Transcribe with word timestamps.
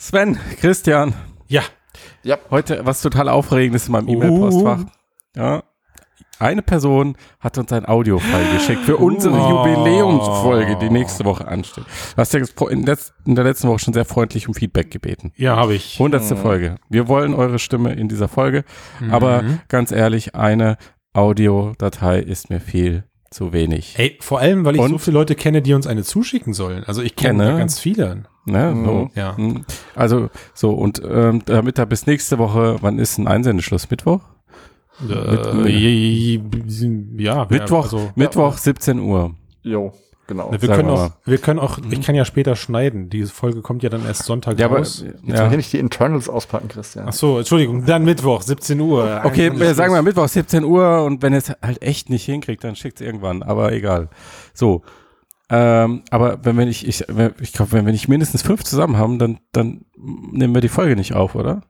Sven, 0.00 0.38
Christian. 0.60 1.12
Ja. 1.48 1.62
Ja. 2.22 2.38
Heute 2.50 2.86
was 2.86 3.02
total 3.02 3.28
Aufregendes 3.28 3.86
in 3.86 3.92
meinem 3.92 4.08
E-Mail-Postfach. 4.08 4.84
Ja. 5.34 5.64
Eine 6.38 6.62
Person 6.62 7.16
hat 7.40 7.58
uns 7.58 7.72
ein 7.72 7.84
Audio-File 7.84 8.52
geschickt 8.54 8.82
für 8.82 8.96
unsere 8.96 9.34
oh. 9.34 9.66
Jubiläumsfolge, 9.66 10.76
die 10.76 10.88
nächste 10.88 11.24
Woche 11.24 11.48
ansteht. 11.48 11.84
Du 12.14 12.16
hast 12.16 12.32
ja 12.32 12.40
in, 12.68 12.84
der 12.84 13.44
letzten 13.44 13.68
Woche 13.68 13.80
schon 13.80 13.92
sehr 13.92 14.04
freundlich 14.04 14.46
um 14.46 14.54
Feedback 14.54 14.92
gebeten. 14.92 15.32
Ja, 15.34 15.56
habe 15.56 15.74
ich. 15.74 15.98
Hundertste 15.98 16.36
mhm. 16.36 16.42
Folge. 16.42 16.74
Wir 16.88 17.08
wollen 17.08 17.34
eure 17.34 17.58
Stimme 17.58 17.92
in 17.94 18.08
dieser 18.08 18.28
Folge, 18.28 18.64
mhm. 19.00 19.12
aber 19.12 19.42
ganz 19.66 19.90
ehrlich, 19.90 20.36
eine 20.36 20.76
Audiodatei 21.12 22.20
ist 22.20 22.50
mir 22.50 22.60
viel 22.60 23.02
zu 23.30 23.52
wenig. 23.52 23.94
Hey, 23.98 24.16
vor 24.20 24.38
allem, 24.38 24.64
weil 24.64 24.76
ich 24.76 24.80
Und 24.80 24.90
so 24.90 24.98
viele 24.98 25.14
Leute 25.18 25.34
kenne, 25.34 25.60
die 25.60 25.74
uns 25.74 25.88
eine 25.88 26.04
zuschicken 26.04 26.54
sollen. 26.54 26.84
Also 26.84 27.02
ich 27.02 27.16
kenne 27.16 27.46
kenn 27.48 27.58
ganz 27.58 27.80
viele. 27.80 28.22
Ne, 28.50 28.74
so. 28.84 28.92
Mhm. 28.92 29.10
Ja. 29.14 29.34
Mhm. 29.36 29.64
Also 29.94 30.30
so 30.54 30.70
und 30.72 31.02
ähm, 31.08 31.42
damit 31.44 31.78
da 31.78 31.84
bis 31.84 32.06
nächste 32.06 32.38
Woche, 32.38 32.76
wann 32.80 32.98
ist 32.98 33.18
ein 33.18 33.26
Einsendeschluss? 33.26 33.90
Mittwoch? 33.90 34.20
Äh, 35.08 36.40
ja, 37.16 37.46
Mittwoch, 37.48 37.84
also, 37.84 38.10
Mittwoch 38.16 38.52
ja. 38.52 38.58
17 38.58 38.98
Uhr. 38.98 39.34
Jo, 39.62 39.92
genau. 40.26 40.50
Wir 40.58 40.68
können, 40.68 40.90
auch, 40.90 41.10
wir 41.24 41.38
können 41.38 41.60
auch, 41.60 41.78
ich 41.90 42.02
kann 42.02 42.16
ja 42.16 42.24
später 42.24 42.56
schneiden. 42.56 43.08
Diese 43.08 43.32
Folge 43.32 43.62
kommt 43.62 43.84
ja 43.84 43.90
dann 43.90 44.04
erst 44.04 44.24
Sonntag 44.24 44.58
ja, 44.58 44.66
raus. 44.66 45.04
Aber, 45.06 45.12
Jetzt 45.24 45.38
ja. 45.38 45.48
hier 45.48 45.56
nicht 45.56 45.72
die 45.72 45.78
Internals 45.78 46.28
auspacken, 46.28 46.68
Christian. 46.68 47.06
Ach 47.08 47.12
so, 47.12 47.38
Entschuldigung, 47.38 47.86
dann 47.86 48.04
Mittwoch, 48.04 48.42
17 48.42 48.80
Uhr. 48.80 49.20
Okay, 49.22 49.52
wir 49.54 49.74
sagen 49.74 49.94
wir 49.94 50.02
Mittwoch, 50.02 50.26
17 50.26 50.64
Uhr 50.64 51.04
und 51.04 51.22
wenn 51.22 51.32
es 51.32 51.50
halt 51.62 51.80
echt 51.80 52.10
nicht 52.10 52.24
hinkriegt, 52.24 52.64
dann 52.64 52.74
schickt 52.74 53.00
es 53.00 53.06
irgendwann, 53.06 53.44
aber 53.44 53.72
egal. 53.72 54.08
So, 54.52 54.82
ähm, 55.50 56.02
aber 56.10 56.44
wenn 56.44 56.56
wir 56.58 56.66
nicht, 56.66 56.86
ich, 56.86 57.06
ich 57.40 57.52
glaube, 57.52 57.72
wenn 57.72 57.86
wir 57.86 57.92
nicht 57.92 58.08
mindestens 58.08 58.42
fünf 58.42 58.64
zusammen 58.64 58.96
haben, 58.96 59.18
dann, 59.18 59.38
dann 59.52 59.84
nehmen 59.96 60.54
wir 60.54 60.60
die 60.60 60.68
Folge 60.68 60.96
nicht 60.96 61.14
auf, 61.14 61.34
oder? 61.34 61.62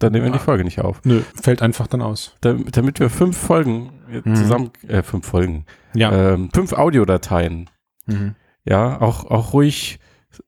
Dann 0.00 0.12
nehmen 0.12 0.24
wir 0.24 0.32
die 0.32 0.38
Folge 0.38 0.64
nicht 0.64 0.80
auf. 0.80 1.00
Nö, 1.04 1.20
fällt 1.40 1.60
einfach 1.60 1.86
dann 1.86 2.00
aus. 2.00 2.34
Damit, 2.40 2.76
damit 2.76 3.00
wir 3.00 3.10
fünf 3.10 3.36
Folgen 3.36 3.90
mhm. 4.24 4.34
zusammen, 4.34 4.70
äh, 4.88 5.02
fünf 5.02 5.26
Folgen, 5.26 5.66
ja. 5.94 6.32
ähm, 6.32 6.48
fünf 6.52 6.72
Audiodateien. 6.72 7.68
Mhm. 8.06 8.34
Ja, 8.64 9.00
auch, 9.00 9.30
auch 9.30 9.52
ruhig 9.52 9.98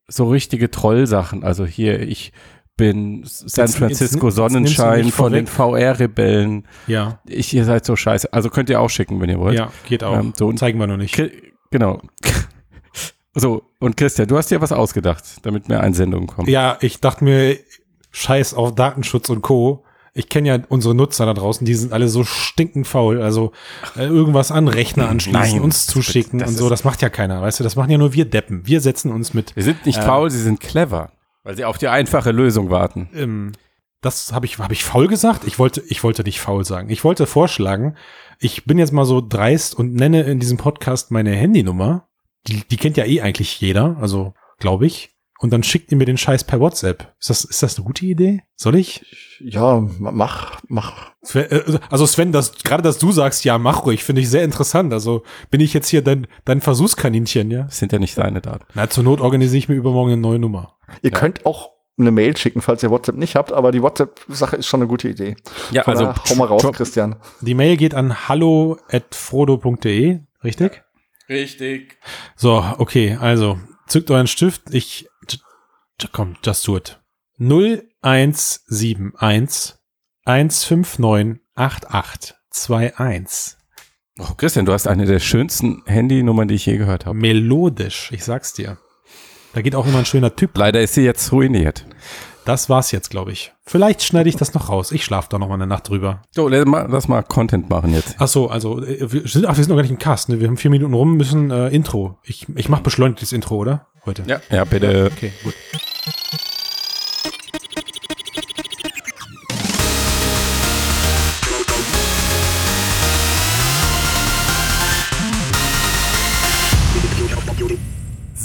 so 0.09 0.29
richtige 0.31 0.71
Trollsachen. 0.71 1.45
Also 1.45 1.67
hier, 1.67 2.01
ich 2.01 2.33
bin 2.77 3.23
San 3.25 3.69
Francisco 3.69 4.27
jetzt, 4.29 4.37
Sonnenschein 4.37 5.05
jetzt 5.05 5.15
von 5.15 5.33
den 5.33 5.47
VR-Rebellen. 5.47 6.67
Ja. 6.87 7.21
Ich, 7.27 7.53
ihr 7.55 7.65
seid 7.65 7.85
so 7.85 7.95
scheiße. 7.95 8.33
Also 8.33 8.49
könnt 8.49 8.71
ihr 8.71 8.81
auch 8.81 8.91
schicken, 8.91 9.21
wenn 9.21 9.29
ihr 9.29 9.39
wollt. 9.39 9.59
Ja, 9.59 9.71
geht 9.87 10.03
auch. 10.03 10.19
Ähm, 10.19 10.33
so, 10.35 10.53
Zeigen 10.55 10.79
wir 10.79 10.87
noch 10.87 10.97
nicht. 10.97 11.21
Genau. 11.73 12.01
So, 13.35 13.63
und 13.79 13.97
Christian, 13.97 14.29
du 14.29 14.37
hast 14.37 14.51
dir 14.51 14.61
was 14.61 14.73
ausgedacht, 14.73 15.25
damit 15.41 15.67
mehr 15.67 15.81
Einsendungen 15.81 16.27
kommen. 16.27 16.51
Ja, 16.51 16.77
ich 16.83 17.01
dachte 17.01 17.25
mir, 17.25 17.57
scheiß 18.11 18.53
auf 18.53 18.75
Datenschutz 18.75 19.31
und 19.31 19.41
Co. 19.41 19.85
Ich 20.13 20.29
kenne 20.29 20.49
ja 20.49 20.59
unsere 20.69 20.95
Nutzer 20.95 21.25
da 21.25 21.33
draußen, 21.33 21.65
die 21.65 21.75
sind 21.75 21.95
alle 21.95 22.09
so 22.09 22.25
stinkend 22.25 22.87
faul. 22.87 23.23
Also 23.23 23.53
äh, 23.97 24.05
irgendwas 24.05 24.53
an 24.53 24.69
Rechner 24.69 25.09
anschließen, 25.09 25.41
Nein, 25.41 25.61
uns 25.63 25.87
zuschicken 25.87 26.43
und 26.43 26.55
so, 26.55 26.69
das 26.69 26.85
macht 26.85 27.01
ja 27.01 27.09
keiner, 27.09 27.41
weißt 27.41 27.61
du, 27.61 27.65
das 27.65 27.75
machen 27.75 27.91
ja 27.91 27.97
nur 27.97 28.13
wir 28.13 28.27
Deppen. 28.27 28.67
Wir 28.67 28.83
setzen 28.83 29.11
uns 29.11 29.33
mit. 29.33 29.57
Wir 29.57 29.63
sind 29.63 29.87
nicht 29.87 30.01
äh, 30.01 30.03
faul, 30.03 30.31
sie 30.31 30.43
sind 30.43 30.61
clever, 30.61 31.13
weil 31.43 31.57
sie 31.57 31.65
auf 31.65 31.79
die 31.79 31.89
einfache 31.89 32.33
Lösung 32.33 32.69
warten. 32.69 33.09
Ähm, 33.15 33.53
das 34.03 34.33
habe 34.33 34.47
ich, 34.47 34.59
habe 34.59 34.75
ich 34.75 34.85
faul 34.85 35.07
gesagt? 35.07 35.45
Ich 35.47 35.59
wollte, 35.59 35.83
ich 35.87 36.03
wollte 36.05 36.25
nicht 36.25 36.41
faul 36.41 36.65
sagen. 36.65 36.91
Ich 36.91 37.05
wollte 37.05 37.27
vorschlagen, 37.27 37.97
ich 38.39 38.65
bin 38.65 38.79
jetzt 38.79 38.93
mal 38.93 39.05
so 39.05 39.21
dreist 39.27 39.75
und 39.77 39.95
nenne 39.95 40.23
in 40.23 40.41
diesem 40.41 40.59
Podcast 40.59 41.13
meine 41.13 41.31
Handynummer. 41.35 42.09
Die, 42.49 42.65
die 42.69 42.77
kennt 42.77 42.97
ja 42.97 43.05
eh 43.05 43.21
eigentlich 43.21 43.61
jeder, 43.61 43.97
also 44.01 44.35
glaube 44.59 44.87
ich. 44.87 45.11
Und 45.39 45.53
dann 45.53 45.65
schickt 45.65 45.91
ihr 45.91 45.99
mir 45.99 46.05
den 46.05 46.19
Scheiß 46.19 46.45
per 46.45 46.61
WhatsApp. 46.61 47.15
Ist 47.19 47.31
das, 47.31 47.45
ist 47.45 47.63
das 47.65 47.77
eine 47.77 47.85
gute 47.85 48.07
Idee? 48.07 48.43
Soll 48.55 48.77
ich? 48.77 49.05
Ja, 49.41 49.81
mach, 49.99 50.61
mach. 50.69 51.13
Äh, 51.35 51.79
also 51.91 52.07
Sven, 52.07 52.31
das, 52.31 52.53
gerade 52.63 52.85
dass 52.85 52.99
du 52.99 53.11
sagst, 53.11 53.45
ja, 53.45 53.59
mach 53.59 53.85
ruhig, 53.85 54.05
finde 54.05 54.23
ich 54.23 54.31
sehr 54.31 54.45
interessant. 54.45 54.93
Also 54.93 55.25
bin 55.51 55.61
ich 55.61 55.75
jetzt 55.75 55.89
hier 55.89 56.03
dein, 56.03 56.29
dein 56.45 56.61
Versuchskaninchen, 56.61 57.51
ja? 57.51 57.65
Das 57.65 57.79
sind 57.79 57.93
ja 57.93 57.99
nicht 57.99 58.17
deine 58.19 58.41
Daten. 58.41 58.65
Na, 58.75 58.89
zur 58.89 59.03
Not 59.03 59.21
organisiere 59.21 59.59
ich 59.59 59.69
mir 59.69 59.75
übermorgen 59.75 60.13
eine 60.13 60.21
neue 60.21 60.39
Nummer. 60.39 60.77
Ihr 61.03 61.11
ja. 61.11 61.19
könnt 61.19 61.45
auch 61.45 61.72
eine 61.99 62.11
Mail 62.11 62.37
schicken, 62.37 62.63
falls 62.63 62.83
ihr 62.83 62.91
WhatsApp 62.91 63.17
nicht 63.17 63.37
habt, 63.37 63.53
aber 63.53 63.71
die 63.71 63.83
WhatsApp-Sache 63.83 64.57
ist 64.57 64.67
schon 64.67 64.81
eine 64.81 64.89
gute 64.89 65.09
Idee. 65.09 65.37
Ja, 65.71 65.85
Von 65.85 65.97
also 65.97 66.15
hau 66.15 66.35
mal 66.37 66.47
raus, 66.47 66.63
Christian. 66.73 67.17
Die 67.41 67.55
Mail 67.55 67.77
geht 67.77 67.95
an 67.95 68.29
hallo@frodo.de, 68.29 70.21
richtig? 70.43 70.83
Richtig. 71.29 71.99
So, 72.37 72.65
okay, 72.79 73.17
also 73.21 73.61
zückt 73.87 74.11
euren 74.11 74.27
Stift. 74.27 74.75
Ich 74.75 75.09
komm, 76.13 76.37
just 76.43 76.67
do 76.67 76.77
it. 76.77 77.01
0171 77.39 79.77
159 80.25 81.41
8821. 81.55 83.57
Oh, 84.19 84.35
Christian, 84.37 84.67
du 84.67 84.73
hast 84.73 84.87
eine 84.87 85.07
der 85.07 85.21
schönsten 85.21 85.83
Handynummern, 85.87 86.49
die 86.49 86.55
ich 86.55 86.67
je 86.67 86.77
gehört 86.77 87.07
habe. 87.07 87.17
Melodisch, 87.17 88.11
ich 88.13 88.25
sag's 88.25 88.53
dir. 88.53 88.79
Da 89.55 89.61
geht 89.61 89.75
auch 89.75 89.87
immer 89.87 89.99
ein 89.99 90.07
schöner 90.07 90.35
Typ. 90.35 90.57
Leider 90.57 90.81
ist 90.81 90.95
sie 90.95 91.03
jetzt 91.03 91.31
ruiniert. 91.31 91.85
Das 92.45 92.69
war's 92.69 92.91
jetzt, 92.91 93.11
glaube 93.11 93.33
ich. 93.33 93.53
Vielleicht 93.65 94.03
schneide 94.03 94.29
ich 94.29 94.37
das 94.37 94.55
noch 94.55 94.69
raus. 94.69 94.91
Ich 94.91 95.05
schlafe 95.05 95.29
da 95.31 95.39
noch 95.39 95.49
mal 95.49 95.55
eine 95.55 95.67
Nacht 95.67 95.89
drüber. 95.89 96.23
So, 96.33 96.49
lass 96.49 97.07
mal 97.07 97.23
Content 97.23 97.71
machen 97.71 97.93
jetzt. 97.95 98.17
Ach 98.19 98.27
so, 98.27 98.49
also 98.49 98.83
äh, 98.83 99.13
wir 99.13 99.29
sind, 99.29 99.47
ach, 99.47 99.57
wir 99.57 99.63
sind 99.63 99.69
noch 99.69 99.77
gar 99.77 99.83
nicht 99.83 99.93
im 99.93 99.99
Cast. 99.99 100.29
Ne? 100.29 100.41
Wir 100.41 100.49
haben 100.49 100.57
vier 100.57 100.71
Minuten 100.71 100.95
rum, 100.95 101.17
müssen 101.17 101.51
äh, 101.51 101.69
Intro. 101.69 102.19
Ich, 102.25 102.47
ich 102.57 102.69
mache 102.69 102.83
beschleunigtes 102.83 103.33
Intro, 103.33 103.57
oder? 103.57 103.87
Heute. 104.05 104.25
Ja, 104.27 104.41
ja, 104.51 104.65
bitte. 104.65 105.11
Okay, 105.13 105.33
gut. 105.45 105.55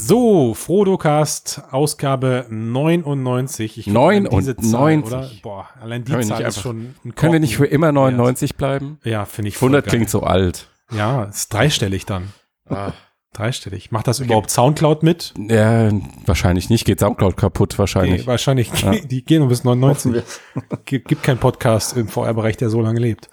So, 0.08 0.54
Frodocast, 0.54 1.64
Ausgabe 1.70 2.46
99. 2.50 3.78
Ich 3.78 3.88
99, 3.88 4.72
Zahl, 4.72 5.00
oder? 5.04 5.30
Boah, 5.44 5.68
allein 5.82 6.06
die 6.06 6.18
Zahl 6.22 6.44
ist 6.44 6.62
schon 6.62 6.96
ein 7.04 7.14
Können 7.14 7.34
wir 7.34 7.40
nicht 7.42 7.58
für 7.58 7.66
immer 7.66 7.92
99 7.92 8.56
bleiben? 8.56 9.00
Ja, 9.04 9.26
finde 9.26 9.50
ich 9.50 9.58
100 9.58 9.84
geil. 9.84 9.90
klingt 9.90 10.10
so 10.10 10.24
alt. 10.24 10.70
Ja, 10.92 11.26
ist 11.26 11.52
dreistellig 11.52 12.06
dann. 12.06 12.32
Ah. 12.70 12.94
Dreistellig. 13.38 13.92
Macht 13.92 14.08
das 14.08 14.20
überhaupt 14.20 14.50
Soundcloud 14.50 15.04
mit? 15.04 15.34
Ja, 15.38 15.92
wahrscheinlich 16.26 16.72
nicht. 16.72 16.86
Geht 16.86 17.00
Soundcloud 17.00 17.38
kaputt 17.38 17.78
wahrscheinlich. 17.78 18.22
Nee, 18.22 18.28
wahrscheinlich. 18.28 18.72
Ja. 18.82 18.92
Die 19.06 19.24
gehen 19.24 19.40
nur 19.40 19.50
bis 19.50 19.64
99. 19.64 20.24
Gibt, 20.86 21.08
gibt 21.08 21.22
keinen 21.22 21.38
Podcast 21.38 21.96
im 21.96 22.08
VR-Bereich, 22.08 22.58
der 22.58 22.70
so 22.70 22.82
lange 22.82 23.00
lebt. 23.00 23.30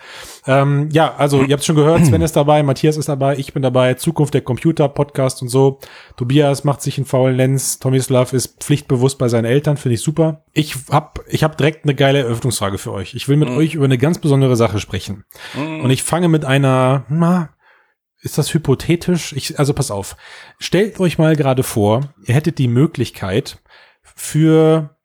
Ähm, 0.47 0.91
ja, 0.93 1.15
also 1.17 1.43
ihr 1.43 1.55
habt 1.55 1.65
schon 1.65 1.77
gehört, 1.77 2.05
Sven 2.05 2.21
ist 2.21 2.37
dabei, 2.37 2.63
Matthias 2.63 2.99
ist 2.99 3.09
dabei, 3.09 3.39
ich 3.39 3.55
bin 3.55 3.63
dabei, 3.63 3.95
Zukunft 3.95 4.35
der 4.35 4.43
Computer, 4.43 4.89
Podcast 4.89 5.41
und 5.41 5.49
so. 5.49 5.79
Tobias 6.17 6.65
macht 6.65 6.83
sich 6.83 6.99
einen 6.99 7.07
faulen 7.07 7.37
Lenz, 7.37 7.79
Tomislav 7.79 8.35
ist 8.35 8.63
pflichtbewusst 8.63 9.17
bei 9.17 9.29
seinen 9.29 9.47
Eltern, 9.47 9.79
finde 9.79 9.95
ich 9.95 10.03
super. 10.03 10.43
Ich 10.53 10.77
hab, 10.91 11.21
ich 11.29 11.45
hab 11.45 11.57
direkt 11.57 11.85
eine 11.85 11.95
geile 11.95 12.19
Eröffnungsfrage 12.19 12.77
für 12.77 12.93
euch. 12.93 13.15
Ich 13.15 13.29
will 13.29 13.37
mit 13.37 13.49
mhm. 13.49 13.57
euch 13.57 13.75
über 13.75 13.87
eine 13.87 13.99
ganz 13.99 14.19
besondere 14.19 14.57
Sache 14.57 14.81
sprechen. 14.81 15.25
Mhm. 15.55 15.81
Und 15.81 15.91
ich 15.91 16.03
fange 16.03 16.29
mit 16.29 16.45
einer, 16.45 17.05
na, 17.09 17.54
ist 18.25 18.39
das 18.39 18.53
hypothetisch? 18.55 19.33
Ich, 19.35 19.59
also 19.59 19.75
pass 19.75 19.91
auf. 19.91 20.17
Stellt 20.59 20.99
euch 20.99 21.19
mal 21.19 21.37
gerade 21.37 21.63
vor, 21.63 22.15
ihr 22.25 22.35
hättet 22.35 22.59
die 22.59 22.69
Möglichkeit 22.69 23.63
für, 24.03 24.97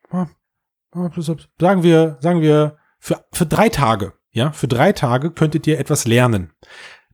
sagen 1.59 1.83
wir, 1.83 2.17
sagen 2.21 2.41
wir, 2.41 2.77
für, 2.97 3.23
für 3.31 3.45
drei 3.45 3.69
Tage, 3.69 4.13
ja, 4.31 4.51
für 4.51 4.67
drei 4.67 4.93
Tage 4.93 5.31
könntet 5.31 5.67
ihr 5.67 5.79
etwas 5.79 6.07
lernen. 6.07 6.53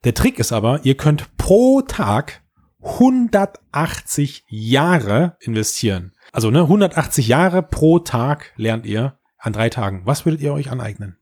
Der 0.04 0.14
Trick 0.14 0.38
ist 0.38 0.52
aber, 0.52 0.82
ihr 0.84 0.96
könnt 0.96 1.36
pro 1.38 1.82
Tag 1.82 2.44
180 2.84 4.46
Jahre 4.48 5.38
investieren. 5.40 6.14
Also, 6.32 6.52
ne, 6.52 6.62
180 6.62 7.28
Jahre 7.28 7.64
pro 7.64 7.98
Tag 7.98 8.54
lernt 8.58 8.86
ihr 8.86 9.18
an 9.40 9.54
drei 9.54 9.70
Tagen. 9.70 10.04
Was 10.06 10.26
würdet 10.26 10.42
ihr 10.42 10.54
euch 10.54 10.70
aneignen? 10.70 11.18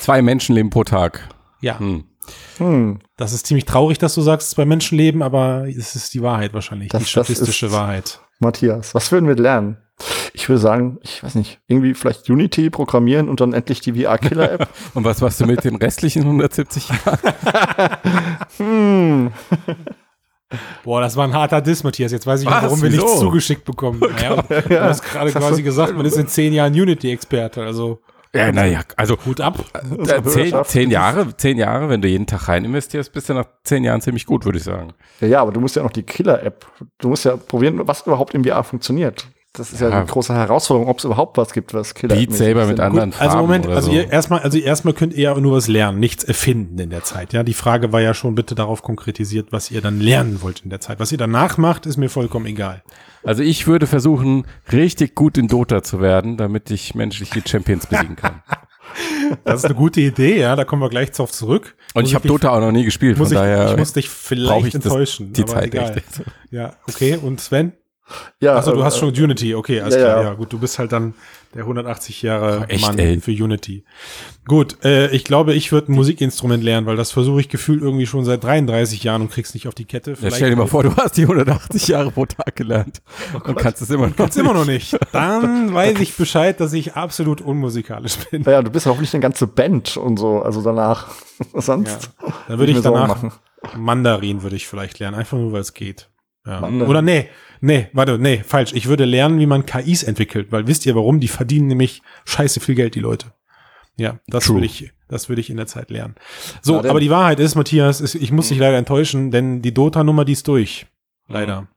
Zwei 0.00 0.20
Menschenleben 0.20 0.70
pro 0.70 0.82
Tag. 0.82 1.28
Ja. 1.60 1.78
Hm. 1.78 2.09
Hm. 2.58 3.00
Das 3.16 3.32
ist 3.32 3.46
ziemlich 3.46 3.64
traurig, 3.64 3.98
dass 3.98 4.14
du 4.14 4.20
sagst, 4.20 4.48
es 4.48 4.54
bei 4.54 4.64
Menschenleben, 4.64 5.22
aber 5.22 5.66
es 5.68 5.96
ist 5.96 6.14
die 6.14 6.22
Wahrheit 6.22 6.54
wahrscheinlich, 6.54 6.90
das, 6.90 7.02
die 7.02 7.08
statistische 7.08 7.72
Wahrheit. 7.72 8.20
Matthias, 8.38 8.94
was 8.94 9.10
würden 9.12 9.28
wir 9.28 9.36
lernen? 9.36 9.78
Ich 10.32 10.48
würde 10.48 10.60
sagen, 10.60 10.98
ich 11.02 11.22
weiß 11.22 11.34
nicht, 11.34 11.60
irgendwie 11.66 11.92
vielleicht 11.92 12.30
Unity 12.30 12.70
programmieren 12.70 13.28
und 13.28 13.40
dann 13.40 13.52
endlich 13.52 13.80
die 13.80 13.92
VR-Killer-App. 13.92 14.68
und 14.94 15.04
was 15.04 15.20
machst 15.20 15.40
du 15.40 15.46
mit 15.46 15.64
den 15.64 15.76
restlichen 15.76 16.22
170 16.22 16.88
Jahren? 16.88 17.18
hm. 18.56 19.32
Boah, 20.82 21.00
das 21.00 21.16
war 21.16 21.26
ein 21.26 21.34
harter 21.34 21.60
Diss, 21.60 21.84
Matthias. 21.84 22.12
Jetzt 22.12 22.26
weiß 22.26 22.40
ich 22.40 22.46
was? 22.46 22.62
warum 22.62 22.82
wir 22.82 22.90
nichts 22.90 23.18
zugeschickt 23.18 23.64
bekommen. 23.64 24.00
Naja, 24.00 24.42
ja, 24.48 24.60
du 24.62 24.80
hast 24.80 25.02
gerade 25.02 25.30
quasi 25.32 25.62
gesagt, 25.62 25.94
man 25.94 26.06
ist 26.06 26.16
in 26.16 26.26
zehn 26.26 26.52
Jahren 26.52 26.72
Unity-Experte. 26.72 27.62
Also 27.62 28.00
ja, 28.34 28.52
naja, 28.52 28.80
also 28.96 29.16
Hut 29.26 29.40
ab. 29.40 29.64
Äh, 29.74 30.22
zehn, 30.22 30.54
zehn, 30.64 30.90
Jahre, 30.90 31.36
zehn 31.36 31.58
Jahre, 31.58 31.88
wenn 31.88 32.00
du 32.00 32.08
jeden 32.08 32.26
Tag 32.26 32.48
rein 32.48 32.64
investierst, 32.64 33.12
bist 33.12 33.28
du 33.28 33.34
nach 33.34 33.46
zehn 33.64 33.82
Jahren 33.82 34.00
ziemlich 34.00 34.24
gut, 34.26 34.44
würde 34.44 34.58
ich 34.58 34.64
sagen. 34.64 34.92
Ja, 35.20 35.26
ja, 35.26 35.40
aber 35.42 35.52
du 35.52 35.60
musst 35.60 35.74
ja 35.76 35.82
noch 35.82 35.90
die 35.90 36.04
Killer-App. 36.04 36.66
Du 36.98 37.08
musst 37.08 37.24
ja 37.24 37.36
probieren, 37.36 37.80
was 37.88 38.06
überhaupt 38.06 38.34
im 38.34 38.44
VR 38.44 38.62
funktioniert. 38.62 39.26
das 39.52 39.72
ist 39.72 39.80
ja, 39.80 39.88
ja 39.88 40.02
die 40.02 40.12
große 40.12 40.32
Herausforderung, 40.32 40.88
ob 40.88 40.98
es 40.98 41.04
überhaupt 41.04 41.36
was 41.38 41.52
gibt, 41.52 41.74
was 41.74 41.94
Killer 41.94 42.14
Beat 42.14 42.32
selber 42.32 42.66
mit 42.66 42.78
anderen 42.78 43.10
Gut, 43.10 43.20
Also 43.20 43.38
Moment, 43.38 43.66
also 43.66 43.90
so. 43.90 43.96
ihr 43.96 44.08
erstmal, 44.12 44.40
also 44.40 44.58
erstmal 44.58 44.94
könnt 44.94 45.12
ihr 45.14 45.22
ja 45.22 45.34
nur 45.34 45.56
was 45.56 45.66
lernen, 45.66 45.98
nichts 45.98 46.22
erfinden 46.22 46.78
in 46.78 46.90
der 46.90 47.02
Zeit. 47.02 47.32
Ja, 47.32 47.42
die 47.42 47.54
Frage 47.54 47.92
war 47.92 48.00
ja 48.00 48.14
schon 48.14 48.36
bitte 48.36 48.54
darauf 48.54 48.82
konkretisiert, 48.82 49.50
was 49.50 49.72
ihr 49.72 49.80
dann 49.80 49.98
lernen 49.98 50.40
wollt 50.40 50.60
in 50.60 50.70
der 50.70 50.80
Zeit. 50.80 51.00
Was 51.00 51.10
ihr 51.10 51.18
danach 51.18 51.58
macht, 51.58 51.84
ist 51.84 51.96
mir 51.96 52.08
vollkommen 52.08 52.46
egal. 52.46 52.84
Also 53.22 53.42
ich 53.42 53.66
würde 53.66 53.86
versuchen, 53.86 54.46
richtig 54.72 55.14
gut 55.14 55.36
in 55.36 55.48
Dota 55.48 55.82
zu 55.82 56.00
werden, 56.00 56.36
damit 56.36 56.70
ich 56.70 56.94
menschliche 56.94 57.42
Champions 57.46 57.86
besiegen 57.86 58.16
kann. 58.16 58.42
Das 59.44 59.60
ist 59.60 59.66
eine 59.66 59.76
gute 59.76 60.00
Idee, 60.00 60.40
ja, 60.40 60.56
da 60.56 60.64
kommen 60.64 60.82
wir 60.82 60.88
gleich 60.88 61.12
drauf 61.12 61.30
zurück. 61.30 61.76
Und 61.94 62.06
ich 62.06 62.16
habe 62.16 62.26
Dota 62.26 62.50
auch 62.50 62.60
noch 62.60 62.72
nie 62.72 62.84
gespielt, 62.84 63.18
von 63.18 63.26
ich, 63.28 63.32
daher 63.32 63.70
ich 63.70 63.76
muss 63.76 63.92
dich 63.92 64.08
vielleicht 64.10 64.74
enttäuschen. 64.74 65.32
die 65.32 65.44
Zeit 65.44 65.66
egal. 65.66 65.96
Echt. 65.96 66.22
Ja, 66.50 66.74
okay, 66.88 67.16
und 67.16 67.40
Sven? 67.40 67.72
Ja, 68.40 68.54
also 68.54 68.72
du 68.72 68.84
hast 68.84 68.98
schon 68.98 69.10
Unity, 69.10 69.54
okay, 69.54 69.80
alles 69.80 69.94
ja, 69.94 70.00
klar, 70.00 70.22
ja. 70.22 70.28
ja. 70.30 70.34
gut, 70.34 70.52
du 70.52 70.58
bist 70.58 70.78
halt 70.78 70.92
dann 70.92 71.14
der 71.54 71.62
180 71.62 72.22
Jahre 72.22 72.66
echt, 72.68 72.86
Mann 72.86 72.98
ey. 72.98 73.20
für 73.20 73.32
Unity. 73.32 73.84
Gut, 74.46 74.84
äh, 74.84 75.10
ich 75.10 75.24
glaube, 75.24 75.54
ich 75.54 75.72
würde 75.72 75.90
ein 75.90 75.96
Musikinstrument 75.96 76.62
lernen, 76.62 76.86
weil 76.86 76.96
das 76.96 77.10
versuche 77.10 77.40
ich 77.40 77.48
gefühlt 77.48 77.82
irgendwie 77.82 78.06
schon 78.06 78.24
seit 78.24 78.44
33 78.44 79.02
Jahren 79.02 79.22
und 79.22 79.32
krieg's 79.32 79.52
nicht 79.54 79.66
auf 79.66 79.74
die 79.74 79.84
Kette. 79.84 80.16
ja, 80.20 80.30
stell 80.30 80.50
dir 80.50 80.56
mal 80.56 80.68
vor, 80.68 80.84
du 80.84 80.94
hast 80.96 81.16
die 81.16 81.22
180 81.22 81.88
Jahre 81.88 82.12
pro 82.12 82.26
Tag 82.26 82.54
gelernt 82.54 83.02
oh 83.34 83.48
und 83.48 83.58
kannst 83.58 83.82
es 83.82 83.90
immer 83.90 84.08
noch 84.08 84.16
kannst 84.16 84.36
nicht. 84.36 84.44
immer 84.44 84.54
noch 84.54 84.66
nicht. 84.66 84.96
Dann 85.12 85.74
weiß 85.74 85.98
ich 85.98 86.16
Bescheid, 86.16 86.60
dass 86.60 86.72
ich 86.72 86.94
absolut 86.94 87.40
unmusikalisch 87.40 88.16
bin. 88.30 88.44
Ja, 88.44 88.62
du 88.62 88.70
bist 88.70 88.86
auch 88.86 89.00
nicht 89.00 89.12
eine 89.12 89.20
ganze 89.20 89.46
Band 89.48 89.96
und 89.96 90.18
so, 90.18 90.42
also 90.42 90.62
danach. 90.62 91.08
Sonst. 91.54 92.10
Ja. 92.22 92.32
Dann 92.48 92.58
würde 92.58 92.72
ich 92.72 92.80
danach 92.80 93.24
Mandarin 93.76 94.42
würde 94.42 94.56
ich 94.56 94.66
vielleicht 94.66 94.98
lernen, 94.98 95.16
einfach 95.16 95.36
nur 95.36 95.52
weil 95.52 95.60
es 95.60 95.74
geht. 95.74 96.08
Ja. 96.46 96.62
Oder 96.62 97.02
nee, 97.02 97.28
nee, 97.60 97.88
warte, 97.92 98.18
nee, 98.18 98.42
falsch. 98.44 98.72
Ich 98.72 98.86
würde 98.86 99.04
lernen, 99.04 99.38
wie 99.38 99.46
man 99.46 99.66
KIs 99.66 100.02
entwickelt, 100.02 100.50
weil 100.50 100.66
wisst 100.66 100.86
ihr 100.86 100.94
warum? 100.94 101.20
Die 101.20 101.28
verdienen 101.28 101.68
nämlich 101.68 102.02
scheiße 102.24 102.60
viel 102.60 102.74
Geld, 102.74 102.94
die 102.94 103.00
Leute. 103.00 103.32
Ja, 103.96 104.18
das 104.26 104.44
True. 104.46 104.56
würde 104.56 104.66
ich, 104.66 104.92
das 105.08 105.28
würde 105.28 105.40
ich 105.40 105.50
in 105.50 105.56
der 105.56 105.66
Zeit 105.66 105.90
lernen. 105.90 106.14
So, 106.62 106.82
ja, 106.82 106.88
aber 106.88 107.00
die 107.00 107.10
Wahrheit 107.10 107.38
ist, 107.38 107.54
Matthias, 107.54 108.00
ist, 108.00 108.14
ich 108.14 108.32
muss 108.32 108.48
dich 108.48 108.58
leider 108.58 108.78
enttäuschen, 108.78 109.30
denn 109.30 109.60
die 109.60 109.74
Dota-Nummer, 109.74 110.24
die 110.24 110.32
ist 110.32 110.48
durch. 110.48 110.86
Leider. 111.28 111.68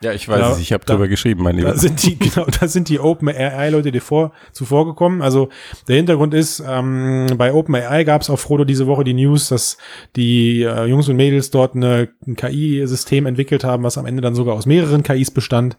Ja, 0.00 0.12
ich 0.12 0.28
weiß 0.28 0.40
da, 0.40 0.52
es, 0.52 0.60
ich 0.60 0.72
habe 0.72 0.84
drüber 0.84 1.08
geschrieben, 1.08 1.42
mein 1.42 1.56
Lieber. 1.56 1.70
Da 1.70 1.76
sind 1.76 2.04
die, 2.04 2.16
genau, 2.18 2.46
da 2.46 2.68
sind 2.68 2.88
die 2.88 3.00
OpenAI-Leute 3.00 3.90
dir 3.90 4.00
vor, 4.00 4.32
zuvor 4.52 4.86
gekommen. 4.86 5.22
Also 5.22 5.48
der 5.88 5.96
Hintergrund 5.96 6.34
ist, 6.34 6.62
ähm, 6.66 7.26
bei 7.36 7.52
OpenAI 7.52 8.04
gab 8.04 8.22
es 8.22 8.30
auf 8.30 8.40
Frodo 8.40 8.64
diese 8.64 8.86
Woche 8.86 9.02
die 9.04 9.14
News, 9.14 9.48
dass 9.48 9.76
die 10.14 10.62
äh, 10.62 10.84
Jungs 10.86 11.08
und 11.08 11.16
Mädels 11.16 11.50
dort 11.50 11.74
eine, 11.74 12.10
ein 12.26 12.36
KI-System 12.36 13.26
entwickelt 13.26 13.64
haben, 13.64 13.82
was 13.82 13.98
am 13.98 14.06
Ende 14.06 14.22
dann 14.22 14.36
sogar 14.36 14.54
aus 14.54 14.66
mehreren 14.66 15.02
KIs 15.02 15.32
bestand, 15.32 15.76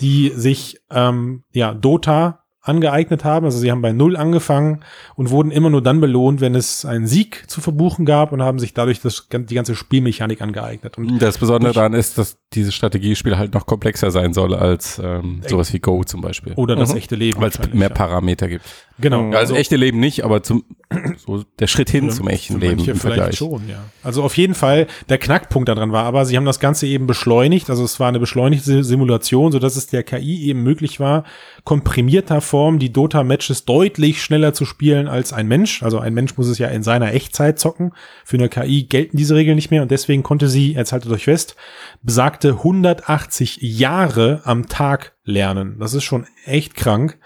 die 0.00 0.32
sich 0.34 0.80
ähm, 0.90 1.44
ja 1.52 1.72
Dota 1.72 2.41
angeeignet 2.62 3.24
haben. 3.24 3.44
Also 3.44 3.58
sie 3.58 3.70
haben 3.70 3.82
bei 3.82 3.92
Null 3.92 4.16
angefangen 4.16 4.80
und 5.16 5.30
wurden 5.30 5.50
immer 5.50 5.68
nur 5.68 5.82
dann 5.82 6.00
belohnt, 6.00 6.40
wenn 6.40 6.54
es 6.54 6.84
einen 6.84 7.06
Sieg 7.06 7.44
zu 7.48 7.60
verbuchen 7.60 8.06
gab 8.06 8.32
und 8.32 8.40
haben 8.40 8.60
sich 8.60 8.72
dadurch 8.72 9.00
das, 9.00 9.28
die 9.30 9.54
ganze 9.54 9.74
Spielmechanik 9.74 10.40
angeeignet. 10.40 10.96
Und 10.96 11.20
das 11.20 11.38
Besondere 11.38 11.72
daran 11.72 11.92
ist, 11.92 12.18
dass 12.18 12.38
dieses 12.52 12.74
Strategiespiel 12.74 13.36
halt 13.36 13.52
noch 13.52 13.66
komplexer 13.66 14.12
sein 14.12 14.32
soll 14.32 14.54
als 14.54 15.00
ähm, 15.02 15.42
sowas 15.46 15.72
wie 15.72 15.80
Go 15.80 16.04
zum 16.04 16.20
Beispiel. 16.20 16.52
Oder 16.54 16.76
das 16.76 16.92
mhm. 16.92 16.98
echte 16.98 17.16
Leben. 17.16 17.40
Weil 17.40 17.50
es 17.50 17.58
mehr 17.72 17.88
Parameter 17.90 18.48
gibt. 18.48 18.64
Genau. 19.02 19.32
Ja, 19.32 19.38
also, 19.38 19.54
echte 19.56 19.76
Leben 19.76 20.00
nicht, 20.00 20.24
aber 20.24 20.42
zum 20.42 20.64
so 21.16 21.44
der 21.58 21.66
Schritt 21.66 21.90
hin 21.90 22.10
zum 22.10 22.28
echten 22.28 22.60
Leben 22.60 22.84
im 22.84 22.96
Vergleich. 22.96 23.36
schon, 23.36 23.68
ja. 23.68 23.84
Also 24.02 24.22
auf 24.22 24.36
jeden 24.36 24.54
Fall, 24.54 24.86
der 25.08 25.18
Knackpunkt 25.18 25.68
daran 25.68 25.92
war 25.92 26.04
aber, 26.04 26.24
sie 26.24 26.36
haben 26.36 26.44
das 26.44 26.60
Ganze 26.60 26.86
eben 26.86 27.06
beschleunigt, 27.06 27.68
also 27.68 27.84
es 27.84 27.98
war 27.98 28.08
eine 28.08 28.20
beschleunigte 28.20 28.84
Simulation, 28.84 29.52
sodass 29.52 29.76
es 29.76 29.88
der 29.88 30.04
KI 30.04 30.44
eben 30.44 30.62
möglich 30.62 31.00
war, 31.00 31.24
komprimierter 31.64 32.40
Form 32.40 32.78
die 32.78 32.92
Dota-Matches 32.92 33.64
deutlich 33.64 34.22
schneller 34.22 34.54
zu 34.54 34.64
spielen 34.64 35.08
als 35.08 35.32
ein 35.32 35.48
Mensch. 35.48 35.82
Also 35.82 35.98
ein 35.98 36.14
Mensch 36.14 36.36
muss 36.36 36.46
es 36.46 36.58
ja 36.58 36.68
in 36.68 36.82
seiner 36.82 37.12
Echtzeit 37.12 37.58
zocken. 37.58 37.92
Für 38.24 38.36
eine 38.36 38.48
KI 38.48 38.84
gelten 38.84 39.16
diese 39.16 39.34
Regeln 39.34 39.56
nicht 39.56 39.70
mehr 39.70 39.82
und 39.82 39.90
deswegen 39.90 40.22
konnte 40.22 40.48
sie, 40.48 40.74
jetzt 40.74 40.92
haltet 40.92 41.10
euch 41.10 41.24
fest, 41.24 41.56
besagte 42.02 42.50
180 42.50 43.58
Jahre 43.60 44.42
am 44.44 44.68
Tag 44.68 45.14
lernen. 45.24 45.76
Das 45.80 45.94
ist 45.94 46.04
schon 46.04 46.26
echt 46.44 46.74
krank. 46.74 47.18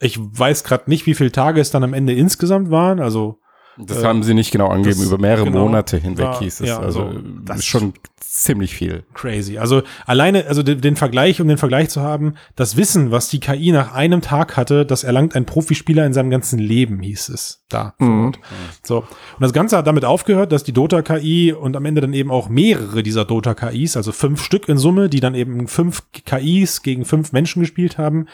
Ich 0.00 0.18
weiß 0.18 0.64
gerade 0.64 0.90
nicht, 0.90 1.06
wie 1.06 1.14
viele 1.14 1.32
Tage 1.32 1.60
es 1.60 1.70
dann 1.70 1.84
am 1.84 1.94
Ende 1.94 2.12
insgesamt 2.12 2.70
waren. 2.70 3.00
Also 3.00 3.38
das 3.76 4.02
äh, 4.02 4.04
haben 4.04 4.22
sie 4.22 4.34
nicht 4.34 4.50
genau 4.50 4.68
angegeben. 4.68 5.02
Über 5.02 5.18
mehrere 5.18 5.44
genau, 5.44 5.64
Monate 5.64 5.96
hinweg 5.96 6.26
war, 6.26 6.38
hieß 6.38 6.60
es. 6.60 6.68
Ja, 6.68 6.78
also, 6.78 7.04
also 7.04 7.20
das 7.44 7.58
ist 7.58 7.66
schon 7.66 7.94
ziemlich 8.20 8.74
viel. 8.74 9.04
Crazy. 9.14 9.58
Also 9.58 9.82
alleine, 10.06 10.46
also 10.46 10.62
den, 10.62 10.80
den, 10.80 10.96
Vergleich, 10.96 11.40
um 11.40 11.48
den 11.48 11.58
Vergleich 11.58 11.88
zu 11.88 12.00
haben, 12.00 12.34
das 12.56 12.76
Wissen, 12.76 13.10
was 13.10 13.28
die 13.28 13.40
KI 13.40 13.72
nach 13.72 13.92
einem 13.92 14.20
Tag 14.22 14.56
hatte, 14.56 14.84
das 14.86 15.04
erlangt 15.04 15.36
ein 15.36 15.46
Profispieler 15.46 16.04
in 16.04 16.12
seinem 16.12 16.30
ganzen 16.30 16.58
Leben, 16.58 17.00
hieß 17.00 17.28
es 17.28 17.64
da. 17.68 17.94
Mhm. 17.98 18.32
So. 18.82 18.98
Und 18.98 19.40
das 19.40 19.52
Ganze 19.52 19.76
hat 19.76 19.86
damit 19.86 20.04
aufgehört, 20.04 20.52
dass 20.52 20.64
die 20.64 20.72
Dota-KI 20.72 21.52
und 21.52 21.76
am 21.76 21.84
Ende 21.84 22.00
dann 22.00 22.12
eben 22.12 22.30
auch 22.30 22.48
mehrere 22.48 23.02
dieser 23.02 23.24
Dota-KIs, 23.24 23.96
also 23.96 24.12
fünf 24.12 24.42
Stück 24.42 24.68
in 24.68 24.78
Summe, 24.78 25.08
die 25.08 25.20
dann 25.20 25.34
eben 25.34 25.68
fünf 25.68 26.02
KIs 26.12 26.82
gegen 26.82 27.04
fünf 27.04 27.32
Menschen 27.32 27.60
gespielt 27.60 27.98
haben, 27.98 28.26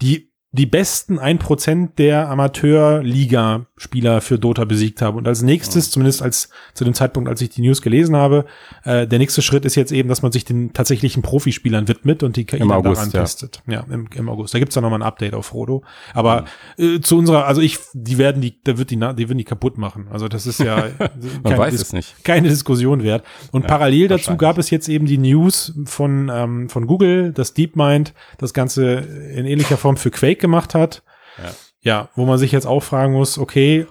die 0.00 0.27
die 0.50 0.64
besten 0.64 1.18
ein 1.18 1.38
Prozent 1.38 1.98
der 1.98 2.30
Amateurliga-Spieler 2.30 4.22
für 4.22 4.38
Dota 4.38 4.64
besiegt 4.64 5.02
habe. 5.02 5.18
Und 5.18 5.28
als 5.28 5.42
nächstes, 5.42 5.90
zumindest 5.90 6.22
als 6.22 6.48
zu 6.72 6.84
dem 6.84 6.94
Zeitpunkt, 6.94 7.28
als 7.28 7.42
ich 7.42 7.50
die 7.50 7.60
News 7.60 7.82
gelesen 7.82 8.16
habe, 8.16 8.46
äh, 8.84 9.06
der 9.06 9.18
nächste 9.18 9.42
Schritt 9.42 9.66
ist 9.66 9.74
jetzt 9.74 9.92
eben, 9.92 10.08
dass 10.08 10.22
man 10.22 10.32
sich 10.32 10.46
den 10.46 10.72
tatsächlichen 10.72 11.22
Profispielern 11.22 11.86
widmet 11.86 12.22
und 12.22 12.36
die 12.36 12.46
KI 12.46 12.60
Im 12.60 12.70
August, 12.70 12.96
daran 12.96 13.10
ja. 13.12 13.20
testet. 13.20 13.62
Ja, 13.66 13.84
im, 13.90 14.08
im 14.14 14.28
August. 14.30 14.54
Da 14.54 14.58
gibt's 14.58 14.74
dann 14.74 14.84
nochmal 14.84 15.00
ein 15.00 15.06
Update 15.06 15.34
auf 15.34 15.44
Frodo. 15.44 15.84
Aber 16.14 16.46
mhm. 16.78 16.96
äh, 16.96 17.00
zu 17.02 17.18
unserer, 17.18 17.44
also 17.44 17.60
ich, 17.60 17.78
die 17.92 18.16
werden 18.16 18.40
die, 18.40 18.58
da 18.64 18.78
wird 18.78 18.90
die, 18.90 18.96
die 18.96 19.00
werden 19.02 19.38
die 19.38 19.44
kaputt 19.44 19.76
machen. 19.76 20.06
Also 20.10 20.28
das 20.28 20.46
ist 20.46 20.60
ja 20.60 20.86
man 21.42 21.58
weiß 21.58 21.74
es 21.74 21.92
nicht. 21.92 22.24
keine 22.24 22.48
Diskussion 22.48 23.02
wert. 23.02 23.22
Und 23.52 23.62
ja, 23.62 23.68
parallel 23.68 24.08
dazu 24.08 24.34
gab 24.38 24.56
es 24.56 24.70
jetzt 24.70 24.88
eben 24.88 25.04
die 25.04 25.18
News 25.18 25.74
von, 25.84 26.30
ähm, 26.32 26.70
von 26.70 26.86
Google, 26.86 27.34
dass 27.34 27.52
DeepMind 27.52 28.14
das 28.38 28.54
Ganze 28.54 28.94
in 29.34 29.44
ähnlicher 29.44 29.76
Form 29.76 29.98
für 29.98 30.10
Quake 30.10 30.37
gemacht 30.40 30.74
hat. 30.74 31.02
Ja. 31.38 31.50
ja, 31.80 32.08
wo 32.14 32.24
man 32.24 32.38
sich 32.38 32.52
jetzt 32.52 32.66
auch 32.66 32.82
fragen 32.82 33.12
muss, 33.12 33.38
okay. 33.38 33.86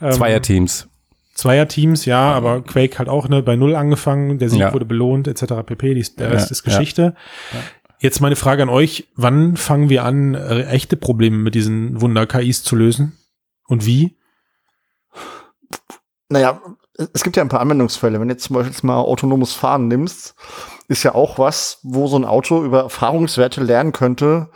Ähm, 0.00 0.12
Zweierteams. 0.12 0.88
Zweierteams, 1.34 2.04
ja, 2.04 2.30
ja, 2.30 2.36
aber 2.36 2.62
Quake 2.62 2.98
hat 2.98 3.08
auch 3.08 3.28
ne, 3.28 3.42
bei 3.42 3.56
Null 3.56 3.74
angefangen, 3.74 4.38
der 4.38 4.50
Sieg 4.50 4.60
ja. 4.60 4.72
wurde 4.72 4.84
belohnt, 4.84 5.28
etc. 5.28 5.64
pp. 5.64 5.94
Die, 5.94 6.16
der 6.16 6.30
Rest 6.30 6.50
ist 6.50 6.62
Geschichte. 6.62 7.14
Jetzt 7.98 8.20
meine 8.20 8.36
Frage 8.36 8.64
an 8.64 8.68
euch, 8.68 9.08
wann 9.14 9.56
fangen 9.56 9.88
wir 9.88 10.04
an, 10.04 10.34
äh, 10.34 10.64
echte 10.66 10.96
Probleme 10.96 11.38
mit 11.38 11.54
diesen 11.54 12.00
Wunder-KIs 12.00 12.64
zu 12.64 12.76
lösen? 12.76 13.16
Und 13.66 13.86
wie? 13.86 14.18
Naja, 16.28 16.60
es 17.14 17.22
gibt 17.22 17.36
ja 17.36 17.42
ein 17.42 17.48
paar 17.48 17.60
Anwendungsfälle. 17.60 18.20
Wenn 18.20 18.28
du 18.28 18.34
jetzt 18.34 18.44
zum 18.44 18.54
Beispiel 18.54 18.86
mal 18.86 18.98
autonomes 18.98 19.52
Fahren 19.52 19.88
nimmst, 19.88 20.34
ist 20.88 21.02
ja 21.02 21.14
auch 21.14 21.38
was, 21.38 21.78
wo 21.82 22.06
so 22.06 22.16
ein 22.16 22.24
Auto 22.24 22.62
über 22.64 22.80
Erfahrungswerte 22.80 23.62
lernen 23.62 23.92
könnte, 23.92 24.50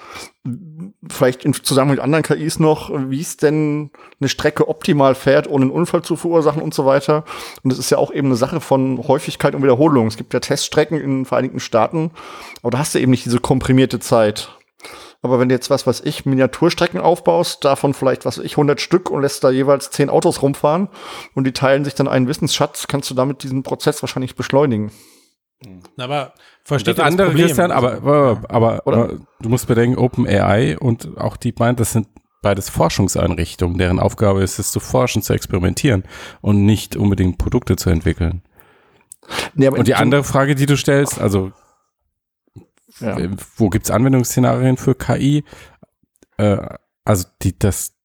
vielleicht 1.08 1.44
in 1.44 1.54
Zusammenhang 1.54 1.96
mit 1.96 2.04
anderen 2.04 2.22
KIs 2.22 2.58
noch, 2.58 2.90
wie 3.10 3.20
es 3.20 3.36
denn 3.36 3.90
eine 4.20 4.28
Strecke 4.28 4.68
optimal 4.68 5.14
fährt, 5.14 5.48
ohne 5.48 5.64
einen 5.64 5.72
Unfall 5.72 6.02
zu 6.02 6.16
verursachen 6.16 6.62
und 6.62 6.74
so 6.74 6.86
weiter. 6.86 7.24
Und 7.62 7.72
es 7.72 7.78
ist 7.78 7.90
ja 7.90 7.98
auch 7.98 8.12
eben 8.12 8.28
eine 8.28 8.36
Sache 8.36 8.60
von 8.60 9.06
Häufigkeit 9.08 9.54
und 9.54 9.62
Wiederholung. 9.62 10.06
Es 10.06 10.16
gibt 10.16 10.34
ja 10.34 10.40
Teststrecken 10.40 11.00
in 11.00 11.10
den 11.10 11.24
Vereinigten 11.24 11.60
Staaten, 11.60 12.10
aber 12.62 12.70
da 12.70 12.78
hast 12.78 12.94
du 12.94 13.00
eben 13.00 13.10
nicht 13.10 13.24
diese 13.24 13.40
komprimierte 13.40 13.98
Zeit. 13.98 14.50
Aber 15.22 15.40
wenn 15.40 15.48
du 15.48 15.54
jetzt 15.54 15.70
was, 15.70 15.86
was 15.86 16.00
ich, 16.02 16.26
Miniaturstrecken 16.26 17.00
aufbaust, 17.00 17.64
davon 17.64 17.94
vielleicht, 17.94 18.24
was 18.24 18.38
ich, 18.38 18.52
100 18.52 18.80
Stück 18.80 19.10
und 19.10 19.22
lässt 19.22 19.42
da 19.42 19.50
jeweils 19.50 19.90
10 19.90 20.10
Autos 20.10 20.42
rumfahren 20.42 20.88
und 21.34 21.44
die 21.44 21.52
teilen 21.52 21.84
sich 21.84 21.94
dann 21.94 22.06
einen 22.06 22.28
Wissensschatz, 22.28 22.86
kannst 22.86 23.10
du 23.10 23.14
damit 23.14 23.42
diesen 23.42 23.62
Prozess 23.62 24.02
wahrscheinlich 24.02 24.36
beschleunigen. 24.36 24.92
Aber 25.96 26.34
versteht 26.64 26.98
das 26.98 27.06
andere, 27.06 27.28
Problem? 27.28 27.46
Christian, 27.46 27.70
aber, 27.70 28.42
aber, 28.48 28.82
aber 28.84 29.18
du 29.40 29.48
musst 29.48 29.66
bedenken, 29.66 29.98
OpenAI 29.98 30.78
und 30.78 31.16
auch 31.16 31.36
DeepMind, 31.36 31.80
das 31.80 31.92
sind 31.92 32.08
beides 32.42 32.68
Forschungseinrichtungen, 32.68 33.78
deren 33.78 33.98
Aufgabe 33.98 34.42
ist 34.42 34.58
es 34.58 34.70
zu 34.70 34.80
forschen, 34.80 35.22
zu 35.22 35.32
experimentieren 35.32 36.04
und 36.42 36.64
nicht 36.64 36.94
unbedingt 36.94 37.38
Produkte 37.38 37.76
zu 37.76 37.90
entwickeln. 37.90 38.42
Nee, 39.54 39.68
und 39.68 39.88
die 39.88 39.94
andere 39.94 40.22
Frage, 40.22 40.54
die 40.54 40.66
du 40.66 40.76
stellst, 40.76 41.20
also 41.20 41.50
ja. 43.00 43.16
wo 43.56 43.68
gibt's 43.68 43.90
Anwendungsszenarien 43.90 44.76
für 44.76 44.94
KI? 44.94 45.42
Äh, 46.36 46.58
also 47.04 47.26
die, 47.42 47.58
das, 47.58 47.95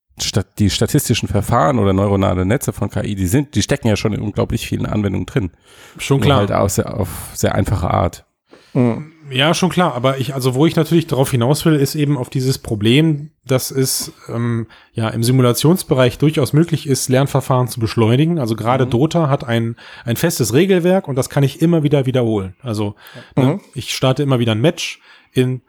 die 0.60 0.70
statistischen 0.70 1.28
Verfahren 1.28 1.80
oder 1.80 1.94
neuronale 1.94 2.46
Netze 2.46 2.74
von 2.74 2.90
KI, 2.90 3.16
die 3.16 3.28
sind, 3.28 3.56
die 3.56 3.62
stecken 3.62 3.88
ja 3.88 3.96
schon 3.96 4.14
in 4.14 4.22
unglaublich 4.22 4.68
vielen 4.68 4.86
Anwendungen 4.86 5.26
drin. 5.26 5.52
Schon 5.98 6.22
klar. 6.22 6.42
Nur 6.42 6.50
halt 6.50 6.52
auf 6.52 6.72
sehr, 6.72 6.94
auf 6.94 7.10
sehr 7.34 7.56
einfache 7.56 7.90
Art. 7.90 8.26
Mhm. 8.74 9.12
Ja, 9.32 9.54
schon 9.54 9.70
klar. 9.70 9.96
Aber 9.96 10.18
ich, 10.18 10.34
also 10.34 10.56
wo 10.56 10.66
ich 10.66 10.76
natürlich 10.76 11.08
darauf 11.08 11.32
hinaus 11.32 11.66
will, 11.66 11.76
ist 11.76 11.96
eben 11.96 12.18
auf 12.18 12.30
dieses 12.30 12.58
Problem, 12.58 13.32
dass 13.46 13.72
es 13.72 14.12
ähm, 14.28 14.68
ja 14.94 15.10
im 15.10 15.24
Simulationsbereich 15.24 16.18
durchaus 16.18 16.52
möglich 16.52 16.88
ist, 16.88 17.08
Lernverfahren 17.08 17.70
zu 17.70 17.80
beschleunigen. 17.80 18.40
Also 18.40 18.56
gerade 18.56 18.86
mhm. 18.86 18.90
Dota 18.90 19.30
hat 19.30 19.46
ein 19.46 19.78
ein 20.04 20.18
festes 20.18 20.54
Regelwerk 20.54 21.08
und 21.08 21.16
das 21.16 21.30
kann 21.30 21.44
ich 21.44 21.62
immer 21.62 21.84
wieder 21.84 22.06
wiederholen. 22.06 22.56
Also 22.62 22.96
ne, 23.36 23.44
mhm. 23.44 23.50
ne, 23.50 23.60
ich 23.74 23.96
starte 23.96 24.22
immer 24.22 24.40
wieder 24.40 24.52
ein 24.52 24.62
Match 24.62 25.00
in 25.32 25.62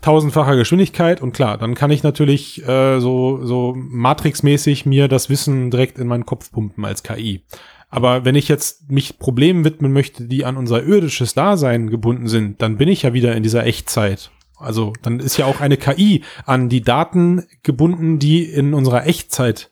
tausendfacher 0.00 0.56
Geschwindigkeit 0.56 1.20
und 1.20 1.32
klar, 1.32 1.58
dann 1.58 1.74
kann 1.74 1.90
ich 1.90 2.02
natürlich 2.02 2.66
äh, 2.66 3.00
so, 3.00 3.44
so 3.44 3.74
Matrix-mäßig 3.76 4.86
mir 4.86 5.08
das 5.08 5.28
Wissen 5.28 5.70
direkt 5.70 5.98
in 5.98 6.08
meinen 6.08 6.26
Kopf 6.26 6.50
pumpen 6.50 6.84
als 6.84 7.02
KI. 7.02 7.42
Aber 7.90 8.24
wenn 8.24 8.34
ich 8.34 8.48
jetzt 8.48 8.90
mich 8.90 9.18
Problemen 9.18 9.64
widmen 9.64 9.92
möchte, 9.92 10.24
die 10.24 10.46
an 10.46 10.56
unser 10.56 10.82
irdisches 10.82 11.34
Dasein 11.34 11.90
gebunden 11.90 12.26
sind, 12.26 12.62
dann 12.62 12.78
bin 12.78 12.88
ich 12.88 13.02
ja 13.02 13.12
wieder 13.12 13.36
in 13.36 13.42
dieser 13.42 13.66
Echtzeit. 13.66 14.30
Also 14.56 14.92
dann 15.02 15.20
ist 15.20 15.36
ja 15.36 15.44
auch 15.44 15.60
eine 15.60 15.76
KI 15.76 16.22
an 16.46 16.68
die 16.68 16.82
Daten 16.82 17.44
gebunden, 17.62 18.18
die 18.18 18.44
in 18.44 18.74
unserer 18.74 19.06
Echtzeit 19.06 19.70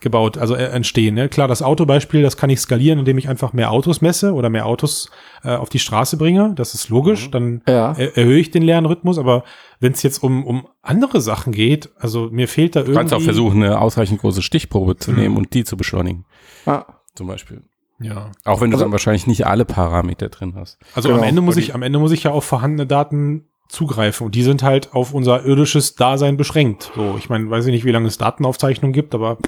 gebaut, 0.00 0.38
also 0.38 0.54
äh, 0.54 0.66
entstehen. 0.66 1.14
Ne? 1.14 1.28
Klar, 1.28 1.48
das 1.48 1.62
Autobeispiel, 1.62 2.22
das 2.22 2.36
kann 2.36 2.50
ich 2.50 2.60
skalieren, 2.60 2.98
indem 2.98 3.18
ich 3.18 3.28
einfach 3.28 3.52
mehr 3.52 3.70
Autos 3.70 4.00
messe 4.00 4.34
oder 4.34 4.50
mehr 4.50 4.66
Autos 4.66 5.10
äh, 5.44 5.54
auf 5.54 5.68
die 5.68 5.78
Straße 5.78 6.16
bringe. 6.16 6.52
Das 6.54 6.74
ist 6.74 6.88
logisch. 6.88 7.28
Mhm. 7.28 7.30
Dann 7.30 7.62
ja. 7.68 7.92
er 7.92 8.16
erhöhe 8.16 8.38
ich 8.38 8.50
den 8.50 8.62
Lernrhythmus. 8.62 9.18
Aber 9.18 9.44
wenn 9.80 9.92
es 9.92 10.02
jetzt 10.02 10.22
um, 10.22 10.44
um 10.44 10.66
andere 10.82 11.20
Sachen 11.20 11.52
geht, 11.52 11.90
also 11.98 12.28
mir 12.30 12.48
fehlt 12.48 12.76
da 12.76 12.80
irgendwie. 12.80 12.94
Du 12.94 12.98
kannst 12.98 13.14
auch 13.14 13.22
versuchen, 13.22 13.62
eine 13.62 13.80
ausreichend 13.80 14.20
große 14.20 14.42
Stichprobe 14.42 14.96
zu 14.96 15.12
mhm. 15.12 15.18
nehmen 15.18 15.36
und 15.36 15.54
die 15.54 15.64
zu 15.64 15.76
beschleunigen. 15.76 16.24
Ah. 16.66 16.84
Zum 17.14 17.26
Beispiel. 17.26 17.62
Ja. 18.00 18.32
Auch 18.44 18.60
wenn 18.60 18.70
du 18.70 18.76
also, 18.76 18.84
dann 18.84 18.92
wahrscheinlich 18.92 19.26
nicht 19.26 19.46
alle 19.46 19.64
Parameter 19.64 20.28
drin 20.28 20.54
hast. 20.56 20.78
Also 20.94 21.08
genau. 21.08 21.20
am 21.20 21.28
Ende 21.28 21.42
muss 21.42 21.56
ich, 21.56 21.74
am 21.74 21.82
Ende 21.82 21.98
muss 21.98 22.12
ich 22.12 22.24
ja 22.24 22.32
auf 22.32 22.44
vorhandene 22.44 22.86
Daten 22.86 23.46
zugreifen. 23.72 24.26
Und 24.26 24.34
die 24.34 24.42
sind 24.42 24.62
halt 24.62 24.92
auf 24.94 25.14
unser 25.14 25.44
irdisches 25.44 25.94
Dasein 25.94 26.36
beschränkt. 26.36 26.92
So, 26.94 27.16
ich 27.18 27.28
meine, 27.28 27.48
weiß 27.50 27.66
ich 27.66 27.72
nicht, 27.72 27.84
wie 27.84 27.90
lange 27.90 28.08
es 28.08 28.18
Datenaufzeichnungen 28.18 28.92
gibt, 28.92 29.14
aber 29.14 29.38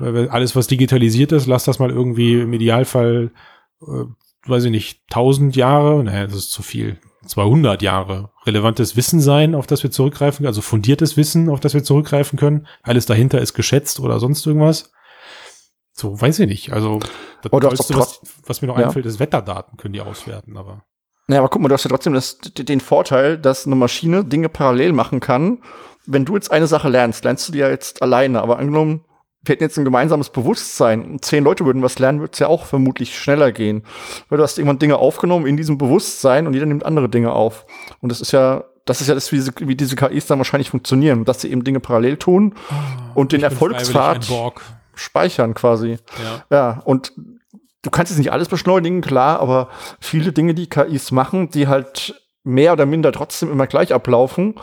äh, 0.00 0.28
alles, 0.28 0.54
was 0.54 0.66
digitalisiert 0.66 1.32
ist, 1.32 1.46
lass 1.46 1.64
das 1.64 1.78
mal 1.78 1.90
irgendwie 1.90 2.40
im 2.40 2.52
Idealfall, 2.52 3.30
äh, 3.82 4.04
weiß 4.46 4.64
ich 4.64 4.70
nicht, 4.70 5.00
1000 5.10 5.56
Jahre, 5.56 6.04
naja, 6.04 6.26
das 6.26 6.34
ist 6.34 6.50
zu 6.50 6.62
viel, 6.62 6.98
200 7.26 7.82
Jahre 7.82 8.30
relevantes 8.44 8.96
Wissen 8.96 9.20
sein, 9.20 9.54
auf 9.54 9.66
das 9.66 9.82
wir 9.82 9.90
zurückgreifen, 9.90 10.46
also 10.46 10.60
fundiertes 10.60 11.16
Wissen, 11.16 11.48
auf 11.48 11.60
das 11.60 11.74
wir 11.74 11.82
zurückgreifen 11.82 12.38
können. 12.38 12.66
Alles 12.82 13.06
dahinter 13.06 13.40
ist 13.40 13.54
geschätzt 13.54 14.00
oder 14.00 14.20
sonst 14.20 14.46
irgendwas. 14.46 14.92
So, 15.92 16.20
weiß 16.20 16.40
ich 16.40 16.46
nicht. 16.46 16.72
Also, 16.72 17.00
das 17.42 17.50
Tollste, 17.50 17.96
was, 17.96 18.20
was 18.44 18.60
mir 18.60 18.68
noch 18.68 18.78
ja. 18.78 18.86
einfällt, 18.86 19.06
ist 19.06 19.18
Wetterdaten 19.18 19.78
können 19.78 19.94
die 19.94 20.02
auswerten, 20.02 20.56
aber. 20.56 20.84
Naja, 21.26 21.40
aber 21.40 21.48
guck 21.48 21.60
mal, 21.60 21.68
du 21.68 21.74
hast 21.74 21.84
ja 21.84 21.90
trotzdem 21.90 22.14
das, 22.14 22.38
den 22.38 22.80
Vorteil, 22.80 23.36
dass 23.36 23.66
eine 23.66 23.74
Maschine 23.74 24.24
Dinge 24.24 24.48
parallel 24.48 24.92
machen 24.92 25.20
kann. 25.20 25.58
Wenn 26.06 26.24
du 26.24 26.34
jetzt 26.34 26.52
eine 26.52 26.68
Sache 26.68 26.88
lernst, 26.88 27.24
lernst 27.24 27.48
du 27.48 27.52
die 27.52 27.58
ja 27.58 27.68
jetzt 27.68 28.00
alleine. 28.00 28.40
Aber 28.40 28.58
angenommen, 28.58 29.04
wir 29.42 29.52
hätten 29.52 29.64
jetzt 29.64 29.76
ein 29.76 29.84
gemeinsames 29.84 30.30
Bewusstsein. 30.30 31.18
Zehn 31.20 31.42
Leute 31.42 31.64
würden 31.64 31.82
was 31.82 31.98
lernen, 31.98 32.20
würde 32.20 32.32
es 32.32 32.38
ja 32.38 32.46
auch 32.46 32.66
vermutlich 32.66 33.18
schneller 33.18 33.50
gehen. 33.50 33.82
Weil 34.28 34.38
du 34.38 34.44
hast 34.44 34.58
irgendwann 34.58 34.78
Dinge 34.78 34.98
aufgenommen 34.98 35.46
in 35.46 35.56
diesem 35.56 35.78
Bewusstsein 35.78 36.46
und 36.46 36.54
jeder 36.54 36.66
nimmt 36.66 36.84
andere 36.84 37.08
Dinge 37.08 37.32
auf. 37.32 37.66
Und 38.00 38.12
das 38.12 38.20
ist 38.20 38.32
ja, 38.32 38.64
das 38.84 39.00
ist 39.00 39.08
ja 39.08 39.14
das, 39.14 39.32
wie 39.32 39.36
diese, 39.36 39.52
wie 39.58 39.74
diese 39.74 39.96
KIs 39.96 40.26
dann 40.26 40.38
wahrscheinlich 40.38 40.70
funktionieren, 40.70 41.24
dass 41.24 41.40
sie 41.40 41.50
eben 41.50 41.64
Dinge 41.64 41.80
parallel 41.80 42.18
tun 42.18 42.54
oh, 42.70 43.20
und 43.20 43.32
den 43.32 43.42
Erfolgspfad 43.42 44.28
speichern 44.94 45.54
quasi. 45.54 45.98
Ja. 46.50 46.56
ja, 46.56 46.82
und 46.84 47.12
du 47.86 47.90
kannst 47.90 48.10
jetzt 48.10 48.18
nicht 48.18 48.32
alles 48.32 48.48
beschleunigen, 48.48 49.00
klar, 49.00 49.40
aber 49.40 49.68
viele 50.00 50.32
Dinge, 50.32 50.54
die 50.54 50.68
KIs 50.68 51.12
machen, 51.12 51.50
die 51.50 51.68
halt 51.68 52.20
mehr 52.42 52.72
oder 52.72 52.86
minder 52.86 53.12
trotzdem 53.12 53.50
immer 53.50 53.66
gleich 53.66 53.92
ablaufen, 53.94 54.54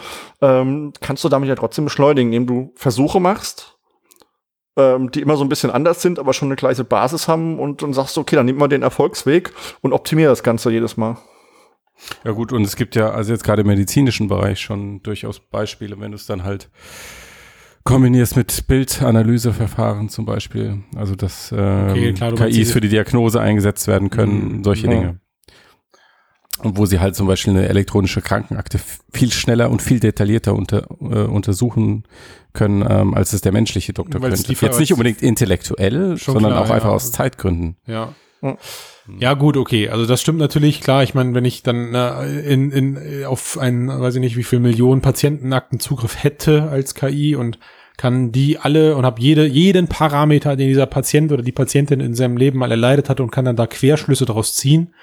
ähm, 0.41 0.93
kannst 1.01 1.23
du 1.23 1.29
damit 1.29 1.49
ja 1.49 1.55
trotzdem 1.55 1.85
beschleunigen, 1.85 2.33
indem 2.33 2.47
du 2.47 2.73
Versuche 2.75 3.19
machst, 3.19 3.77
ähm, 4.77 5.11
die 5.11 5.21
immer 5.21 5.37
so 5.37 5.43
ein 5.43 5.49
bisschen 5.49 5.71
anders 5.71 6.01
sind, 6.01 6.19
aber 6.19 6.33
schon 6.33 6.49
eine 6.49 6.55
gleiche 6.55 6.83
Basis 6.83 7.27
haben 7.27 7.59
und 7.59 7.81
dann 7.81 7.93
sagst 7.93 8.15
du, 8.15 8.21
okay, 8.21 8.35
dann 8.35 8.45
nimm 8.45 8.57
mal 8.57 8.67
den 8.67 8.83
Erfolgsweg 8.83 9.53
und 9.81 9.93
optimier 9.93 10.29
das 10.29 10.43
Ganze 10.43 10.71
jedes 10.71 10.97
Mal. 10.97 11.17
Ja 12.23 12.31
gut, 12.31 12.51
und 12.51 12.63
es 12.63 12.75
gibt 12.75 12.95
ja 12.95 13.11
also 13.11 13.31
jetzt 13.31 13.43
gerade 13.43 13.61
im 13.61 13.67
medizinischen 13.67 14.27
Bereich 14.27 14.59
schon 14.59 15.01
durchaus 15.03 15.39
Beispiele, 15.39 15.99
wenn 15.99 16.11
du 16.11 16.17
es 16.17 16.25
dann 16.25 16.43
halt 16.43 16.69
kombinierst 17.83 18.35
mit 18.35 18.67
Bildanalyseverfahren 18.67 20.09
zum 20.09 20.25
Beispiel. 20.25 20.83
Also 20.95 21.15
dass 21.15 21.51
äh, 21.51 21.55
okay, 21.55 22.13
klar, 22.13 22.33
KIs 22.33 22.71
für 22.71 22.81
die 22.81 22.89
Diagnose 22.89 23.41
eingesetzt 23.41 23.87
werden 23.87 24.09
können, 24.09 24.57
mhm. 24.57 24.63
solche 24.63 24.87
ja. 24.87 24.93
Dinge. 24.93 25.19
Und 26.59 26.77
wo 26.77 26.85
sie 26.85 26.99
halt 26.99 27.15
zum 27.15 27.27
Beispiel 27.27 27.51
eine 27.51 27.67
elektronische 27.67 28.21
Krankenakte 28.21 28.79
viel 29.11 29.31
schneller 29.31 29.69
und 29.69 29.81
viel 29.81 29.99
detaillierter 29.99 30.53
unter, 30.53 30.87
äh, 31.01 31.25
untersuchen 31.25 32.03
können, 32.53 32.85
ähm, 32.87 33.13
als 33.15 33.33
es 33.33 33.41
der 33.41 33.51
menschliche 33.51 33.91
Doktor 33.91 34.21
Weil 34.21 34.29
könnte. 34.31 34.53
Jetzt 34.53 34.79
nicht 34.79 34.93
unbedingt 34.93 35.21
intellektuell, 35.21 36.15
sondern 36.15 36.51
klar, 36.53 36.61
auch 36.63 36.69
einfach 36.69 36.89
ja. 36.89 36.95
aus 36.95 37.11
Zeitgründen. 37.11 37.75
Ja. 37.85 38.13
Ja, 39.19 39.33
gut, 39.33 39.57
okay. 39.57 39.89
Also 39.89 40.05
das 40.05 40.21
stimmt 40.21 40.39
natürlich, 40.39 40.81
klar. 40.81 41.03
Ich 41.03 41.13
meine, 41.13 41.33
wenn 41.33 41.45
ich 41.45 41.63
dann 41.63 41.93
äh, 41.93 42.41
in, 42.41 42.71
in, 42.71 43.25
auf 43.25 43.57
einen, 43.57 43.87
weiß 43.87 44.15
ich 44.15 44.21
nicht, 44.21 44.37
wie 44.37 44.43
viel 44.43 44.59
Millionen 44.59 45.01
Patientenakten 45.01 45.79
Zugriff 45.79 46.23
hätte 46.23 46.69
als 46.69 46.95
KI 46.95 47.35
und 47.35 47.59
kann 47.97 48.31
die 48.31 48.57
alle 48.57 48.95
und 48.95 49.05
habe 49.05 49.21
jede, 49.21 49.45
jeden 49.45 49.87
Parameter, 49.87 50.55
den 50.55 50.67
dieser 50.67 50.85
Patient 50.85 51.31
oder 51.31 51.43
die 51.43 51.51
Patientin 51.51 51.99
in 51.99 52.15
seinem 52.15 52.37
Leben 52.37 52.59
mal 52.59 52.71
erleidet 52.71 53.09
hat 53.09 53.19
und 53.19 53.31
kann 53.31 53.45
dann 53.45 53.55
da 53.55 53.67
Querschlüsse 53.67 54.25
daraus 54.25 54.55
ziehen, 54.55 54.93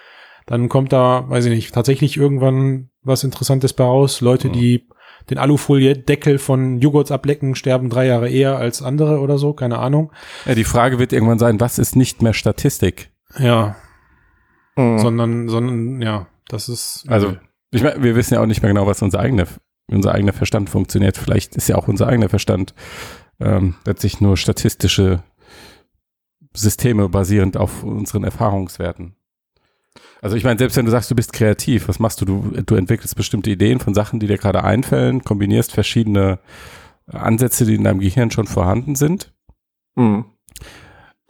dann 0.47 0.68
kommt 0.68 0.92
da, 0.92 1.28
weiß 1.28 1.44
ich 1.47 1.54
nicht, 1.54 1.73
tatsächlich 1.73 2.16
irgendwann 2.16 2.90
was 3.02 3.23
Interessantes 3.23 3.73
bei 3.73 3.85
raus. 3.85 4.20
Leute, 4.20 4.49
ja. 4.49 4.54
die 4.54 4.88
den 5.28 5.38
Alufolie-Deckel 5.38 6.38
von 6.38 6.80
Joghurts 6.80 7.12
ablecken, 7.12 7.54
sterben 7.54 7.90
drei 7.90 8.06
Jahre 8.06 8.28
eher 8.28 8.56
als 8.56 8.82
andere 8.82 9.20
oder 9.20 9.38
so, 9.38 9.52
keine 9.52 9.78
Ahnung. 9.78 10.12
Ja, 10.47 10.54
die 10.54 10.64
Frage 10.64 10.99
wird 10.99 11.12
irgendwann 11.12 11.38
sein, 11.38 11.61
was 11.61 11.78
ist 11.78 11.94
nicht 11.94 12.23
mehr 12.23 12.32
Statistik? 12.32 13.11
Ja, 13.38 13.76
Mhm. 14.80 14.99
Sondern, 14.99 15.49
sondern, 15.49 16.02
ja, 16.02 16.26
das 16.49 16.68
ist. 16.68 17.04
Also, 17.08 17.37
ich 17.70 17.82
meine, 17.82 18.02
wir 18.02 18.16
wissen 18.16 18.34
ja 18.34 18.40
auch 18.40 18.46
nicht 18.46 18.62
mehr 18.62 18.70
genau, 18.72 18.87
was 18.87 19.02
unser 19.02 19.20
eigener, 19.20 19.46
unser 19.88 20.12
eigener 20.12 20.32
Verstand 20.32 20.70
funktioniert. 20.70 21.16
Vielleicht 21.16 21.56
ist 21.56 21.68
ja 21.68 21.76
auch 21.76 21.88
unser 21.88 22.06
eigener 22.06 22.28
Verstand 22.28 22.75
ähm, 23.40 23.75
letztlich 23.84 24.20
nur 24.20 24.37
statistische 24.37 25.22
Systeme 26.54 27.08
basierend 27.08 27.56
auf 27.56 27.84
unseren 27.84 28.25
Erfahrungswerten. 28.25 29.14
Also 30.20 30.37
ich 30.37 30.44
meine, 30.44 30.58
selbst 30.58 30.76
wenn 30.76 30.84
du 30.84 30.90
sagst, 30.90 31.10
du 31.10 31.14
bist 31.14 31.32
kreativ, 31.32 31.88
was 31.88 31.99
machst 31.99 32.20
du? 32.20 32.25
Du, 32.25 32.62
du 32.64 32.75
entwickelst 32.75 33.16
bestimmte 33.16 33.50
Ideen 33.50 33.80
von 33.80 33.94
Sachen, 33.94 34.20
die 34.20 34.26
dir 34.26 34.38
gerade 34.38 34.62
einfallen, 34.64 35.25
kombinierst 35.25 35.72
verschiedene 35.72 36.40
Ansätze, 37.06 37.64
die 37.64 37.75
in 37.75 37.84
deinem 37.84 38.00
Gehirn 38.00 38.30
schon 38.30 38.46
vorhanden 38.46 38.94
sind. 38.96 39.32
Mhm. 39.94 40.26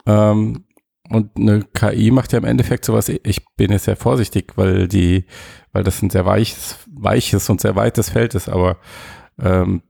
Ähm, 0.05 0.65
und 1.11 1.35
eine 1.37 1.63
KI 1.73 2.11
macht 2.11 2.31
ja 2.31 2.39
im 2.39 2.45
Endeffekt 2.45 2.85
sowas, 2.85 3.09
ich 3.09 3.45
bin 3.55 3.71
jetzt 3.71 3.85
sehr 3.85 3.97
vorsichtig, 3.97 4.53
weil 4.55 4.87
die, 4.87 5.25
weil 5.71 5.83
das 5.83 6.01
ein 6.01 6.09
sehr 6.09 6.25
weiches, 6.25 6.77
weiches 6.89 7.49
und 7.49 7.61
sehr 7.61 7.75
weites 7.75 8.09
Feld 8.09 8.33
ist, 8.35 8.49
aber 8.49 8.77
ähm, 9.39 9.81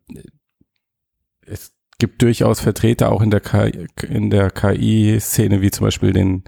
es 1.46 1.74
gibt 2.00 2.22
durchaus 2.22 2.60
Vertreter 2.60 3.12
auch 3.12 3.22
in 3.22 3.30
der 3.30 3.42
KI, 3.42 3.88
in 4.08 4.30
der 4.32 4.50
KI-Szene, 4.50 5.62
wie 5.62 5.72
zum 5.72 5.86
Beispiel 5.86 6.14
den 6.14 6.44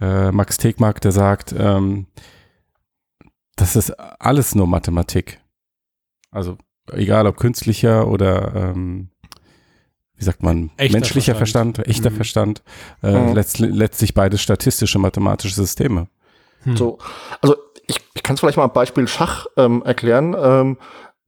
äh, 0.00 0.32
Max 0.32 0.56
Tegmark, 0.56 1.00
der 1.00 1.12
sagt, 1.12 1.54
ähm, 1.56 2.06
das 3.56 3.76
ist 3.76 3.90
alles 3.90 4.54
nur 4.54 4.66
Mathematik. 4.66 5.40
Also 6.30 6.56
egal 6.92 7.26
ob 7.26 7.36
künstlicher 7.36 8.08
oder 8.08 8.54
ähm, 8.54 9.10
wie 10.18 10.24
sagt 10.24 10.42
man, 10.42 10.70
echter 10.76 10.98
menschlicher 10.98 11.34
Verstand, 11.34 11.76
Verstand 11.76 11.96
echter 11.96 12.10
mhm. 12.10 12.16
Verstand, 12.16 12.62
äh, 13.02 13.18
mhm. 13.18 13.34
letzt, 13.34 13.58
letztlich 13.60 14.14
beides 14.14 14.42
statistische 14.42 14.98
mathematische 14.98 15.54
Systeme. 15.54 16.08
Hm. 16.64 16.76
So, 16.76 16.98
also 17.40 17.56
ich, 17.86 18.00
ich 18.14 18.22
kann 18.22 18.34
es 18.34 18.40
vielleicht 18.40 18.56
mal 18.56 18.64
am 18.64 18.72
Beispiel 18.72 19.06
Schach 19.06 19.46
ähm, 19.56 19.82
erklären. 19.84 20.36
Ähm, 20.38 20.76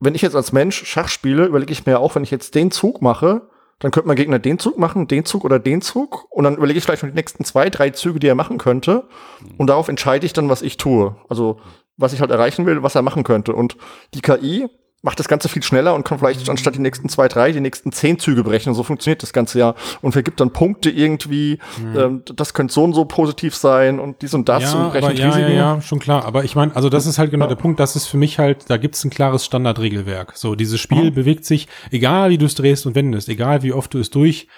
wenn 0.01 0.15
ich 0.15 0.23
jetzt 0.23 0.35
als 0.35 0.53
Mensch 0.53 0.85
Schach 0.87 1.09
spiele, 1.09 1.47
überlege 1.47 1.73
ich 1.73 1.87
mir 1.87 2.01
auch, 2.01 2.15
wenn 2.15 2.25
ich 2.25 2.31
jetzt 2.31 2.55
den 2.55 2.71
Zug 2.71 3.01
mache, 3.01 3.43
dann 3.79 3.91
könnte 3.91 4.09
mein 4.09 4.17
Gegner 4.17 4.39
den 4.39 4.59
Zug 4.59 4.79
machen, 4.79 5.09
den 5.09 5.25
Zug 5.25 5.45
oder 5.45 5.59
den 5.59 5.81
Zug. 5.81 6.27
Und 6.31 6.45
dann 6.45 6.57
überlege 6.57 6.79
ich 6.79 6.85
vielleicht 6.85 7.03
noch 7.03 7.11
die 7.11 7.17
nächsten 7.17 7.45
zwei, 7.45 7.71
drei 7.71 7.91
Züge, 7.91 8.19
die 8.19 8.27
er 8.27 8.35
machen 8.35 8.59
könnte. 8.59 9.09
Und 9.57 9.69
darauf 9.69 9.89
entscheide 9.89 10.27
ich 10.27 10.33
dann, 10.33 10.51
was 10.51 10.63
ich 10.63 10.77
tue. 10.77 11.17
Also, 11.29 11.61
was 11.97 12.13
ich 12.13 12.21
halt 12.21 12.31
erreichen 12.31 12.67
will, 12.67 12.83
was 12.83 12.95
er 12.95 13.03
machen 13.03 13.25
könnte. 13.25 13.55
Und 13.55 13.77
die 14.15 14.21
KI 14.21 14.69
macht 15.03 15.19
das 15.19 15.29
Ganze 15.29 15.49
viel 15.49 15.63
schneller 15.63 15.95
und 15.95 16.05
kann 16.05 16.19
vielleicht 16.19 16.45
mhm. 16.45 16.51
anstatt 16.51 16.75
die 16.75 16.81
nächsten 16.81 17.09
zwei, 17.09 17.29
drei, 17.29 17.53
die 17.53 17.61
nächsten 17.61 17.91
zehn 17.91 18.19
Züge 18.19 18.45
berechnen. 18.45 18.75
So 18.75 18.83
funktioniert 18.83 19.23
das 19.23 19.33
Ganze 19.33 19.59
ja. 19.59 19.75
Und 20.03 20.13
vergibt 20.13 20.41
dann 20.41 20.53
Punkte 20.53 20.91
irgendwie, 20.91 21.59
mhm. 21.79 21.99
ähm, 21.99 22.23
das 22.35 22.53
könnte 22.53 22.75
so 22.75 22.85
und 22.85 22.93
so 22.93 23.05
positiv 23.07 23.55
sein 23.55 23.99
und 23.99 24.21
dies 24.23 24.35
und 24.35 24.49
das 24.49 24.73
ja, 24.73 24.85
und 24.85 24.91
rechnet 24.91 25.19
ja, 25.19 25.27
Risiken. 25.29 25.53
Ja, 25.53 25.75
ja, 25.77 25.81
schon 25.81 26.01
klar. 26.01 26.27
Aber 26.27 26.45
ich 26.45 26.55
meine, 26.55 26.77
also 26.77 26.91
das 26.91 27.07
ist 27.07 27.19
halt 27.19 27.31
genau 27.31 27.47
ja. 27.47 27.51
der 27.51 27.57
Punkt, 27.57 27.81
das 27.81 27.97
ist 27.97 28.07
für 28.07 28.19
mich 28.19 28.39
halt, 28.39 28.69
da 28.69 28.77
gibt's 28.77 29.05
ein 29.05 29.11
klares 29.11 29.45
Standardregelwerk. 29.45 30.37
So, 30.37 30.55
dieses 30.55 30.81
Spiel 30.81 31.11
mhm. 31.11 31.15
bewegt 31.15 31.45
sich, 31.45 31.69
egal 31.91 32.31
wie 32.31 32.39
du 32.39 32.47
es 32.47 32.55
drehst 32.55 32.85
und 32.87 32.95
wendest, 32.95 33.29
egal 33.29 33.63
wie 33.63 33.73
oft 33.73 33.95
du 33.95 33.99
es 33.99 34.11
durch 34.11 34.49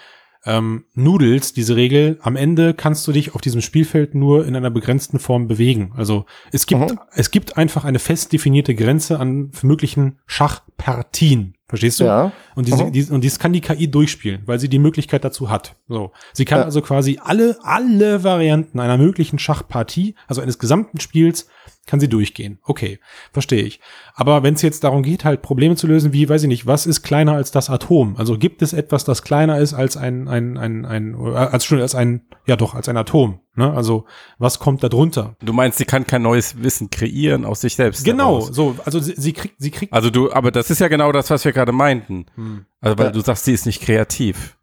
ähm, 0.45 0.85
nudelst, 0.95 1.57
diese 1.57 1.77
Regel, 1.77 2.19
am 2.23 2.37
Ende 2.37 2.75
kannst 2.75 3.07
du 3.07 3.13
dich 3.13 3.35
auf 3.35 3.41
diesem 3.41 3.61
Spielfeld 3.61 4.15
nur 4.15 4.47
in 4.47 4.57
einer 4.57 4.71
begrenzten 4.71 5.19
Form 5.19 5.47
bewegen. 5.47 5.93
Also 5.97 6.27
es 6.51 6.67
gibt, 6.67 6.81
mhm. 6.81 6.99
es 7.13 7.31
gibt 7.31 7.57
einfach 7.57 7.85
eine 7.85 7.99
fest 7.99 8.33
definierte 8.33 8.75
Grenze 8.75 9.21
an 9.21 9.53
möglichen 9.63 10.19
Schachpartien. 10.27 11.55
Verstehst 11.69 12.01
du? 12.01 12.05
Ja. 12.05 12.33
Und, 12.55 12.69
diese, 12.69 12.85
mhm. 12.85 12.93
die, 12.93 13.05
und 13.05 13.23
dies 13.23 13.39
kann 13.39 13.55
die 13.55 13.63
KI 13.63 13.91
durchspielen, 13.91 14.43
weil 14.45 14.59
sie 14.59 14.69
die 14.69 14.79
Möglichkeit 14.79 15.25
dazu 15.25 15.49
hat. 15.49 15.77
So. 15.89 16.13
Sie 16.35 16.45
kann 16.45 16.59
ja. 16.59 16.65
also 16.65 16.83
quasi 16.83 17.19
alle, 17.23 17.57
alle 17.63 18.25
Varianten 18.25 18.79
einer 18.79 18.99
möglichen 18.99 19.39
Schachpartie, 19.39 20.15
also 20.27 20.43
eines 20.43 20.59
gesamten 20.59 21.01
Spiels, 21.01 21.49
kann 21.87 21.99
sie 21.99 22.09
durchgehen. 22.09 22.59
Okay, 22.63 23.01
verstehe 23.33 23.63
ich. 23.63 23.81
Aber 24.15 24.43
wenn 24.43 24.55
es 24.55 24.63
jetzt 24.63 24.85
darum 24.85 25.03
geht, 25.03 25.25
halt 25.25 25.43
Probleme 25.43 25.75
zu 25.75 25.87
lösen, 25.87 26.13
wie, 26.13 26.29
weiß 26.29 26.43
ich 26.43 26.49
nicht, 26.49 26.67
was 26.67 26.87
ist 26.87 27.03
kleiner 27.03 27.35
als 27.35 27.51
das 27.51 27.71
Atom? 27.71 28.17
Also 28.17 28.39
gibt 28.39 28.63
es 28.63 28.73
etwas, 28.73 29.05
das 29.05 29.23
kleiner 29.23 29.59
ist 29.59 29.75
als 29.75 29.97
ein, 29.97 30.29
ein, 30.29 30.57
ein, 30.57 30.85
ein, 30.85 31.15
äh, 31.15 31.35
als 31.35 31.65
schon 31.65 31.81
als 31.81 31.95
ein, 31.95 32.23
ja 32.47 32.55
doch, 32.55 32.75
als 32.75 32.89
ein 32.89 32.97
Atom. 32.97 33.41
Ne? 33.57 33.73
Also 33.73 34.07
was 34.39 34.61
kommt 34.61 34.85
da 34.85 34.89
drunter? 34.89 35.37
Du 35.43 35.53
meinst, 35.53 35.79
sie 35.79 35.85
kann 35.85 36.07
kein 36.07 36.23
neues 36.23 36.63
Wissen 36.63 36.89
kreieren 36.89 37.45
aus 37.45 37.61
sich 37.61 37.75
selbst. 37.75 38.05
Genau, 38.05 38.41
heraus. 38.41 38.55
so, 38.55 38.77
also 38.85 39.01
sie, 39.01 39.15
sie 39.17 39.33
kriegt, 39.33 39.57
sie 39.59 39.73
kriegt. 39.73 39.93
Also 39.93 40.11
du, 40.11 40.33
aber 40.33 40.53
das 40.53 40.71
ist 40.71 40.79
ja 40.79 40.89
genau 40.89 41.11
das, 41.11 41.31
was 41.31 41.45
wir 41.45 41.53
gerade 41.53 41.73
meinten. 41.73 42.27
Hm. 42.37 42.65
Also 42.81 42.99
weil 42.99 43.07
ja. 43.07 43.13
du 43.13 43.21
sagst, 43.21 43.45
sie 43.45 43.53
ist 43.53 43.67
nicht 43.67 43.83
kreativ. 43.83 44.57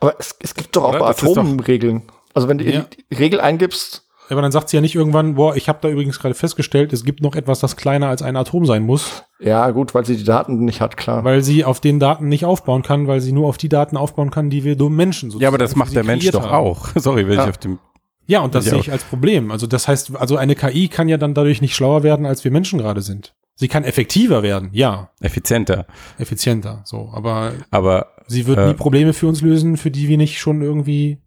Aber 0.00 0.14
es, 0.18 0.36
es 0.40 0.54
gibt 0.54 0.76
doch 0.76 0.84
auch 0.84 0.90
Oder? 0.90 0.98
bei 0.98 1.06
Atomen 1.06 1.60
Regeln. 1.60 2.02
Also 2.34 2.48
wenn 2.48 2.58
du 2.58 2.64
ja. 2.64 2.82
die 3.10 3.14
Regel 3.14 3.40
eingibst, 3.40 4.06
aber 4.30 4.42
dann 4.42 4.52
sagt 4.52 4.68
sie 4.68 4.76
ja 4.76 4.80
nicht 4.80 4.94
irgendwann, 4.94 5.34
boah, 5.34 5.56
ich 5.56 5.68
habe 5.68 5.78
da 5.82 5.88
übrigens 5.88 6.18
gerade 6.18 6.34
festgestellt, 6.34 6.92
es 6.92 7.04
gibt 7.04 7.20
noch 7.20 7.34
etwas, 7.34 7.60
das 7.60 7.76
kleiner 7.76 8.08
als 8.08 8.22
ein 8.22 8.36
Atom 8.36 8.64
sein 8.66 8.84
muss. 8.84 9.24
Ja, 9.40 9.70
gut, 9.70 9.94
weil 9.94 10.04
sie 10.04 10.16
die 10.16 10.24
Daten 10.24 10.64
nicht 10.64 10.80
hat, 10.80 10.96
klar. 10.96 11.24
Weil 11.24 11.42
sie 11.42 11.64
auf 11.64 11.80
den 11.80 11.98
Daten 11.98 12.28
nicht 12.28 12.44
aufbauen 12.44 12.82
kann, 12.82 13.06
weil 13.06 13.20
sie 13.20 13.32
nur 13.32 13.48
auf 13.48 13.58
die 13.58 13.68
Daten 13.68 13.96
aufbauen 13.96 14.30
kann, 14.30 14.50
die 14.50 14.64
wir 14.64 14.76
dummen 14.76 14.96
Menschen 14.96 15.30
sozusagen. 15.30 15.42
Ja, 15.42 15.48
aber 15.48 15.58
das 15.58 15.76
macht 15.76 15.94
der 15.94 16.04
Mensch 16.04 16.30
doch 16.30 16.44
haben. 16.44 16.54
auch. 16.54 16.88
Sorry, 16.94 17.26
wenn 17.26 17.36
ja. 17.36 17.44
ich 17.44 17.50
auf 17.50 17.58
dem 17.58 17.78
ja, 18.26 18.42
und 18.42 18.54
das 18.54 18.66
sehe 18.66 18.78
ich 18.78 18.92
als 18.92 19.02
Problem. 19.02 19.50
Also 19.50 19.66
das 19.66 19.88
heißt, 19.88 20.14
also 20.14 20.36
eine 20.36 20.54
KI 20.54 20.86
kann 20.86 21.08
ja 21.08 21.16
dann 21.16 21.34
dadurch 21.34 21.60
nicht 21.60 21.74
schlauer 21.74 22.04
werden, 22.04 22.26
als 22.26 22.44
wir 22.44 22.52
Menschen 22.52 22.78
gerade 22.78 23.02
sind. 23.02 23.34
Sie 23.56 23.66
kann 23.66 23.82
effektiver 23.82 24.44
werden, 24.44 24.70
ja. 24.72 25.10
Effizienter. 25.20 25.84
Effizienter, 26.16 26.82
so. 26.84 27.10
Aber, 27.12 27.54
aber 27.72 28.14
sie 28.28 28.46
wird 28.46 28.58
äh, 28.58 28.68
nie 28.68 28.74
Probleme 28.74 29.14
für 29.14 29.26
uns 29.26 29.42
lösen, 29.42 29.76
für 29.76 29.90
die 29.90 30.08
wir 30.08 30.16
nicht 30.16 30.38
schon 30.38 30.62
irgendwie. 30.62 31.18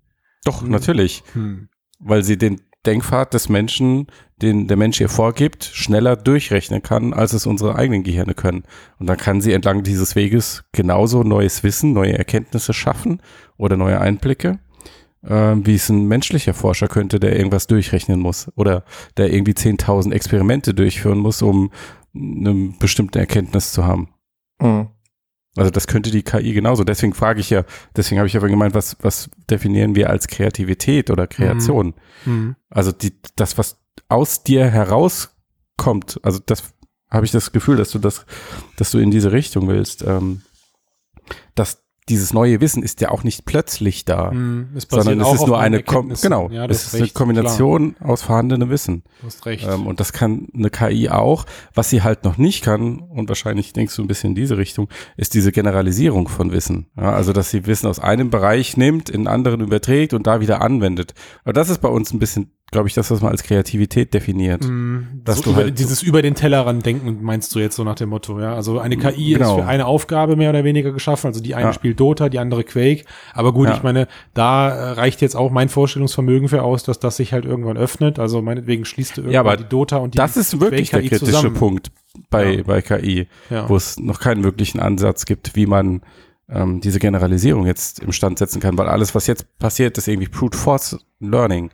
Doch, 0.45 0.61
hm, 0.61 0.71
natürlich. 0.71 1.23
Hm. 1.33 1.67
Weil 1.99 2.23
sie 2.23 2.37
den 2.37 2.61
Denkpfad 2.85 3.33
des 3.33 3.49
Menschen, 3.49 4.07
den 4.41 4.67
der 4.67 4.77
Mensch 4.77 4.99
ihr 4.99 5.09
vorgibt, 5.09 5.63
schneller 5.63 6.15
durchrechnen 6.15 6.81
kann, 6.81 7.13
als 7.13 7.33
es 7.33 7.45
unsere 7.45 7.75
eigenen 7.75 8.03
Gehirne 8.03 8.33
können. 8.33 8.63
Und 8.99 9.07
dann 9.07 9.17
kann 9.17 9.41
sie 9.41 9.53
entlang 9.53 9.83
dieses 9.83 10.15
Weges 10.15 10.63
genauso 10.71 11.23
neues 11.23 11.63
Wissen, 11.63 11.93
neue 11.93 12.17
Erkenntnisse 12.17 12.73
schaffen 12.73 13.21
oder 13.57 13.77
neue 13.77 14.01
Einblicke, 14.01 14.59
äh, 15.23 15.55
wie 15.55 15.75
es 15.75 15.89
ein 15.89 16.07
menschlicher 16.07 16.53
Forscher 16.53 16.87
könnte, 16.87 17.19
der 17.19 17.37
irgendwas 17.37 17.67
durchrechnen 17.67 18.19
muss 18.19 18.51
oder 18.55 18.83
der 19.17 19.33
irgendwie 19.33 19.53
10.000 19.53 20.11
Experimente 20.11 20.73
durchführen 20.73 21.19
muss, 21.19 21.41
um 21.41 21.71
eine 22.13 22.73
bestimmte 22.79 23.19
Erkenntnis 23.19 23.71
zu 23.71 23.85
haben. 23.85 24.09
Mhm. 24.61 24.89
Also 25.55 25.69
das 25.69 25.87
könnte 25.87 26.09
die 26.09 26.23
KI 26.23 26.53
genauso. 26.53 26.83
Deswegen 26.83 27.13
frage 27.13 27.39
ich 27.39 27.49
ja, 27.49 27.63
deswegen 27.95 28.19
habe 28.19 28.27
ich 28.27 28.33
ja 28.33 28.39
gemeint, 28.39 28.73
was, 28.73 28.97
was 29.01 29.29
definieren 29.49 29.95
wir 29.95 30.09
als 30.09 30.27
Kreativität 30.27 31.11
oder 31.11 31.27
Kreation? 31.27 31.93
Mhm. 32.25 32.33
mhm. 32.33 32.55
Also 32.69 32.91
die, 32.91 33.13
das, 33.35 33.57
was 33.57 33.79
aus 34.09 34.43
dir 34.43 34.65
herauskommt, 34.65 36.19
also 36.23 36.39
das 36.43 36.73
habe 37.09 37.25
ich 37.25 37.31
das 37.31 37.51
Gefühl, 37.51 37.77
dass 37.77 37.91
du 37.91 37.99
das, 37.99 38.25
dass 38.77 38.89
du 38.89 38.97
in 38.97 39.11
diese 39.11 39.31
Richtung 39.31 39.67
willst, 39.67 40.03
ähm, 40.03 40.41
dass 41.53 41.82
dieses 42.09 42.33
neue 42.33 42.59
Wissen 42.61 42.83
ist 42.83 43.01
ja 43.01 43.09
auch 43.09 43.23
nicht 43.23 43.45
plötzlich 43.45 44.05
da, 44.05 44.31
mm, 44.31 44.69
es 44.75 44.87
sondern 44.89 45.21
es 45.21 45.33
ist 45.33 45.47
nur 45.47 45.59
eine 45.59 45.83
Kom 45.83 46.13
genau, 46.21 46.49
ja, 46.49 46.65
es 46.65 46.85
ist 46.85 46.93
recht, 46.93 47.01
eine 47.01 47.11
Kombination 47.11 47.95
klar. 47.95 48.09
aus 48.09 48.23
vorhandenem 48.23 48.69
Wissen. 48.69 49.03
Du 49.21 49.27
hast 49.27 49.45
recht. 49.45 49.67
Ähm, 49.67 49.87
und 49.87 49.99
das 49.99 50.13
kann 50.13 50.47
eine 50.53 50.69
KI 50.69 51.09
auch. 51.09 51.45
Was 51.73 51.89
sie 51.89 52.01
halt 52.01 52.23
noch 52.23 52.37
nicht 52.37 52.63
kann 52.63 52.99
und 52.99 53.29
wahrscheinlich 53.29 53.73
denkst 53.73 53.95
du 53.95 54.01
ein 54.01 54.07
bisschen 54.07 54.31
in 54.31 54.35
diese 54.35 54.57
Richtung, 54.57 54.89
ist 55.17 55.33
diese 55.33 55.51
Generalisierung 55.51 56.27
von 56.27 56.51
Wissen. 56.51 56.87
Ja, 56.97 57.13
also 57.13 57.33
dass 57.33 57.49
sie 57.49 57.65
Wissen 57.65 57.87
aus 57.87 57.99
einem 57.99 58.29
Bereich 58.29 58.77
nimmt, 58.77 59.09
in 59.09 59.27
anderen 59.27 59.61
überträgt 59.61 60.13
und 60.13 60.27
da 60.27 60.41
wieder 60.41 60.61
anwendet. 60.61 61.13
Aber 61.43 61.53
das 61.53 61.69
ist 61.69 61.79
bei 61.79 61.89
uns 61.89 62.13
ein 62.13 62.19
bisschen 62.19 62.51
glaube 62.73 62.89
ich, 62.89 62.93
das, 62.93 63.09
was 63.09 63.21
man 63.21 63.31
als 63.31 63.43
Kreativität 63.43 64.13
definiert. 64.13 64.65
Mm, 64.65 65.21
dass 65.23 65.37
so 65.37 65.43
du 65.43 65.49
über, 65.51 65.59
halt 65.61 65.79
dieses 65.79 66.03
über 66.03 66.21
den 66.21 66.35
Tellerrand 66.35 66.85
denken, 66.85 67.19
meinst 67.21 67.55
du 67.55 67.59
jetzt 67.59 67.77
so 67.77 67.85
nach 67.85 67.95
dem 67.95 68.09
Motto, 68.09 68.39
ja? 68.41 68.53
Also 68.53 68.79
eine 68.79 68.97
KI 68.97 69.33
genau. 69.33 69.55
ist 69.55 69.61
für 69.61 69.67
eine 69.67 69.85
Aufgabe 69.85 70.35
mehr 70.35 70.49
oder 70.49 70.65
weniger 70.65 70.91
geschaffen. 70.91 71.27
Also 71.27 71.41
die 71.41 71.55
eine 71.55 71.67
ja. 71.67 71.73
spielt 71.73 71.99
Dota, 71.99 72.27
die 72.27 72.39
andere 72.39 72.65
Quake. 72.65 73.05
Aber 73.33 73.53
gut, 73.53 73.69
ja. 73.69 73.75
ich 73.75 73.83
meine, 73.83 74.07
da 74.33 74.69
äh, 74.69 74.91
reicht 74.91 75.21
jetzt 75.21 75.35
auch 75.35 75.51
mein 75.51 75.69
Vorstellungsvermögen 75.69 76.49
für 76.49 76.63
aus, 76.63 76.83
dass 76.83 76.99
das 76.99 77.15
sich 77.15 77.31
halt 77.31 77.45
irgendwann 77.45 77.77
öffnet. 77.77 78.19
Also 78.19 78.41
meinetwegen 78.41 78.83
schließt 78.83 79.15
du 79.15 79.21
irgendwann 79.21 79.33
ja, 79.33 79.39
aber 79.39 79.55
die 79.55 79.63
Dota 79.63 79.97
und 79.97 80.13
die 80.15 80.17
Das 80.17 80.35
ist 80.35 80.59
wirklich 80.59 80.89
der 80.89 81.01
kritische 81.01 81.25
zusammen. 81.25 81.53
Punkt 81.53 81.91
bei, 82.29 82.55
ja. 82.55 82.63
bei 82.63 82.81
KI, 82.81 83.27
wo 83.67 83.75
es 83.75 83.97
noch 83.99 84.19
keinen 84.19 84.43
wirklichen 84.43 84.79
Ansatz 84.79 85.25
gibt, 85.25 85.55
wie 85.55 85.65
man 85.65 86.01
ähm, 86.49 86.81
diese 86.81 86.99
Generalisierung 86.99 87.65
jetzt 87.65 87.99
im 87.99 88.11
Stand 88.11 88.39
setzen 88.39 88.59
kann, 88.61 88.77
weil 88.77 88.87
alles, 88.87 89.15
was 89.15 89.27
jetzt 89.27 89.57
passiert, 89.57 89.97
ist 89.97 90.07
irgendwie 90.07 90.29
Brute 90.29 90.57
Force 90.57 90.97
Learning. 91.19 91.71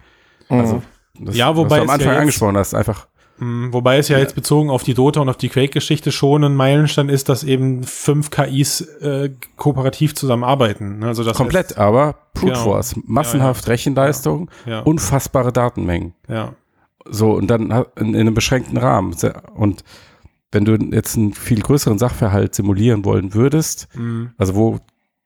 Also, 0.49 0.81
das, 1.19 1.35
ja, 1.35 1.55
wobei 1.55 1.69
was 1.69 1.77
du 1.77 1.83
am 1.83 1.89
Anfang 1.89 2.13
ja 2.13 2.19
angesprochen 2.19 2.57
hast, 2.57 2.73
einfach. 2.73 3.07
Hm, 3.39 3.71
wobei 3.71 3.97
es 3.97 4.09
ja, 4.09 4.17
ja, 4.17 4.23
jetzt 4.23 4.35
bezogen 4.35 4.69
auf 4.69 4.83
die 4.83 4.93
Dota 4.93 5.21
und 5.21 5.29
auf 5.29 5.37
die 5.37 5.49
Quake-Geschichte 5.49 6.11
schon 6.11 6.43
ein 6.43 6.55
Meilenstein 6.55 7.07
ist, 7.07 7.29
dass 7.29 7.43
eben 7.43 7.83
fünf 7.83 8.31
KIs 8.31 8.81
äh, 8.81 9.31
kooperativ 9.55 10.13
zusammenarbeiten. 10.13 10.99
Ne? 10.99 11.07
Also 11.07 11.23
das 11.23 11.37
Komplett, 11.37 11.69
heißt, 11.69 11.77
aber 11.77 12.15
Brute 12.33 12.53
genau. 12.53 12.63
Force, 12.63 12.95
massenhaft 13.05 13.65
ja, 13.65 13.71
Rechenleistung, 13.71 14.49
unfassbare 14.83 15.53
Datenmengen. 15.53 16.13
Ja. 16.27 16.53
So, 17.09 17.31
und 17.31 17.47
dann 17.47 17.71
in, 17.95 18.13
in 18.13 18.15
einem 18.15 18.33
beschränkten 18.33 18.77
Rahmen. 18.77 19.15
Und 19.55 19.83
wenn 20.51 20.65
du 20.65 20.75
jetzt 20.93 21.15
einen 21.15 21.33
viel 21.33 21.61
größeren 21.61 21.97
Sachverhalt 21.97 22.55
simulieren 22.55 23.05
wollen 23.05 23.33
würdest, 23.33 23.87
mhm. 23.95 24.31
also 24.37 24.55
wo 24.55 24.79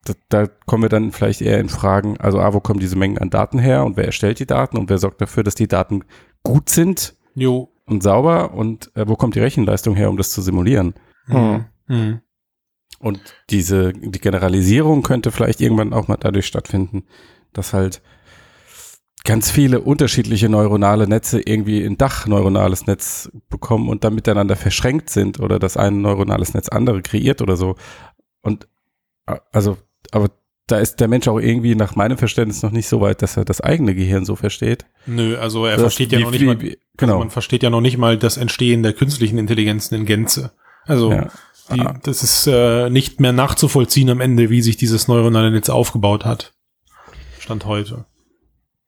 da, 0.05 0.13
da 0.29 0.47
kommen 0.65 0.83
wir 0.83 0.89
dann 0.89 1.11
vielleicht 1.11 1.41
eher 1.41 1.59
in 1.59 1.69
Fragen, 1.69 2.17
also 2.19 2.39
A, 2.39 2.53
wo 2.53 2.59
kommen 2.59 2.79
diese 2.79 2.97
Mengen 2.97 3.17
an 3.17 3.29
Daten 3.29 3.59
her 3.59 3.85
und 3.85 3.97
wer 3.97 4.05
erstellt 4.05 4.39
die 4.39 4.45
Daten 4.45 4.77
und 4.77 4.89
wer 4.89 4.97
sorgt 4.97 5.21
dafür, 5.21 5.43
dass 5.43 5.55
die 5.55 5.67
Daten 5.67 6.03
gut 6.43 6.69
sind 6.69 7.15
jo. 7.35 7.71
und 7.85 8.03
sauber 8.03 8.53
und 8.53 8.91
äh, 8.95 9.07
wo 9.07 9.15
kommt 9.15 9.35
die 9.35 9.39
Rechenleistung 9.39 9.95
her, 9.95 10.09
um 10.09 10.17
das 10.17 10.31
zu 10.31 10.41
simulieren? 10.41 10.93
Mhm. 11.27 11.65
Mhm. 11.87 12.21
Und 12.99 13.19
diese, 13.49 13.93
die 13.93 14.19
Generalisierung 14.19 15.03
könnte 15.03 15.31
vielleicht 15.31 15.61
irgendwann 15.61 15.93
auch 15.93 16.07
mal 16.07 16.17
dadurch 16.17 16.47
stattfinden, 16.47 17.03
dass 17.51 17.73
halt 17.73 18.01
ganz 19.25 19.51
viele 19.51 19.81
unterschiedliche 19.81 20.49
neuronale 20.49 21.07
Netze 21.07 21.41
irgendwie 21.41 21.83
ein 21.85 21.97
Dachneuronales 21.97 22.87
Netz 22.87 23.31
bekommen 23.49 23.89
und 23.89 24.03
dann 24.03 24.15
miteinander 24.15 24.55
verschränkt 24.55 25.09
sind 25.09 25.39
oder 25.39 25.59
dass 25.59 25.77
ein 25.77 26.01
neuronales 26.01 26.53
Netz 26.53 26.67
andere 26.69 27.01
kreiert 27.01 27.41
oder 27.41 27.55
so. 27.55 27.75
Und 28.41 28.67
äh, 29.27 29.37
also 29.51 29.77
aber 30.13 30.29
da 30.67 30.79
ist 30.79 31.01
der 31.01 31.07
Mensch 31.07 31.27
auch 31.27 31.39
irgendwie 31.39 31.75
nach 31.75 31.95
meinem 31.95 32.17
Verständnis 32.17 32.63
noch 32.63 32.71
nicht 32.71 32.87
so 32.87 33.01
weit, 33.01 33.21
dass 33.21 33.35
er 33.35 33.43
das 33.43 33.59
eigene 33.59 33.95
Gehirn 33.95 34.25
so 34.25 34.35
versteht. 34.35 34.85
Nö, 35.05 35.37
also 35.37 35.65
er 35.65 35.77
versteht 35.77 36.11
ja 36.11 36.19
noch 36.19 36.31
nicht 36.31 36.45
mal, 36.45 36.55
also 36.55 36.75
genau. 36.95 37.19
man 37.19 37.29
versteht 37.31 37.63
ja 37.63 37.69
noch 37.69 37.81
nicht 37.81 37.97
mal 37.97 38.17
das 38.17 38.37
Entstehen 38.37 38.83
der 38.83 38.93
künstlichen 38.93 39.37
Intelligenzen 39.37 39.95
in 39.95 40.05
Gänze. 40.05 40.53
Also 40.85 41.11
ja. 41.11 41.29
die, 41.73 41.81
ah. 41.81 41.99
das 42.03 42.23
ist 42.23 42.47
äh, 42.47 42.89
nicht 42.89 43.19
mehr 43.19 43.33
nachzuvollziehen 43.33 44.09
am 44.09 44.21
Ende, 44.21 44.49
wie 44.49 44.61
sich 44.61 44.77
dieses 44.77 45.07
neuronale 45.07 45.51
Netz 45.51 45.69
aufgebaut 45.69 46.23
hat. 46.23 46.53
Stand 47.39 47.65
heute. 47.65 48.05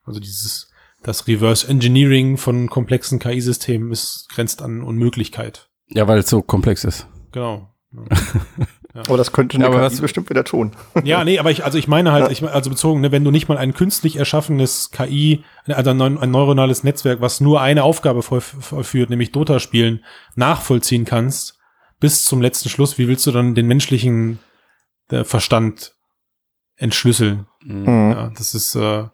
Also 0.03 0.21
dieses, 0.21 0.71
das 1.03 1.27
Reverse 1.27 1.67
Engineering 1.67 2.37
von 2.37 2.69
komplexen 2.69 3.19
KI-Systemen 3.19 3.91
ist 3.91 4.27
grenzt 4.29 4.61
an 4.61 4.81
Unmöglichkeit. 4.81 5.69
Ja, 5.89 6.07
weil 6.07 6.19
es 6.19 6.29
so 6.29 6.41
komplex 6.41 6.85
ist. 6.85 7.07
Genau. 7.33 7.69
Ja. 8.95 9.01
Aber 9.07 9.17
das 9.17 9.33
könnte 9.33 9.57
eine 9.57 9.65
ja, 9.65 9.89
KI 9.89 10.01
bestimmt 10.01 10.29
wieder 10.29 10.45
tun. 10.45 10.71
Ja, 11.03 11.25
nee, 11.25 11.37
aber 11.37 11.51
ich, 11.51 11.65
also 11.65 11.77
ich 11.77 11.89
meine 11.89 12.13
halt, 12.13 12.25
ja. 12.25 12.31
ich, 12.31 12.43
also 12.43 12.69
bezogen, 12.69 13.01
ne, 13.01 13.11
wenn 13.11 13.25
du 13.25 13.31
nicht 13.31 13.49
mal 13.49 13.57
ein 13.57 13.73
künstlich 13.73 14.15
erschaffenes 14.15 14.89
KI, 14.91 15.43
also 15.67 15.89
ein, 15.89 16.01
ein 16.01 16.31
neuronales 16.31 16.85
Netzwerk, 16.85 17.19
was 17.19 17.41
nur 17.41 17.59
eine 17.59 17.83
Aufgabe 17.83 18.23
vollführt, 18.23 19.09
nämlich 19.09 19.33
Dota 19.33 19.59
spielen, 19.59 20.03
nachvollziehen 20.35 21.03
kannst, 21.03 21.59
bis 21.99 22.23
zum 22.23 22.41
letzten 22.41 22.69
Schluss, 22.69 22.97
wie 22.97 23.09
willst 23.09 23.27
du 23.27 23.31
dann 23.31 23.53
den 23.53 23.67
menschlichen 23.67 24.39
äh, 25.11 25.25
Verstand 25.25 25.93
entschlüsseln? 26.77 27.47
Mhm. 27.63 27.85
Ja, 27.85 28.31
das 28.37 28.55
ist, 28.55 28.75
äh, 28.75 29.05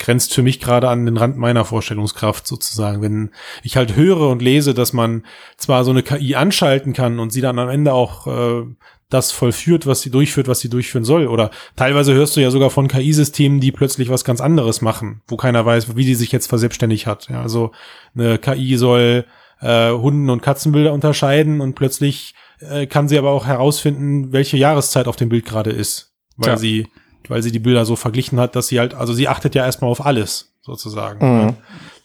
grenzt 0.00 0.34
für 0.34 0.42
mich 0.42 0.58
gerade 0.58 0.88
an 0.88 1.04
den 1.04 1.16
Rand 1.16 1.36
meiner 1.36 1.64
Vorstellungskraft 1.64 2.46
sozusagen. 2.46 3.02
Wenn 3.02 3.30
ich 3.62 3.76
halt 3.76 3.94
höre 3.94 4.28
und 4.28 4.42
lese, 4.42 4.74
dass 4.74 4.92
man 4.92 5.24
zwar 5.56 5.84
so 5.84 5.92
eine 5.92 6.02
KI 6.02 6.34
anschalten 6.34 6.92
kann 6.94 7.20
und 7.20 7.30
sie 7.30 7.42
dann 7.42 7.58
am 7.58 7.68
Ende 7.68 7.92
auch 7.92 8.26
äh, 8.26 8.64
das 9.10 9.32
vollführt, 9.32 9.86
was 9.86 10.00
sie 10.00 10.10
durchführt, 10.10 10.48
was 10.48 10.60
sie 10.60 10.70
durchführen 10.70 11.04
soll. 11.04 11.26
Oder 11.26 11.50
teilweise 11.76 12.14
hörst 12.14 12.36
du 12.36 12.40
ja 12.40 12.50
sogar 12.50 12.70
von 12.70 12.88
KI-Systemen, 12.88 13.60
die 13.60 13.72
plötzlich 13.72 14.08
was 14.08 14.24
ganz 14.24 14.40
anderes 14.40 14.80
machen, 14.80 15.22
wo 15.28 15.36
keiner 15.36 15.66
weiß, 15.66 15.96
wie 15.96 16.04
die 16.04 16.14
sich 16.14 16.32
jetzt 16.32 16.46
verselbstständigt 16.46 17.06
hat. 17.06 17.28
Ja, 17.28 17.42
also 17.42 17.72
eine 18.14 18.38
KI 18.38 18.76
soll 18.76 19.26
äh, 19.60 19.90
Hunden- 19.90 20.30
und 20.30 20.42
Katzenbilder 20.42 20.92
unterscheiden 20.92 21.60
und 21.60 21.74
plötzlich 21.74 22.34
äh, 22.60 22.86
kann 22.86 23.08
sie 23.08 23.18
aber 23.18 23.30
auch 23.30 23.46
herausfinden, 23.46 24.32
welche 24.32 24.56
Jahreszeit 24.56 25.08
auf 25.08 25.16
dem 25.16 25.28
Bild 25.28 25.44
gerade 25.44 25.70
ist, 25.70 26.12
weil 26.36 26.50
ja. 26.50 26.56
sie 26.56 26.86
weil 27.28 27.42
sie 27.42 27.52
die 27.52 27.58
Bilder 27.58 27.84
so 27.84 27.96
verglichen 27.96 28.40
hat, 28.40 28.56
dass 28.56 28.68
sie 28.68 28.80
halt, 28.80 28.94
also 28.94 29.12
sie 29.12 29.28
achtet 29.28 29.54
ja 29.54 29.64
erstmal 29.64 29.90
auf 29.90 30.04
alles, 30.04 30.52
sozusagen. 30.62 31.44
Mhm. 31.44 31.56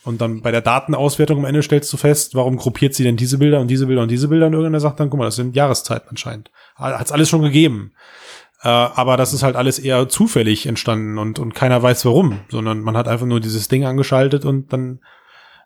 Und 0.06 0.22
dann 0.22 0.42
bei 0.42 0.52
der 0.52 0.62
Datenauswertung 0.62 1.40
am 1.40 1.46
Ende 1.46 1.64
stellst 1.64 1.92
du 1.92 1.98
fest, 1.98 2.36
warum 2.36 2.58
gruppiert 2.58 2.94
sie 2.94 3.04
denn 3.04 3.18
diese 3.18 3.40
Bilder 3.40 3.60
und 3.60 3.68
diese 3.68 3.88
Bilder 3.88 4.04
und 4.04 4.12
diese 4.12 4.28
Bilder 4.28 4.46
und 4.48 4.54
irgendeiner 4.54 4.80
sagt 4.80 5.00
dann, 5.00 5.10
guck 5.10 5.18
mal, 5.18 5.26
das 5.26 5.36
sind 5.36 5.56
Jahreszeiten 5.56 6.10
anscheinend. 6.10 6.52
Hat's 6.76 7.12
alles 7.12 7.28
schon 7.28 7.42
gegeben. 7.42 7.94
Äh, 8.62 8.68
aber 8.68 9.18
das 9.18 9.34
ist 9.34 9.44
halt 9.44 9.56
alles 9.56 9.80
eher 9.80 10.08
zufällig 10.08 10.68
entstanden 10.68 11.18
und, 11.18 11.40
und 11.40 11.56
keiner 11.56 11.82
weiß 11.82 12.06
warum, 12.06 12.40
sondern 12.50 12.82
man 12.82 12.96
hat 12.96 13.08
einfach 13.08 13.26
nur 13.26 13.40
dieses 13.40 13.68
Ding 13.68 13.84
angeschaltet 13.84 14.46
und 14.46 14.72
dann 14.72 15.00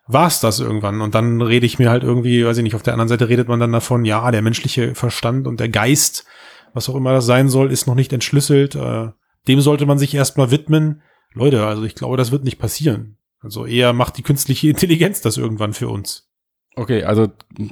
war's 0.06 0.40
das 0.40 0.58
irgendwann. 0.58 1.00
Und 1.00 1.14
dann 1.14 1.42
rede 1.42 1.66
ich 1.66 1.78
mir 1.78 1.90
halt 1.90 2.02
irgendwie, 2.02 2.44
weiß 2.44 2.56
ich 2.56 2.62
nicht, 2.62 2.74
auf 2.74 2.82
der 2.82 2.94
anderen 2.94 3.08
Seite 3.08 3.28
redet 3.28 3.48
man 3.48 3.60
dann 3.60 3.72
davon, 3.72 4.04
ja, 4.04 4.30
der 4.30 4.42
menschliche 4.42 4.94
Verstand 4.94 5.46
und 5.46 5.60
der 5.60 5.68
Geist, 5.68 6.24
was 6.72 6.88
auch 6.88 6.94
immer 6.94 7.12
das 7.12 7.26
sein 7.26 7.48
soll, 7.48 7.70
ist 7.70 7.86
noch 7.86 7.94
nicht 7.94 8.12
entschlüsselt. 8.12 8.74
Äh, 8.74 9.08
dem 9.48 9.60
sollte 9.60 9.86
man 9.86 9.98
sich 9.98 10.14
erstmal 10.14 10.50
widmen. 10.50 11.02
Leute, 11.32 11.64
also 11.66 11.84
ich 11.84 11.94
glaube, 11.94 12.16
das 12.16 12.32
wird 12.32 12.44
nicht 12.44 12.58
passieren. 12.58 13.16
Also 13.40 13.66
eher 13.66 13.92
macht 13.92 14.18
die 14.18 14.22
künstliche 14.22 14.68
Intelligenz 14.70 15.20
das 15.20 15.36
irgendwann 15.36 15.72
für 15.72 15.88
uns. 15.88 16.28
Okay, 16.76 17.04
also 17.04 17.28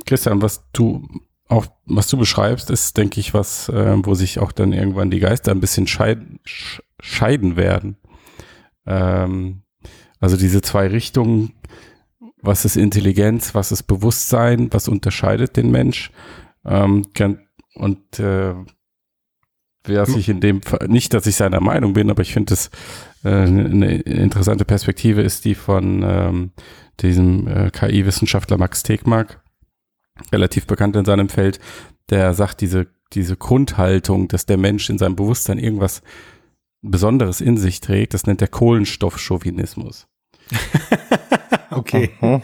Christian, 0.06 0.42
was 0.42 0.64
du 0.72 1.06
auch, 1.48 1.66
was 1.86 2.08
du 2.08 2.18
beschreibst, 2.18 2.70
ist, 2.70 2.96
denke 2.96 3.20
ich, 3.20 3.32
was, 3.32 3.68
äh, 3.68 3.96
wo 4.04 4.14
sich 4.14 4.38
auch 4.38 4.52
dann 4.52 4.72
irgendwann 4.72 5.10
die 5.10 5.20
Geister 5.20 5.52
ein 5.52 5.60
bisschen 5.60 5.86
scheiden, 5.86 6.40
scheiden 7.00 7.56
werden. 7.56 7.96
Ähm, 8.86 9.62
also 10.20 10.36
diese 10.36 10.60
zwei 10.60 10.88
Richtungen, 10.88 11.54
was 12.42 12.64
ist 12.64 12.76
Intelligenz, 12.76 13.54
was 13.54 13.72
ist 13.72 13.84
Bewusstsein, 13.84 14.68
was 14.72 14.88
unterscheidet 14.88 15.56
den 15.56 15.70
Mensch. 15.70 16.10
Ähm, 16.64 17.06
und 17.74 18.18
äh, 18.18 18.54
wer 19.88 20.06
sich 20.06 20.28
in 20.28 20.40
dem 20.40 20.62
Fall, 20.62 20.86
nicht, 20.88 21.14
dass 21.14 21.26
ich 21.26 21.36
seiner 21.36 21.60
Meinung 21.60 21.92
bin, 21.94 22.10
aber 22.10 22.22
ich 22.22 22.32
finde 22.32 22.54
es 22.54 22.70
äh, 23.24 23.28
eine 23.28 23.96
interessante 23.96 24.64
Perspektive 24.64 25.22
ist 25.22 25.44
die 25.44 25.54
von 25.54 26.02
ähm, 26.04 26.50
diesem 27.00 27.46
äh, 27.48 27.70
KI-Wissenschaftler 27.70 28.58
Max 28.58 28.82
Tegmark, 28.82 29.42
relativ 30.32 30.66
bekannt 30.66 30.96
in 30.96 31.04
seinem 31.04 31.28
Feld, 31.28 31.60
der 32.10 32.34
sagt, 32.34 32.60
diese, 32.60 32.86
diese 33.12 33.36
Grundhaltung, 33.36 34.28
dass 34.28 34.46
der 34.46 34.56
Mensch 34.56 34.88
in 34.90 34.98
seinem 34.98 35.16
Bewusstsein 35.16 35.58
irgendwas 35.58 36.02
Besonderes 36.82 37.40
in 37.40 37.56
sich 37.56 37.80
trägt, 37.80 38.14
das 38.14 38.26
nennt 38.26 38.40
er 38.40 38.48
Kohlenstoffchauvinismus. 38.48 40.06
okay. 41.70 42.10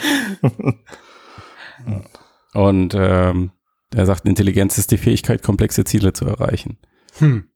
Und 2.55 2.95
ähm, 2.97 3.51
er 3.95 4.07
sagt, 4.07 4.27
Intelligenz 4.27 4.79
ist 4.79 4.91
die 4.91 4.99
Fähigkeit, 4.99 5.43
komplexe 5.43 5.85
Ziele 5.85 6.13
zu 6.13 6.27
erreichen. 6.27 6.79
Hm. 7.19 7.49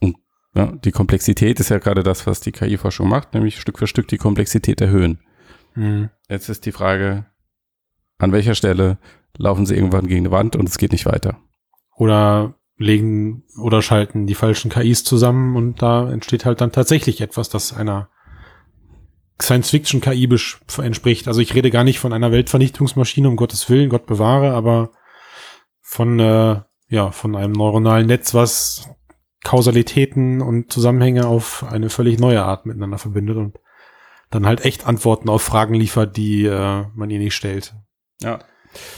Und 0.00 0.16
ja, 0.54 0.72
die 0.72 0.92
Komplexität 0.92 1.60
ist 1.60 1.70
ja 1.70 1.78
gerade 1.78 2.02
das, 2.02 2.26
was 2.26 2.40
die 2.40 2.52
KI-Forschung 2.52 3.08
macht, 3.08 3.34
nämlich 3.34 3.60
Stück 3.60 3.78
für 3.78 3.86
Stück 3.86 4.08
die 4.08 4.18
Komplexität 4.18 4.80
erhöhen. 4.80 5.20
Hm. 5.74 6.10
Jetzt 6.28 6.48
ist 6.48 6.66
die 6.66 6.72
Frage, 6.72 7.26
an 8.18 8.32
welcher 8.32 8.54
Stelle 8.54 8.98
laufen 9.36 9.66
sie 9.66 9.74
irgendwann 9.74 10.06
gegen 10.06 10.26
eine 10.26 10.30
Wand 10.30 10.56
und 10.56 10.68
es 10.68 10.78
geht 10.78 10.92
nicht 10.92 11.06
weiter. 11.06 11.38
Oder 11.96 12.54
legen 12.76 13.44
oder 13.60 13.82
schalten 13.82 14.26
die 14.26 14.34
falschen 14.34 14.70
KIs 14.70 15.04
zusammen 15.04 15.56
und 15.56 15.82
da 15.82 16.10
entsteht 16.10 16.44
halt 16.44 16.60
dann 16.60 16.72
tatsächlich 16.72 17.20
etwas, 17.20 17.48
das 17.48 17.72
einer 17.72 18.08
Science-Fiction-KI 19.40 20.28
entspricht. 20.82 21.28
Also 21.28 21.40
ich 21.40 21.54
rede 21.54 21.70
gar 21.70 21.84
nicht 21.84 21.98
von 21.98 22.12
einer 22.12 22.32
Weltvernichtungsmaschine, 22.32 23.28
um 23.28 23.36
Gottes 23.36 23.68
Willen, 23.70 23.88
Gott 23.88 24.06
bewahre, 24.06 24.52
aber 24.52 24.90
von, 25.80 26.18
äh, 26.18 26.60
ja, 26.88 27.10
von 27.10 27.36
einem 27.36 27.52
neuronalen 27.52 28.06
Netz, 28.06 28.32
was 28.34 28.88
Kausalitäten 29.44 30.40
und 30.40 30.72
Zusammenhänge 30.72 31.26
auf 31.26 31.66
eine 31.70 31.90
völlig 31.90 32.18
neue 32.18 32.42
Art 32.42 32.64
miteinander 32.66 32.98
verbindet 32.98 33.36
und 33.36 33.58
dann 34.30 34.46
halt 34.46 34.64
echt 34.64 34.86
Antworten 34.86 35.28
auf 35.28 35.42
Fragen 35.42 35.74
liefert, 35.74 36.16
die 36.16 36.44
äh, 36.44 36.84
man 36.94 37.10
ihr 37.10 37.18
nicht 37.18 37.34
stellt. 37.34 37.74
Ja. 38.20 38.40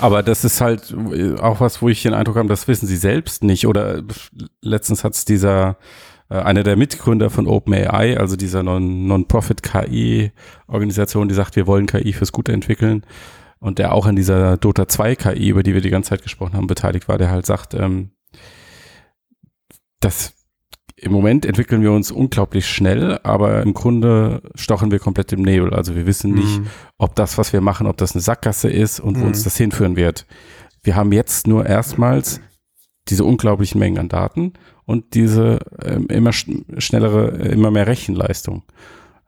Aber 0.00 0.24
das 0.24 0.44
ist 0.44 0.61
halt 0.61 0.92
auch 1.40 1.61
was, 1.61 1.81
wo 1.81 1.88
ich 1.88 2.03
den 2.03 2.14
Eindruck 2.14 2.35
habe, 2.37 2.48
das 2.48 2.66
wissen 2.66 2.88
sie 2.88 2.96
selbst 2.96 3.44
nicht. 3.44 3.68
Oder 3.68 4.03
letztens 4.61 5.05
hat 5.05 5.14
es 5.14 5.24
dieser 5.24 5.79
äh, 6.29 6.35
einer 6.35 6.64
der 6.64 6.74
Mitgründer 6.76 7.31
von 7.31 7.46
OpenAI, 7.46 8.18
also 8.18 8.35
dieser 8.35 8.64
Non-Profit-KI-Organisation, 8.64 11.29
die 11.29 11.35
sagt, 11.35 11.55
wir 11.55 11.68
wollen 11.68 11.87
KI 11.87 12.12
fürs 12.12 12.33
Gute 12.33 12.50
entwickeln 12.53 13.07
und 13.61 13.79
der 13.79 13.92
auch 13.92 14.07
an 14.07 14.16
dieser 14.16 14.57
Dota 14.57 14.88
2 14.88 15.16
KI, 15.16 15.49
über 15.49 15.62
die 15.62 15.75
wir 15.75 15.81
die 15.81 15.90
ganze 15.90 16.11
Zeit 16.11 16.23
gesprochen 16.23 16.55
haben, 16.55 16.66
beteiligt 16.66 17.09
war, 17.09 17.18
der 17.18 17.31
halt 17.31 17.46
sagt, 17.46 17.75
ähm, 17.75 18.11
dass 20.01 20.35
im 20.96 21.12
Moment 21.12 21.46
entwickeln 21.46 21.83
wir 21.83 21.92
uns 21.92 22.11
unglaublich 22.11 22.66
schnell, 22.68 23.18
aber 23.23 23.62
im 23.62 23.73
Grunde 23.73 24.42
stochen 24.55 24.90
wir 24.90 24.99
komplett 24.99 25.33
im 25.33 25.42
Nebel. 25.42 25.73
Also 25.73 25.94
wir 25.94 26.07
wissen 26.07 26.35
nicht, 26.35 26.61
mhm. 26.61 26.66
ob 26.99 27.14
das, 27.14 27.38
was 27.38 27.53
wir 27.53 27.62
machen, 27.62 27.87
ob 27.87 27.96
das 27.96 28.12
eine 28.12 28.20
Sackgasse 28.20 28.68
ist 28.68 29.01
und 29.01 29.16
mhm. 29.16 29.23
wo 29.23 29.27
uns 29.27 29.42
das 29.42 29.57
hinführen 29.57 29.96
wird. 29.96 30.27
Wir 30.83 30.96
haben 30.96 31.12
jetzt 31.12 31.46
nur 31.46 31.64
erstmals 31.64 32.40
diese 33.09 33.25
unglaublichen 33.25 33.79
Mengen 33.79 33.99
an 33.99 34.09
Daten 34.09 34.53
und 34.85 35.14
diese 35.14 35.61
ähm, 35.83 36.07
immer 36.09 36.33
sch 36.33 36.49
schnellere, 36.79 37.29
immer 37.49 37.70
mehr 37.70 37.87
Rechenleistung, 37.87 38.62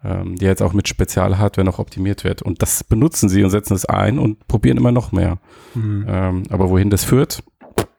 ähm, 0.04 0.36
die 0.36 0.44
jetzt 0.44 0.62
auch 0.62 0.72
mit 0.72 0.88
Spezialhardware 0.88 1.64
noch 1.64 1.78
optimiert 1.78 2.24
wird. 2.24 2.42
Und 2.42 2.62
das 2.62 2.84
benutzen 2.84 3.28
sie 3.28 3.44
und 3.44 3.50
setzen 3.50 3.74
es 3.74 3.84
ein 3.84 4.18
und 4.18 4.46
probieren 4.48 4.76
immer 4.76 4.92
noch 4.92 5.12
mehr. 5.12 5.38
Mhm. 5.74 6.06
Ähm, 6.08 6.42
aber 6.50 6.70
wohin 6.70 6.90
das 6.90 7.04
führt, 7.04 7.42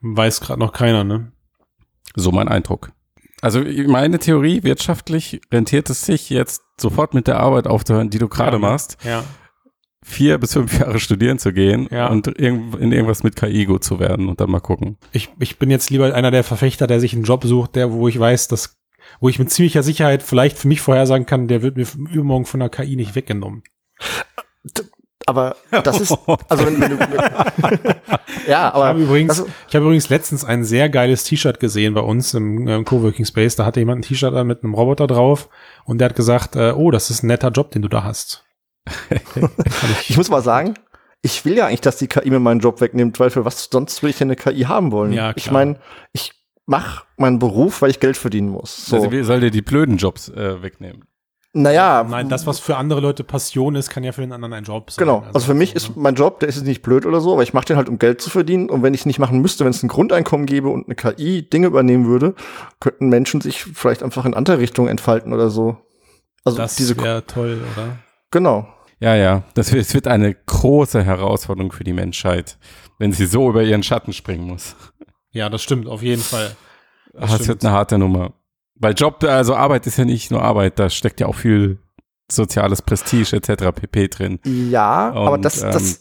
weiß 0.02 0.42
gerade 0.42 0.60
noch 0.60 0.74
keiner, 0.74 1.04
ne? 1.04 1.32
So 2.16 2.32
mein 2.32 2.48
Eindruck. 2.48 2.92
Also 3.42 3.62
meine 3.88 4.20
Theorie, 4.20 4.63
wirtschaftlich 4.63 5.42
rentiert 5.52 5.89
es 5.89 6.06
sich 6.06 6.30
jetzt 6.30 6.62
sofort 6.80 7.13
mit 7.13 7.28
der 7.28 7.39
Arbeit 7.39 7.68
aufzuhören, 7.68 8.10
die 8.10 8.20
du 8.20 8.30
gerade 8.30 8.58
ja, 8.58 8.60
machst. 8.60 8.98
Ja 9.04 9.24
vier 10.04 10.38
bis 10.38 10.54
fünf 10.54 10.80
Jahre 10.80 11.00
studieren 11.00 11.39
zu 11.39 11.54
gehen 11.54 11.88
ja. 11.92 12.08
und 12.08 12.28
in 12.28 12.92
irgendwas 12.92 13.24
mit 13.24 13.36
KI 13.36 13.66
gut 13.66 13.84
zu 13.84 14.00
werden 14.00 14.28
und 14.28 14.42
dann 14.42 14.52
mal 14.52 14.60
gucken. 14.60 14.98
Ich, 15.12 15.30
ich 15.39 15.58
bin 15.58 15.72
jetzt 15.72 15.89
lieber 15.89 16.13
einer 16.13 16.32
der 16.32 16.44
Verfechter, 16.44 16.88
der 16.88 17.00
sich 17.00 17.13
einen 17.13 17.24
Job 17.24 17.44
sucht, 17.46 17.76
der, 17.76 17.92
wo 17.92 18.08
ich 18.08 18.20
weiß, 18.20 18.48
dass, 18.50 18.78
wo 19.19 19.30
ich 19.30 19.39
mit 19.39 19.52
ziemlicher 19.52 19.84
Sicherheit 19.84 20.23
vielleicht 20.23 20.58
für 20.58 20.67
mich 20.67 20.82
vorhersagen 20.82 21.26
kann, 21.26 21.47
der 21.47 21.62
wird 21.62 21.78
mir 21.78 21.88
übermorgen 22.12 22.45
von 22.45 22.60
der 22.60 22.69
KI 22.69 22.95
nicht 22.95 23.15
weggenommen. 23.15 23.63
Aber 25.26 25.56
das 25.71 26.02
ist, 26.02 26.17
also 26.49 26.65
wenn, 26.65 26.82
wenn 26.82 26.97
du, 26.97 26.97
ja, 28.47 28.73
aber 28.73 28.86
ich 28.86 28.89
habe 28.89 29.02
übrigens, 29.04 29.39
also, 29.39 29.47
ich 29.69 29.76
habe 29.76 29.86
übrigens 29.86 30.10
letztens 30.10 30.43
ein 30.43 30.63
sehr 30.63 30.89
geiles 30.89 31.23
T-Shirt 31.23 31.60
gesehen 31.60 31.93
bei 31.93 32.02
uns 32.02 32.34
im, 32.34 32.67
im 32.67 32.86
Coworking 32.86 33.26
Space. 33.26 33.56
Da 33.56 33.65
hatte 33.65 33.80
jemand 33.80 33.99
ein 33.99 34.02
T-Shirt 34.02 34.34
mit 34.45 34.63
einem 34.63 34.73
Roboter 34.73 35.08
drauf 35.08 35.49
und 35.86 35.99
der 35.99 36.10
hat 36.10 36.15
gesagt, 36.15 36.56
äh, 36.56 36.73
oh, 36.76 36.91
das 36.91 37.10
ist 37.10 37.23
ein 37.23 37.28
netter 37.28 37.49
Job, 37.49 37.71
den 37.71 37.82
du 37.82 37.88
da 37.88 38.04
hast. 38.04 38.45
ich 40.10 40.17
muss 40.17 40.30
mal 40.30 40.41
sagen, 40.41 40.73
ich 41.21 41.45
will 41.45 41.56
ja 41.56 41.67
eigentlich, 41.67 41.82
dass 41.82 41.97
die 41.97 42.08
KI 42.08 42.30
mir 42.30 42.39
meinen 42.39 42.60
Job 42.60 42.82
wegnimmt, 42.82 43.19
weil 43.19 43.30
für 43.30 43.45
was 43.45 43.69
sonst 43.71 44.04
will 44.04 44.10
ich 44.10 44.17
denn 44.17 44.28
eine 44.28 44.36
KI 44.36 44.63
haben 44.63 44.91
wollen? 44.91 45.13
Ja, 45.13 45.32
klar. 45.32 45.38
Ich 45.38 45.52
meine, 45.52 45.80
ich 46.12 46.34
mache 46.65 47.06
meinen 47.17 47.39
Beruf, 47.39 47.82
weil 47.82 47.89
ich 47.89 47.99
Geld 47.99 48.17
verdienen 48.17 48.49
muss. 48.49 48.86
So. 48.86 48.97
Also 48.97 49.12
wie 49.12 49.23
soll 49.23 49.41
dir 49.41 49.52
die 49.52 49.62
blöden 49.62 49.97
Jobs 49.97 50.30
äh, 50.30 50.62
wegnehmen? 50.62 51.06
Naja. 51.56 52.04
Nein, 52.10 52.30
das, 52.30 52.47
was 52.47 52.60
für 52.60 52.78
andere 52.78 52.99
Leute 52.99 53.23
Passion 53.23 53.76
ist, 53.76 53.89
kann 53.89 54.04
ja 54.04 54.12
für 54.12 54.21
den 54.21 54.32
anderen 54.32 54.54
ein 54.54 54.63
Job 54.63 54.89
sein. 54.89 55.06
Genau. 55.06 55.19
Also, 55.19 55.34
also 55.34 55.47
für 55.47 55.54
mich 55.54 55.69
so, 55.71 55.76
ist 55.76 55.89
ne? 55.89 55.95
mein 55.97 56.15
Job, 56.15 56.39
der 56.39 56.49
ist 56.49 56.56
jetzt 56.56 56.65
nicht 56.65 56.82
blöd 56.82 57.06
oder 57.06 57.21
so, 57.21 57.34
aber 57.34 57.43
ich 57.43 57.54
mache 57.54 57.65
den 57.65 57.78
halt, 57.78 57.89
um 57.89 57.99
Geld 57.99 58.21
zu 58.21 58.32
verdienen. 58.32 58.69
Und 58.69 58.82
wenn 58.82 58.95
ich 58.95 59.06
nicht 59.06 59.19
machen 59.19 59.39
müsste, 59.39 59.63
wenn 59.63 59.71
es 59.71 59.84
ein 59.84 59.88
Grundeinkommen 59.88 60.47
gäbe 60.47 60.69
und 60.69 60.88
eine 60.88 60.95
KI 60.95 61.47
Dinge 61.47 61.67
übernehmen 61.67 62.08
würde, 62.08 62.34
könnten 62.80 63.08
Menschen 63.08 63.39
sich 63.39 63.63
vielleicht 63.63 64.02
einfach 64.02 64.26
in 64.26 64.34
andere 64.34 64.58
Richtungen 64.58 64.88
entfalten 64.88 65.32
oder 65.32 65.49
so. 65.49 65.78
Also 66.43 66.58
das 66.58 66.97
wäre 66.97 67.26
toll, 67.26 67.62
oder? 67.73 67.97
Genau. 68.32 68.67
Ja, 68.99 69.15
ja. 69.15 69.43
Das 69.54 69.71
wird, 69.71 69.86
es 69.86 69.93
wird 69.93 70.08
eine 70.08 70.34
große 70.34 71.04
Herausforderung 71.04 71.71
für 71.71 71.84
die 71.84 71.93
Menschheit, 71.93 72.58
wenn 72.97 73.12
sie 73.12 73.28
so 73.28 73.49
über 73.49 73.62
ihren 73.63 73.84
Schatten 73.84 74.13
springen 74.13 74.47
muss. 74.47 74.76
Ja, 75.34 75.50
das 75.50 75.62
stimmt, 75.62 75.88
auf 75.88 76.02
jeden 76.02 76.22
Fall. 76.22 76.56
Das, 77.13 77.38
das 77.38 77.48
wird 77.48 77.65
eine 77.65 77.74
harte 77.74 77.98
Nummer. 77.98 78.34
Weil 78.76 78.93
Job, 78.93 79.24
also 79.24 79.56
Arbeit 79.56 79.86
ist 79.88 79.98
ja 79.98 80.06
nicht 80.06 80.32
nur 80.32 80.41
Arbeit, 80.41 80.80
da 80.80 80.89
steckt 80.89 81.19
ja 81.19 81.28
auch 81.28 81.36
viel 81.36 81.80
soziales 82.32 82.82
Prestige 82.82 83.36
etc. 83.36 83.72
pp 83.76 84.08
drin. 84.08 84.39
Ja, 84.43 85.10
Und, 85.10 85.28
aber 85.28 85.38
das, 85.38 85.60
das 85.60 85.91
ähm, 85.91 85.98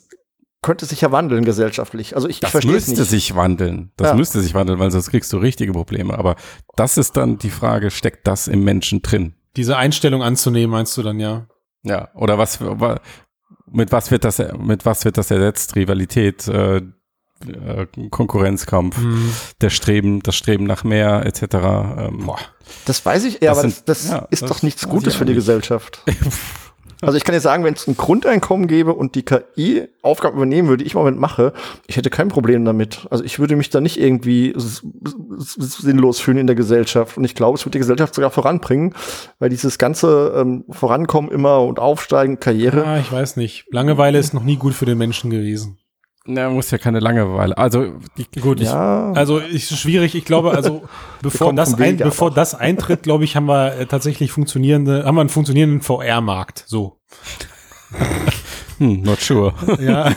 könnte 0.63 0.87
sich 0.87 1.01
ja 1.01 1.13
wandeln 1.13 1.45
gesellschaftlich. 1.45 2.15
Also 2.15 2.29
ich, 2.29 2.41
das 2.41 2.49
ich 2.49 2.53
verstehe 2.53 2.77
es 2.77 2.87
nicht. 2.89 2.99
Das 2.99 3.07
müsste 3.07 3.17
sich 3.17 3.35
wandeln. 3.35 3.93
Das 3.97 4.09
ja. 4.09 4.15
müsste 4.15 4.41
sich 4.41 4.55
wandeln, 4.55 4.79
weil 4.79 4.91
sonst 4.91 5.11
kriegst 5.11 5.33
du 5.33 5.39
richtige 5.39 5.73
Probleme. 5.73 6.17
Aber 6.19 6.37
das 6.77 6.97
ist 6.97 7.17
dann 7.17 7.39
die 7.39 7.51
Frage, 7.51 7.91
steckt 7.91 8.27
das 8.27 8.49
im 8.49 8.65
Menschen 8.65 9.03
drin? 9.03 9.35
Diese 9.57 9.77
Einstellung 9.77 10.23
anzunehmen, 10.23 10.71
meinst 10.71 10.97
du 10.97 11.03
dann 11.03 11.21
ja? 11.21 11.47
Ja, 11.83 12.11
oder 12.15 12.39
was, 12.39 12.61
mit 13.67 13.93
was 13.93 14.11
wird 14.11 14.25
das, 14.25 14.39
mit 14.57 14.87
was 14.87 15.05
wird 15.05 15.19
das 15.19 15.31
ersetzt? 15.31 15.75
Rivalität, 15.77 16.47
äh, 16.49 16.81
äh, 17.49 17.87
Konkurrenzkampf, 18.11 18.99
mhm. 18.99 19.33
der 19.61 19.71
Streben, 19.71 20.23
das 20.23 20.37
Streben 20.37 20.65
nach 20.65 20.85
mehr, 20.85 21.25
etc. 21.27 21.43
Ähm, 21.43 22.23
Boah. 22.27 22.39
Das 22.87 23.05
weiß 23.05 23.25
ich, 23.25 23.35
ja, 23.35 23.51
das 23.51 23.59
aber 23.59 23.69
sind, 23.69 23.89
das, 23.89 24.03
das 24.03 24.11
ja, 24.11 24.27
ist 24.31 24.43
das 24.43 24.51
doch 24.51 24.63
nichts 24.63 24.89
Gutes 24.89 25.15
für 25.15 25.25
die 25.25 25.35
Gesellschaft. 25.35 26.03
Also 27.03 27.17
ich 27.17 27.25
kann 27.25 27.35
jetzt 27.35 27.43
sagen, 27.43 27.65
wenn 27.65 27.75
es 27.75 27.89
ein 27.89 27.97
Grundeinkommen 27.97 28.69
gäbe 28.69 28.95
und 28.95 29.17
die 29.17 29.25
KI 29.25 29.89
Aufgaben 30.03 30.37
übernehmen 30.37 30.69
würde, 30.69 30.85
die 30.85 30.87
ich 30.87 30.95
im 30.95 31.01
Moment 31.01 31.19
mache, 31.19 31.53
ich 31.89 31.97
hätte 31.97 32.11
kein 32.11 32.29
Problem 32.29 32.65
damit. 32.65 33.09
Also 33.11 33.25
ich 33.25 33.41
würde 33.41 33.57
mich 33.57 33.71
da 33.71 33.81
nicht 33.81 33.99
irgendwie 33.99 34.55
sinnlos 34.57 36.21
fühlen 36.21 36.39
in 36.39 36.47
der 36.47 36.55
Gesellschaft. 36.55 37.19
Und 37.19 37.25
ich 37.25 37.35
glaube, 37.35 37.59
es 37.59 37.65
wird 37.65 37.75
die 37.75 37.81
Gesellschaft 37.81 38.15
sogar 38.15 38.31
voranbringen, 38.31 38.95
weil 39.41 39.49
dieses 39.49 39.79
ganze 39.79 40.33
ähm, 40.37 40.65
Vorankommen 40.71 41.33
immer 41.33 41.63
und 41.63 41.81
Aufsteigen, 41.81 42.39
Karriere. 42.39 42.85
Ja, 42.85 42.99
ich 42.99 43.11
weiß 43.11 43.37
nicht. 43.37 43.67
Langeweile 43.73 44.19
ist 44.19 44.33
noch 44.33 44.45
nie 44.45 44.57
gut 44.57 44.73
für 44.73 44.87
den 44.87 44.99
Menschen 44.99 45.29
gewesen. 45.29 45.79
Na, 46.25 46.49
muss 46.51 46.71
ja 46.71 46.79
keine 46.79 47.01
Langeweile. 47.01 47.59
Also 47.59 47.95
ich, 48.17 48.31
gut, 48.41 48.61
ja. 48.61 49.11
ich, 49.11 49.19
also 49.19 49.39
ist 49.39 49.77
schwierig. 49.77 50.15
Ich 50.15 50.25
glaube, 50.25 50.53
also 50.53 50.85
bevor 51.23 51.53
das 51.53 51.75
ein, 51.75 51.97
bevor 51.97 52.31
das 52.31 52.55
eintritt, 52.55 53.03
glaube 53.03 53.25
ich, 53.25 53.35
haben 53.35 53.47
wir 53.47 53.77
äh, 53.77 53.87
tatsächlich 53.87 54.31
funktionierende, 54.31 55.05
haben 55.05 55.17
wir 55.17 55.21
einen 55.23 55.31
funktionierenden 55.31 55.81
VR-Markt. 55.81 56.65
So. 56.67 57.01
Hm, 58.79 59.03
not 59.03 59.21
sure. 59.21 59.53
ja. 59.81 60.13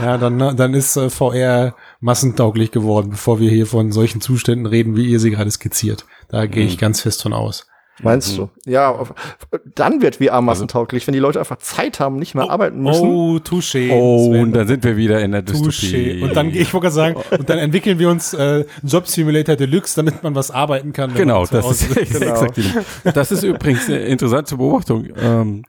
ja, 0.00 0.18
dann, 0.18 0.56
dann 0.56 0.74
ist 0.74 0.96
äh, 0.96 1.08
VR 1.08 1.76
massentauglich 2.00 2.72
geworden, 2.72 3.10
bevor 3.10 3.38
wir 3.38 3.50
hier 3.50 3.66
von 3.66 3.92
solchen 3.92 4.20
Zuständen 4.20 4.66
reden, 4.66 4.96
wie 4.96 5.06
ihr 5.06 5.20
sie 5.20 5.30
gerade 5.30 5.50
skizziert. 5.50 6.04
Da 6.28 6.46
gehe 6.46 6.64
ich 6.64 6.72
hm. 6.72 6.78
ganz 6.78 7.00
fest 7.00 7.22
von 7.22 7.32
aus. 7.32 7.66
Meinst 8.00 8.32
mhm. 8.32 8.48
du? 8.64 8.70
Ja, 8.70 9.06
dann 9.74 10.02
wird 10.02 10.16
VR 10.16 10.40
massentauglich, 10.40 11.06
wenn 11.06 11.12
die 11.12 11.18
Leute 11.18 11.38
einfach 11.38 11.58
Zeit 11.58 12.00
haben, 12.00 12.16
nicht 12.16 12.34
mehr 12.34 12.46
oh, 12.46 12.50
arbeiten 12.50 12.80
müssen. 12.80 13.08
Oh, 13.08 13.36
touché. 13.38 13.90
Oh, 13.90 14.30
und 14.30 14.52
dann 14.52 14.68
sind 14.68 14.84
wir 14.84 14.96
wieder 14.96 15.20
in 15.20 15.32
der 15.32 15.42
Dystopie. 15.42 16.22
Und 16.22 16.36
dann, 16.36 16.50
ich 16.50 16.72
wollte 16.72 16.90
sagen, 16.90 17.16
und 17.30 17.48
dann 17.48 17.58
entwickeln 17.58 17.98
wir 17.98 18.08
uns 18.08 18.34
äh, 18.34 18.64
Job 18.82 19.06
Simulator 19.06 19.56
Deluxe, 19.56 19.96
damit 19.96 20.22
man 20.22 20.34
was 20.34 20.50
arbeiten 20.50 20.92
kann. 20.92 21.14
Genau, 21.14 21.44
das 21.50 21.82
ist, 21.82 21.94
genau. 21.94 22.32
exakt 22.32 22.56
die, 22.56 22.72
Das 23.12 23.32
ist 23.32 23.42
übrigens 23.42 23.88
eine 23.88 23.98
interessante 24.00 24.56
Beobachtung. 24.56 25.08
Ähm, 25.20 25.64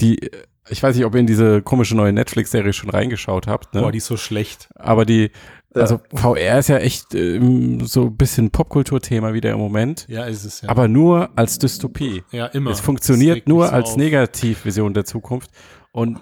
die, 0.00 0.30
ich 0.68 0.82
weiß 0.82 0.96
nicht, 0.96 1.04
ob 1.04 1.14
ihr 1.14 1.20
in 1.20 1.26
diese 1.26 1.60
komische 1.60 1.96
neue 1.96 2.12
Netflix-Serie 2.12 2.72
schon 2.72 2.90
reingeschaut 2.90 3.46
habt. 3.46 3.74
Ne? 3.74 3.82
Boah, 3.82 3.92
die 3.92 3.98
ist 3.98 4.06
so 4.06 4.16
schlecht. 4.16 4.68
Aber 4.76 5.04
die, 5.04 5.30
also 5.74 6.00
VR 6.14 6.58
ist 6.58 6.68
ja 6.68 6.78
echt 6.78 7.14
ähm, 7.14 7.84
so 7.86 8.04
ein 8.06 8.16
bisschen 8.16 8.50
Popkulturthema 8.50 9.32
wieder 9.32 9.52
im 9.52 9.58
Moment. 9.58 10.06
Ja, 10.08 10.24
ist 10.24 10.44
es 10.44 10.60
ja. 10.62 10.68
Aber 10.68 10.88
nur 10.88 11.30
als 11.36 11.58
Dystopie. 11.58 12.22
Ja, 12.30 12.46
immer. 12.46 12.70
Es 12.70 12.80
funktioniert 12.80 13.48
nur 13.48 13.66
so 13.66 13.72
als 13.72 13.90
auf. 13.90 13.96
Negativvision 13.96 14.94
der 14.94 15.04
Zukunft. 15.04 15.50
Und 15.92 16.20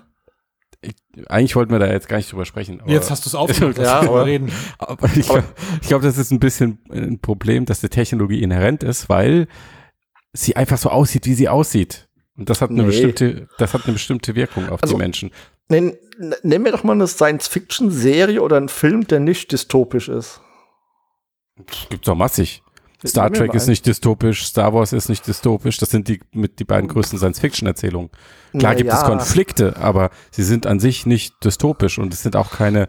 ich, 0.82 0.94
eigentlich 1.28 1.56
wollten 1.56 1.72
wir 1.72 1.78
da 1.78 1.90
jetzt 1.90 2.08
gar 2.08 2.16
nicht 2.16 2.32
drüber 2.32 2.46
sprechen. 2.46 2.80
jetzt 2.86 3.10
hast 3.10 3.26
du 3.26 3.28
es 3.28 3.34
aufgehört, 3.34 3.78
ja, 3.78 4.00
aber, 4.00 4.26
reden. 4.26 4.50
Aber 4.78 5.08
ich 5.14 5.26
glaube, 5.26 5.44
glaub, 5.86 6.02
das 6.02 6.16
ist 6.16 6.30
ein 6.30 6.40
bisschen 6.40 6.78
ein 6.90 7.20
Problem, 7.20 7.66
dass 7.66 7.80
die 7.80 7.88
Technologie 7.88 8.42
inhärent 8.42 8.82
ist, 8.82 9.08
weil 9.08 9.46
sie 10.32 10.56
einfach 10.56 10.78
so 10.78 10.90
aussieht, 10.90 11.26
wie 11.26 11.34
sie 11.34 11.48
aussieht. 11.48 12.08
Und 12.36 12.48
das 12.48 12.62
hat 12.62 12.70
eine 12.70 12.82
nee. 12.82 12.86
bestimmte, 12.86 13.48
das 13.58 13.74
hat 13.74 13.84
eine 13.84 13.92
bestimmte 13.92 14.34
Wirkung 14.34 14.70
auf 14.70 14.82
also, 14.82 14.94
die 14.94 14.98
Menschen. 14.98 15.30
Nenn, 15.70 15.96
nenn 16.42 16.62
mir 16.62 16.72
doch 16.72 16.85
mal 16.85 16.92
eine 16.92 17.06
Science-Fiction-Serie 17.06 18.42
oder 18.42 18.56
einen 18.56 18.68
Film, 18.68 19.06
der 19.06 19.20
nicht 19.20 19.52
dystopisch 19.52 20.09
ist. 20.09 20.40
Gibt's 21.88 22.06
doch 22.06 22.16
massig. 22.16 22.62
Star 23.06 23.33
Trek 23.33 23.54
ist 23.54 23.66
nicht 23.66 23.87
dystopisch, 23.87 24.44
Star 24.44 24.74
Wars 24.74 24.92
ist 24.92 25.09
nicht 25.09 25.26
dystopisch, 25.26 25.78
das 25.78 25.90
sind 25.90 26.09
die 26.09 26.20
mit 26.33 26.59
die 26.59 26.64
beiden 26.64 26.88
größten 26.88 27.18
Science-Fiction-Erzählungen. 27.18 28.11
Klar 28.50 28.72
Na 28.72 28.74
gibt 28.74 28.90
ja. 28.90 28.98
es 28.98 29.04
Konflikte, 29.04 29.76
aber 29.78 30.11
sie 30.30 30.42
sind 30.42 30.66
an 30.66 30.80
sich 30.80 31.06
nicht 31.06 31.35
dystopisch 31.42 31.98
und 31.98 32.12
es 32.12 32.22
sind 32.22 32.37
auch 32.37 32.50
keine 32.50 32.88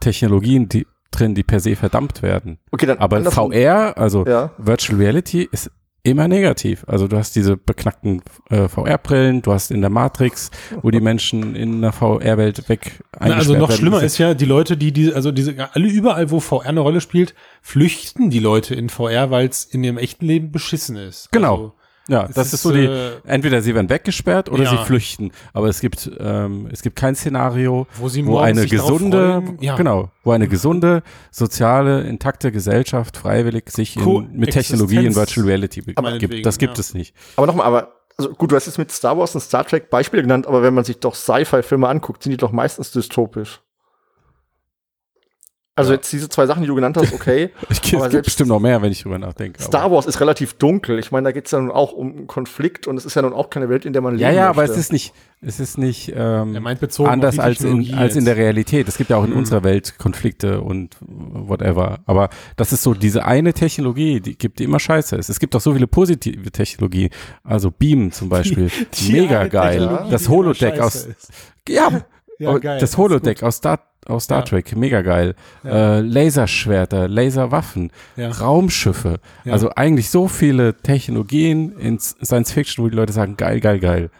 Technologien 0.00 0.68
die, 0.68 0.86
drin, 1.12 1.36
die 1.36 1.44
per 1.44 1.60
se 1.60 1.76
verdammt 1.76 2.22
werden. 2.22 2.58
Okay, 2.72 2.86
dann 2.86 2.98
aber 2.98 3.30
VR, 3.30 3.96
also 3.96 4.26
ja. 4.26 4.50
Virtual 4.58 4.98
Reality, 4.98 5.48
ist 5.52 5.70
immer 6.06 6.28
negativ. 6.28 6.84
Also 6.86 7.08
du 7.08 7.16
hast 7.16 7.34
diese 7.34 7.56
beknackten 7.56 8.22
äh, 8.48 8.68
VR-Brillen, 8.68 9.42
du 9.42 9.52
hast 9.52 9.70
in 9.70 9.80
der 9.80 9.90
Matrix, 9.90 10.50
wo 10.82 10.90
die 10.90 11.00
Menschen 11.00 11.56
in 11.56 11.82
der 11.82 11.92
VR-Welt 11.92 12.68
weg 12.68 13.02
Na, 13.18 13.34
Also 13.34 13.56
noch 13.56 13.72
schlimmer 13.72 14.02
ist 14.02 14.18
ja, 14.18 14.34
die 14.34 14.44
Leute, 14.44 14.76
die, 14.76 14.92
die, 14.92 15.12
also 15.12 15.32
diese, 15.32 15.54
alle 15.74 15.88
überall, 15.88 16.30
wo 16.30 16.38
VR 16.38 16.66
eine 16.66 16.80
Rolle 16.80 17.00
spielt, 17.00 17.34
flüchten 17.60 18.30
die 18.30 18.38
Leute 18.38 18.74
in 18.74 18.88
VR, 18.88 19.30
weil 19.30 19.48
es 19.48 19.64
in 19.64 19.82
ihrem 19.82 19.98
echten 19.98 20.26
Leben 20.26 20.52
beschissen 20.52 20.96
ist. 20.96 21.30
Genau. 21.32 21.52
Also, 21.52 21.72
ja, 22.08 22.28
das 22.28 22.48
ist, 22.48 22.54
ist, 22.54 22.62
so 22.62 22.72
die, 22.72 22.84
äh, 22.84 23.12
entweder 23.24 23.62
sie 23.62 23.74
werden 23.74 23.90
weggesperrt 23.90 24.48
oder 24.48 24.64
ja. 24.64 24.70
sie 24.70 24.76
flüchten. 24.84 25.32
Aber 25.52 25.68
es 25.68 25.80
gibt, 25.80 26.10
ähm, 26.18 26.68
es 26.72 26.82
gibt 26.82 26.96
kein 26.96 27.16
Szenario, 27.16 27.86
wo, 27.96 28.08
sie 28.08 28.24
wo 28.26 28.38
eine 28.38 28.66
gesunde, 28.66 29.42
ja. 29.60 29.76
genau, 29.76 30.10
wo 30.22 30.30
eine 30.30 30.46
gesunde, 30.46 31.02
soziale, 31.30 32.02
intakte 32.02 32.52
Gesellschaft 32.52 33.16
freiwillig 33.16 33.70
sich 33.70 33.96
in, 33.96 34.30
mit 34.32 34.52
Technologie 34.52 35.04
in 35.04 35.14
Virtual 35.14 35.46
Reality 35.46 35.82
gibt. 35.82 36.46
Das 36.46 36.58
gibt 36.58 36.76
ja. 36.76 36.80
es 36.80 36.94
nicht. 36.94 37.14
Aber 37.36 37.46
nochmal, 37.46 37.66
aber 37.66 37.92
also 38.18 38.30
gut, 38.30 38.52
du 38.52 38.56
hast 38.56 38.66
jetzt 38.66 38.78
mit 38.78 38.90
Star 38.92 39.18
Wars 39.18 39.34
und 39.34 39.40
Star 39.40 39.66
Trek 39.66 39.90
Beispiele 39.90 40.22
genannt, 40.22 40.46
aber 40.46 40.62
wenn 40.62 40.74
man 40.74 40.84
sich 40.84 40.98
doch 40.98 41.14
Sci-Fi-Filme 41.14 41.88
anguckt, 41.88 42.22
sind 42.22 42.32
die 42.32 42.38
doch 42.38 42.52
meistens 42.52 42.90
dystopisch. 42.90 43.60
Also 45.78 45.90
ja. 45.90 45.96
jetzt 45.96 46.10
diese 46.10 46.30
zwei 46.30 46.46
Sachen, 46.46 46.62
die 46.62 46.68
du 46.68 46.74
genannt 46.74 46.96
hast, 46.96 47.12
okay. 47.12 47.50
ich, 47.68 47.92
es 47.92 48.08
gibt 48.08 48.24
bestimmt 48.24 48.48
noch 48.48 48.60
mehr, 48.60 48.80
wenn 48.80 48.90
ich 48.90 49.02
drüber 49.02 49.18
nachdenke. 49.18 49.62
Star 49.62 49.92
Wars 49.92 50.06
ist 50.06 50.18
relativ 50.22 50.54
dunkel. 50.54 50.98
Ich 50.98 51.12
meine, 51.12 51.26
da 51.26 51.32
geht 51.32 51.44
es 51.44 51.50
ja 51.50 51.60
nun 51.60 51.70
auch 51.70 51.92
um 51.92 52.26
Konflikt 52.26 52.86
und 52.86 52.96
es 52.96 53.04
ist 53.04 53.14
ja 53.14 53.20
nun 53.20 53.34
auch 53.34 53.50
keine 53.50 53.68
Welt, 53.68 53.84
in 53.84 53.92
der 53.92 54.00
man 54.00 54.14
lebt. 54.14 54.22
Ja, 54.22 54.30
ja, 54.30 54.46
möchte. 54.46 54.62
aber 54.62 54.64
es 54.64 54.78
ist 54.78 54.90
nicht, 54.90 55.12
es 55.42 55.60
ist 55.60 55.76
nicht 55.76 56.14
ähm, 56.16 56.66
anders 57.04 57.38
als 57.38 57.60
in, 57.60 57.94
als 57.94 58.16
in 58.16 58.24
der 58.24 58.38
Realität. 58.38 58.88
Es 58.88 58.96
gibt 58.96 59.10
ja 59.10 59.18
auch 59.18 59.24
in 59.24 59.32
mhm. 59.32 59.36
unserer 59.36 59.64
Welt 59.64 59.98
Konflikte 59.98 60.62
und 60.62 60.96
whatever. 61.00 61.98
Aber 62.06 62.30
das 62.56 62.72
ist 62.72 62.82
so 62.82 62.94
diese 62.94 63.26
eine 63.26 63.52
Technologie, 63.52 64.20
die 64.20 64.38
gibt 64.38 64.60
die 64.60 64.64
immer 64.64 64.80
Scheiße 64.80 65.16
ist. 65.16 65.28
Es 65.28 65.38
gibt 65.38 65.54
auch 65.54 65.60
so 65.60 65.74
viele 65.74 65.86
positive 65.86 66.50
Technologie. 66.50 67.10
Also 67.44 67.70
Beam 67.70 68.12
zum 68.12 68.30
Beispiel. 68.30 68.70
Die, 68.94 69.10
die 69.10 69.12
Mega 69.12 69.46
geil. 69.48 70.06
Das 70.10 70.30
Holodeck 70.30 70.80
aus. 70.80 71.06
Ja, 71.68 72.00
ja 72.38 72.56
geil, 72.56 72.80
das 72.80 72.96
Holodeck 72.96 73.42
aus 73.42 73.56
Star 73.56 73.78
aus 74.06 74.24
Star 74.24 74.38
ja. 74.38 74.44
Trek, 74.44 74.76
mega 74.76 75.02
geil. 75.02 75.34
Ja. 75.62 75.98
Äh, 75.98 76.00
Laserschwerter, 76.00 77.08
Laserwaffen, 77.08 77.90
ja. 78.16 78.30
Raumschiffe. 78.30 79.20
Also 79.44 79.70
eigentlich 79.74 80.10
so 80.10 80.28
viele 80.28 80.74
Technologien 80.74 81.72
in 81.78 81.98
Science 81.98 82.52
Fiction, 82.52 82.84
wo 82.84 82.88
die 82.88 82.96
Leute 82.96 83.12
sagen, 83.12 83.36
geil, 83.36 83.60
geil, 83.60 83.78
geil. 83.78 84.10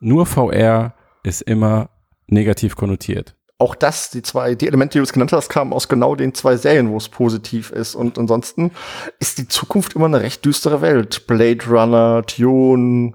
Nur 0.00 0.26
VR 0.26 0.94
ist 1.22 1.42
immer 1.42 1.90
negativ 2.26 2.76
konnotiert. 2.76 3.34
Auch 3.58 3.74
das, 3.74 4.08
die 4.08 4.22
zwei, 4.22 4.54
die 4.54 4.66
Elemente, 4.66 4.92
die 4.92 4.98
du 5.00 5.02
es 5.02 5.12
genannt 5.12 5.34
hast, 5.34 5.50
kamen 5.50 5.74
aus 5.74 5.88
genau 5.88 6.14
den 6.14 6.32
zwei 6.32 6.56
Serien, 6.56 6.88
wo 6.88 6.96
es 6.96 7.10
positiv 7.10 7.70
ist. 7.70 7.94
Und 7.94 8.18
ansonsten 8.18 8.70
ist 9.18 9.36
die 9.36 9.48
Zukunft 9.48 9.94
immer 9.94 10.06
eine 10.06 10.22
recht 10.22 10.42
düstere 10.46 10.80
Welt. 10.80 11.26
Blade 11.26 11.66
Runner, 11.68 12.22
Dune, 12.22 13.12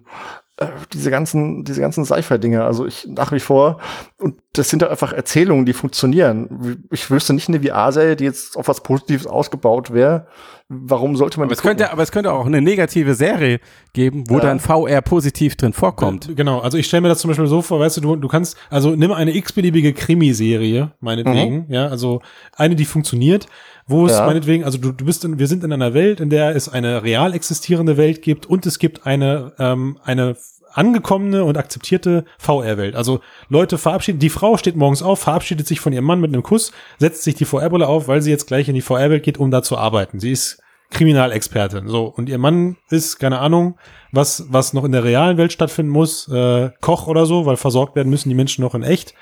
diese 0.93 1.11
ganzen, 1.11 1.65
diese 1.65 1.81
ganzen 1.81 2.05
Sci-Fi-Dinge. 2.05 2.63
Also 2.63 2.85
ich 2.85 3.07
nach 3.07 3.31
wie 3.33 3.41
vor, 3.41 3.79
und 4.17 4.35
das 4.53 4.69
sind 4.69 4.81
halt 4.81 4.91
einfach 4.91 5.11
Erzählungen, 5.11 5.65
die 5.65 5.73
funktionieren. 5.73 6.85
Ich 6.91 7.11
wüsste 7.11 7.33
nicht 7.33 7.49
eine 7.49 7.61
VR-Serie, 7.61 8.15
die 8.15 8.23
jetzt 8.23 8.55
auf 8.55 8.69
was 8.69 8.81
Positives 8.81 9.27
ausgebaut 9.27 9.93
wäre. 9.93 10.27
Warum 10.69 11.15
sollte 11.15 11.39
man 11.39 11.47
aber 11.47 11.53
es 11.53 11.61
könnte, 11.61 11.91
aber 11.91 12.01
es 12.01 12.11
könnte 12.11 12.31
auch 12.31 12.45
eine 12.45 12.61
negative 12.61 13.13
Serie 13.13 13.59
geben, 13.93 14.23
wo 14.29 14.35
ja. 14.35 14.41
dann 14.41 14.59
VR 14.59 15.01
positiv 15.01 15.57
drin 15.57 15.73
vorkommt. 15.73 16.29
Äh, 16.29 16.33
genau, 16.33 16.59
also 16.59 16.77
ich 16.77 16.87
stelle 16.87 17.01
mir 17.01 17.09
das 17.09 17.19
zum 17.19 17.27
Beispiel 17.27 17.45
so 17.47 17.61
vor, 17.61 17.79
weißt 17.79 17.97
du, 17.97 18.01
du, 18.01 18.15
du 18.15 18.27
kannst, 18.27 18.57
also 18.71 18.95
nimm 18.95 19.11
eine 19.11 19.35
x-beliebige 19.35 19.93
Krimiserie, 19.93 20.91
meinetwegen, 21.01 21.67
mhm. 21.67 21.71
ja, 21.73 21.87
also 21.87 22.21
eine, 22.55 22.75
die 22.75 22.85
funktioniert, 22.85 23.45
wo 23.87 24.05
es 24.05 24.13
ja. 24.13 24.25
meinetwegen, 24.25 24.63
also 24.63 24.77
du, 24.77 24.91
du 24.91 25.05
bist 25.05 25.23
in, 25.25 25.37
wir 25.37 25.47
sind 25.47 25.63
in 25.63 25.71
einer 25.71 25.93
Welt, 25.93 26.19
in 26.19 26.29
der 26.29 26.55
es 26.55 26.69
eine 26.69 27.03
real 27.03 27.33
existierende 27.33 27.97
Welt 27.97 28.21
gibt 28.21 28.45
und 28.45 28.65
es 28.65 28.79
gibt 28.79 29.05
eine, 29.05 29.53
ähm, 29.59 29.99
eine 30.03 30.35
angekommene 30.73 31.43
und 31.43 31.57
akzeptierte 31.57 32.25
VR-Welt. 32.37 32.95
Also 32.95 33.21
Leute 33.47 33.77
verabschieden, 33.77 34.19
die 34.19 34.29
Frau 34.29 34.57
steht 34.57 34.75
morgens 34.75 35.01
auf, 35.01 35.19
verabschiedet 35.19 35.67
sich 35.67 35.79
von 35.79 35.93
ihrem 35.93 36.05
Mann 36.05 36.19
mit 36.19 36.33
einem 36.33 36.43
Kuss, 36.43 36.71
setzt 36.97 37.23
sich 37.23 37.35
die 37.35 37.45
VR-Brille 37.45 37.87
auf, 37.87 38.07
weil 38.07 38.21
sie 38.21 38.31
jetzt 38.31 38.47
gleich 38.47 38.67
in 38.67 38.75
die 38.75 38.81
VR-Welt 38.81 39.23
geht, 39.23 39.37
um 39.37 39.51
da 39.51 39.63
zu 39.63 39.77
arbeiten. 39.77 40.19
Sie 40.19 40.31
ist 40.31 40.61
Kriminalexpertin. 40.91 41.87
So, 41.87 42.05
und 42.05 42.29
ihr 42.29 42.37
Mann 42.37 42.77
ist, 42.89 43.17
keine 43.17 43.39
Ahnung, 43.39 43.77
was, 44.11 44.45
was 44.49 44.73
noch 44.73 44.83
in 44.83 44.91
der 44.91 45.03
realen 45.03 45.37
Welt 45.37 45.51
stattfinden 45.51 45.91
muss, 45.91 46.27
äh, 46.27 46.69
Koch 46.81 47.07
oder 47.07 47.25
so, 47.25 47.45
weil 47.45 47.57
versorgt 47.57 47.95
werden 47.95 48.09
müssen 48.09 48.29
die 48.29 48.35
Menschen 48.35 48.61
noch 48.61 48.75
in 48.75 48.83
echt. 48.83 49.13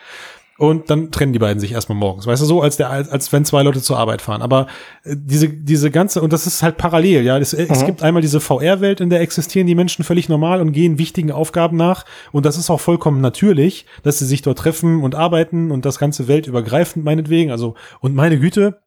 Und 0.63 0.89
dann 0.89 1.12
trennen 1.12 1.34
die 1.34 1.39
beiden 1.39 1.60
sich 1.60 1.73
erstmal 1.73 1.97
morgens. 1.97 2.26
Weißt 2.26 2.41
du, 2.41 2.45
so 2.45 2.62
als 2.62 2.78
der, 2.78 2.89
als, 2.89 3.10
als 3.10 3.34
wenn 3.34 3.43
zwei 3.43 3.63
Leute 3.63 3.82
zur 3.82 3.99
Arbeit 3.99 4.21
fahren. 4.21 4.41
Aber 4.41 4.67
äh, 5.04 5.13
diese, 5.19 5.49
diese 5.49 5.91
ganze, 5.91 6.21
und 6.21 6.32
das 6.32 6.47
ist 6.47 6.63
halt 6.63 6.78
parallel, 6.78 7.26
ja. 7.26 7.38
Es, 7.38 7.52
mhm. 7.52 7.65
es 7.67 7.86
gibt 7.86 8.02
einmal 8.02 8.21
diese 8.21 8.39
VR-Welt, 8.39 9.02
in 9.02 9.10
der 9.10 9.19
existieren 9.19 9.67
die 9.67 9.76
Menschen 9.76 10.06
völlig 10.06 10.30
normal 10.30 10.62
und 10.62 10.71
gehen 10.71 10.97
wichtigen 10.97 11.34
Aufgaben 11.34 11.76
nach. 11.76 12.06
Und 12.32 12.45
das 12.45 12.58
ist 12.58 12.69
auch 12.69 12.80
vollkommen 12.80 13.19
natürlich, 13.19 13.86
dass 14.04 14.19
sie 14.19 14.26
sich 14.26 14.41
dort 14.41 14.58
treffen 14.58 15.04
und 15.04 15.15
arbeiten 15.15 15.69
und 15.69 15.84
das 15.84 15.99
ganze 15.99 16.30
weltübergreifend 16.30 17.04
meinetwegen. 17.04 17.52
Also, 17.52 17.76
und 17.99 18.15
meine 18.15 18.39
Güte, 18.39 18.80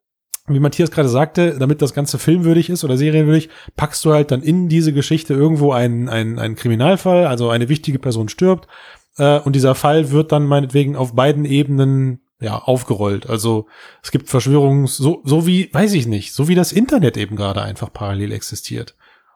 wie 0.49 0.61
Matthias 0.61 0.91
gerade 0.91 1.11
sagte, 1.11 1.59
damit 1.59 1.83
das 1.83 1.93
Ganze 1.93 2.19
filmwürdig 2.19 2.71
ist 2.71 2.85
oder 2.85 2.97
serienwürdig, 2.97 3.51
packst 3.77 4.03
du 4.07 4.15
halt 4.15 4.31
dann 4.31 4.41
in 4.41 4.71
diese 4.71 4.95
Geschichte 4.95 5.35
irgendwo 5.35 5.73
einen, 5.73 6.09
einen, 6.09 6.39
einen 6.39 6.55
Kriminalfall, 6.55 7.27
also 7.27 7.51
eine 7.51 7.69
wichtige 7.69 7.99
Person 7.99 8.31
stirbt 8.31 8.67
äh, 9.16 9.40
und 9.40 9.55
dieser 9.55 9.74
Fall 9.74 10.11
wird 10.11 10.33
dann 10.33 10.46
meinetwegen 10.46 10.96
auf 10.96 11.14
beiden 11.14 11.44
Ebenen 11.44 12.20
ja, 12.40 12.59
aufgerollt. 12.59 13.29
Also 13.29 13.66
es 14.02 14.11
gibt 14.11 14.29
Verschwörungen, 14.29 14.87
so, 14.87 15.22
so 15.24 15.46
wie, 15.46 15.72
weiß 15.72 15.94
ich 15.94 16.07
nicht, 16.07 16.35
so 16.35 16.48
wie 16.48 16.55
das 16.55 16.72
Internet 16.72 17.16
eben 17.16 17.37
gerade 17.37 17.62
einfach 17.62 17.92
parallel 17.92 18.33
existiert. 18.33 18.94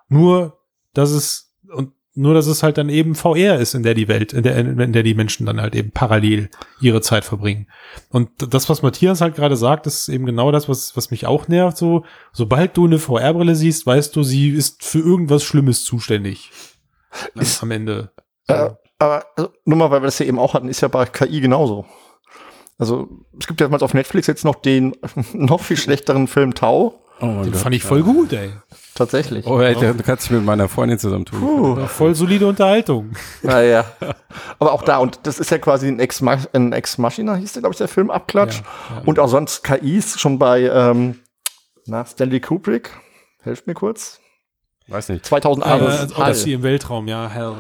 Nur, 0.08 0.58
dass 0.92 1.10
es, 1.10 1.54
und 1.72 1.92
nur, 2.14 2.34
dass 2.34 2.46
es 2.46 2.62
halt 2.62 2.76
dann 2.76 2.88
eben 2.88 3.14
VR 3.14 3.58
ist, 3.58 3.74
in 3.74 3.84
der 3.84 3.94
die 3.94 4.08
Welt, 4.08 4.32
in 4.32 4.42
der, 4.42 4.58
in 4.58 4.92
der 4.92 5.02
die 5.02 5.14
Menschen 5.14 5.46
dann 5.46 5.60
halt 5.60 5.74
eben 5.74 5.92
parallel 5.92 6.50
ihre 6.80 7.00
Zeit 7.00 7.24
verbringen. 7.24 7.68
Und 8.10 8.30
das, 8.52 8.68
was 8.68 8.82
Matthias 8.82 9.20
halt 9.20 9.36
gerade 9.36 9.56
sagt, 9.56 9.86
ist 9.86 10.08
eben 10.08 10.26
genau 10.26 10.50
das, 10.50 10.68
was, 10.68 10.96
was 10.96 11.10
mich 11.10 11.26
auch 11.26 11.48
nervt. 11.48 11.78
So, 11.78 12.04
sobald 12.32 12.76
du 12.76 12.84
eine 12.84 12.98
VR-Brille 12.98 13.54
siehst, 13.54 13.86
weißt 13.86 14.14
du, 14.14 14.24
sie 14.24 14.50
ist 14.50 14.84
für 14.84 14.98
irgendwas 14.98 15.44
Schlimmes 15.44 15.84
zuständig. 15.84 16.50
Ist, 17.34 17.62
am 17.62 17.70
Ende. 17.70 18.12
So. 18.46 18.54
Äh, 18.54 18.70
aber 19.00 19.24
also, 19.36 19.50
nur 19.64 19.78
mal, 19.78 19.90
weil 19.90 20.02
wir 20.02 20.06
das 20.06 20.18
ja 20.18 20.26
eben 20.26 20.38
auch 20.38 20.54
hatten, 20.54 20.68
ist 20.68 20.80
ja 20.80 20.88
bei 20.88 21.06
KI 21.06 21.40
genauso. 21.40 21.86
Also 22.78 23.08
es 23.38 23.46
gibt 23.46 23.60
ja 23.60 23.68
mal 23.68 23.82
auf 23.82 23.94
Netflix 23.94 24.26
jetzt 24.26 24.44
noch 24.44 24.54
den 24.54 24.96
noch 25.32 25.60
viel 25.60 25.76
schlechteren 25.76 26.28
Film 26.28 26.54
Tau. 26.54 27.00
Oh 27.20 27.42
den 27.42 27.52
Gott, 27.52 27.56
fand 27.56 27.74
ich 27.74 27.82
voll 27.82 28.02
gut, 28.02 28.32
ey. 28.32 28.50
Tatsächlich. 28.94 29.46
Oh, 29.46 29.60
ey, 29.60 29.74
du 29.74 29.94
kannst 30.02 30.24
dich 30.24 30.30
mit 30.30 30.44
meiner 30.44 30.68
Freundin 30.68 30.98
zusammen 30.98 31.26
tun. 31.26 31.40
Puh. 31.40 31.86
Voll 31.86 32.14
solide 32.14 32.46
Unterhaltung. 32.46 33.12
Naja. 33.42 33.84
Aber 34.58 34.72
auch 34.72 34.82
da, 34.82 34.98
und 34.98 35.20
das 35.24 35.38
ist 35.38 35.50
ja 35.50 35.58
quasi 35.58 35.88
ein 35.88 35.98
Ex, 35.98 36.22
ein 36.22 36.72
Ex 36.72 36.98
Machina, 36.98 37.34
hieß 37.34 37.52
der, 37.52 37.62
glaube 37.62 37.74
ich, 37.74 37.78
der 37.78 37.88
Film 37.88 38.10
Abklatsch. 38.10 38.60
Ja, 38.60 38.96
ja. 38.96 39.02
Und 39.04 39.18
auch 39.18 39.28
sonst 39.28 39.62
KIs 39.64 40.18
schon 40.18 40.38
bei 40.38 40.62
ähm, 40.62 41.20
na, 41.86 42.04
Stanley 42.04 42.40
Kubrick. 42.40 42.90
Helft 43.42 43.66
mir 43.66 43.74
kurz. 43.74 44.19
Weiß 44.90 45.08
nicht. 45.08 45.24
2001. 45.24 46.12
Äh, 46.12 46.20
Odyssey 46.20 46.52
im 46.52 46.62
Weltraum, 46.62 47.08
ja, 47.08 47.28
hell, 47.28 47.54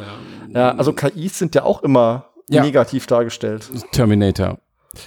ja. 0.52 0.60
Ja, 0.60 0.76
also 0.76 0.92
KIs 0.92 1.38
sind 1.38 1.54
ja 1.54 1.62
auch 1.62 1.82
immer 1.82 2.26
ja. 2.48 2.62
negativ 2.62 3.06
dargestellt. 3.06 3.70
Terminator. 3.92 4.58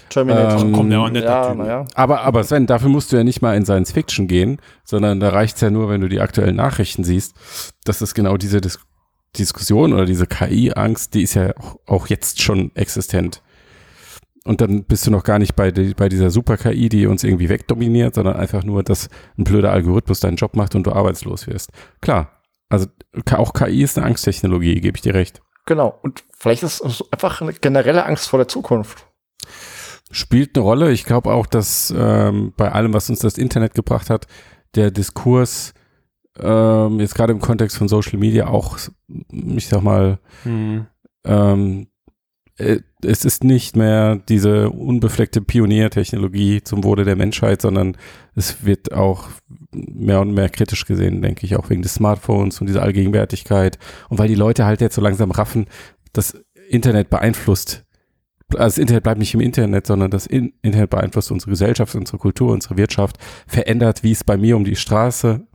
Terminator. 0.10 0.62
Ähm, 0.62 0.72
Kommt 0.72 0.92
ja 0.92 1.00
auch 1.00 1.10
nicht 1.10 1.26
ja, 1.26 1.54
ja. 1.54 1.86
Aber, 1.96 2.22
aber 2.22 2.44
Sven, 2.44 2.68
dafür 2.68 2.90
musst 2.90 3.12
du 3.12 3.18
ja 3.18 3.24
nicht 3.24 3.42
mal 3.42 3.56
in 3.58 3.66
Science 3.66 3.92
Fiction 3.92 4.28
gehen, 4.28 4.62
sondern 4.86 5.20
da 5.20 5.30
reicht's 5.30 5.60
ja 5.60 5.70
nur, 5.70 5.90
wenn 5.90 6.00
du 6.00 6.08
die 6.08 6.22
aktuellen 6.22 6.56
Nachrichten 6.56 7.04
siehst. 7.04 7.36
Das 7.84 8.02
ist 8.02 8.14
genau 8.14 8.38
diese 8.38 8.62
Dis 8.62 8.80
Diskussion 9.36 9.94
oder 9.94 10.06
diese 10.06 10.28
KI-Angst, 10.28 11.16
die 11.16 11.24
ist 11.24 11.34
ja 11.34 11.58
auch, 11.58 11.78
auch, 11.88 12.06
jetzt 12.06 12.44
schon 12.44 12.70
existent. 12.76 13.42
Und 14.46 14.60
dann 14.60 14.84
bist 14.84 15.08
du 15.08 15.12
noch 15.12 15.24
gar 15.24 15.40
nicht 15.40 15.56
bei, 15.56 15.72
die, 15.72 15.94
bei 15.94 16.10
dieser 16.10 16.30
Super-KI, 16.30 16.90
die 16.90 17.08
uns 17.08 17.24
irgendwie 17.24 17.48
wegdominiert, 17.48 18.16
sondern 18.16 18.36
einfach 18.36 18.64
nur, 18.64 18.84
dass 18.84 19.10
ein 19.38 19.46
blöder 19.46 19.72
Algorithmus 19.72 20.20
deinen 20.20 20.36
Job 20.36 20.56
macht 20.56 20.76
und 20.76 20.86
du 20.86 20.92
arbeitslos 20.92 21.48
wirst. 21.48 21.70
Klar, 22.02 22.42
also 22.68 22.88
auch 23.32 23.54
KI 23.54 23.84
ist 23.84 23.98
eine 23.98 24.08
Angsttechnologie, 24.08 24.82
gebe 24.82 24.98
ich 24.98 25.02
dir 25.02 25.14
recht. 25.14 25.42
Genau. 25.66 25.98
Und 26.02 26.24
vielleicht 26.38 26.64
ist 26.64 26.82
es 26.82 27.04
einfach 27.12 27.42
eine 27.42 27.54
generelle 27.54 28.06
Angst 28.06 28.28
vor 28.28 28.40
der 28.40 28.48
Zukunft 28.50 29.08
spielt 30.14 30.56
eine 30.56 30.64
Rolle. 30.64 30.92
Ich 30.92 31.06
glaube 31.06 31.34
auch, 31.34 31.48
dass 31.48 31.94
ähm, 31.96 32.54
bei 32.56 32.72
allem, 32.72 32.94
was 32.94 33.10
uns 33.10 33.20
das 33.20 33.38
Internet 33.38 33.74
gebracht 33.74 34.10
hat, 34.10 34.28
der 34.76 34.92
Diskurs 34.92 35.74
ähm, 36.40 37.00
jetzt 37.00 37.16
gerade 37.16 37.34
im 37.34 37.40
Kontext 37.40 37.78
von 37.78 37.88
Social 37.88 38.18
Media 38.18 38.48
auch, 38.48 38.78
ich 39.08 39.68
sag 39.68 39.82
mal, 39.82 40.20
hm. 40.44 40.88
ähm, 41.26 41.82
äh, 41.82 41.86
es 42.58 43.26
ist 43.26 43.44
nicht 43.44 43.76
mehr 43.76 44.18
diese 44.30 44.70
unbefleckte 44.70 45.42
Pioniertechnologie 45.42 46.62
zum 46.64 46.84
Wohle 46.84 47.04
der 47.04 47.16
Menschheit, 47.16 47.62
sondern 47.62 47.98
es 48.36 48.64
wird 48.64 48.94
auch 48.94 49.30
mehr 49.72 50.22
und 50.22 50.34
mehr 50.34 50.50
kritisch 50.50 50.86
gesehen, 50.86 51.22
denke 51.22 51.46
ich, 51.46 51.56
auch 51.56 51.70
wegen 51.70 51.82
des 51.82 51.96
Smartphones 51.96 52.62
und 52.62 52.68
dieser 52.68 52.84
Allgegenwärtigkeit 52.84 53.80
und 54.10 54.20
weil 54.20 54.28
die 54.28 54.36
Leute 54.36 54.66
halt 54.66 54.82
jetzt 54.82 54.96
so 54.96 55.02
langsam 55.02 55.32
raffen, 55.32 55.66
das 56.14 56.38
Internet 56.70 57.10
beeinflusst 57.10 57.86
also 58.56 58.76
das 58.76 58.78
Internet 58.78 59.04
bleibt 59.04 59.20
nicht 59.20 59.34
im 59.34 59.40
Internet, 59.40 59.88
sondern 59.88 60.12
das 60.12 60.28
Internet 60.28 60.90
beeinflusst 60.90 61.32
unsere 61.32 61.52
Gesellschaft, 61.52 61.96
unsere 61.96 62.18
Kultur, 62.18 62.52
unsere 62.52 62.78
Wirtschaft, 62.78 63.18
verändert, 63.48 64.04
wie 64.04 64.12
es 64.12 64.24
bei 64.24 64.38
mir 64.38 64.56
um 64.58 64.64
die 64.64 64.76
Straße, 64.76 65.48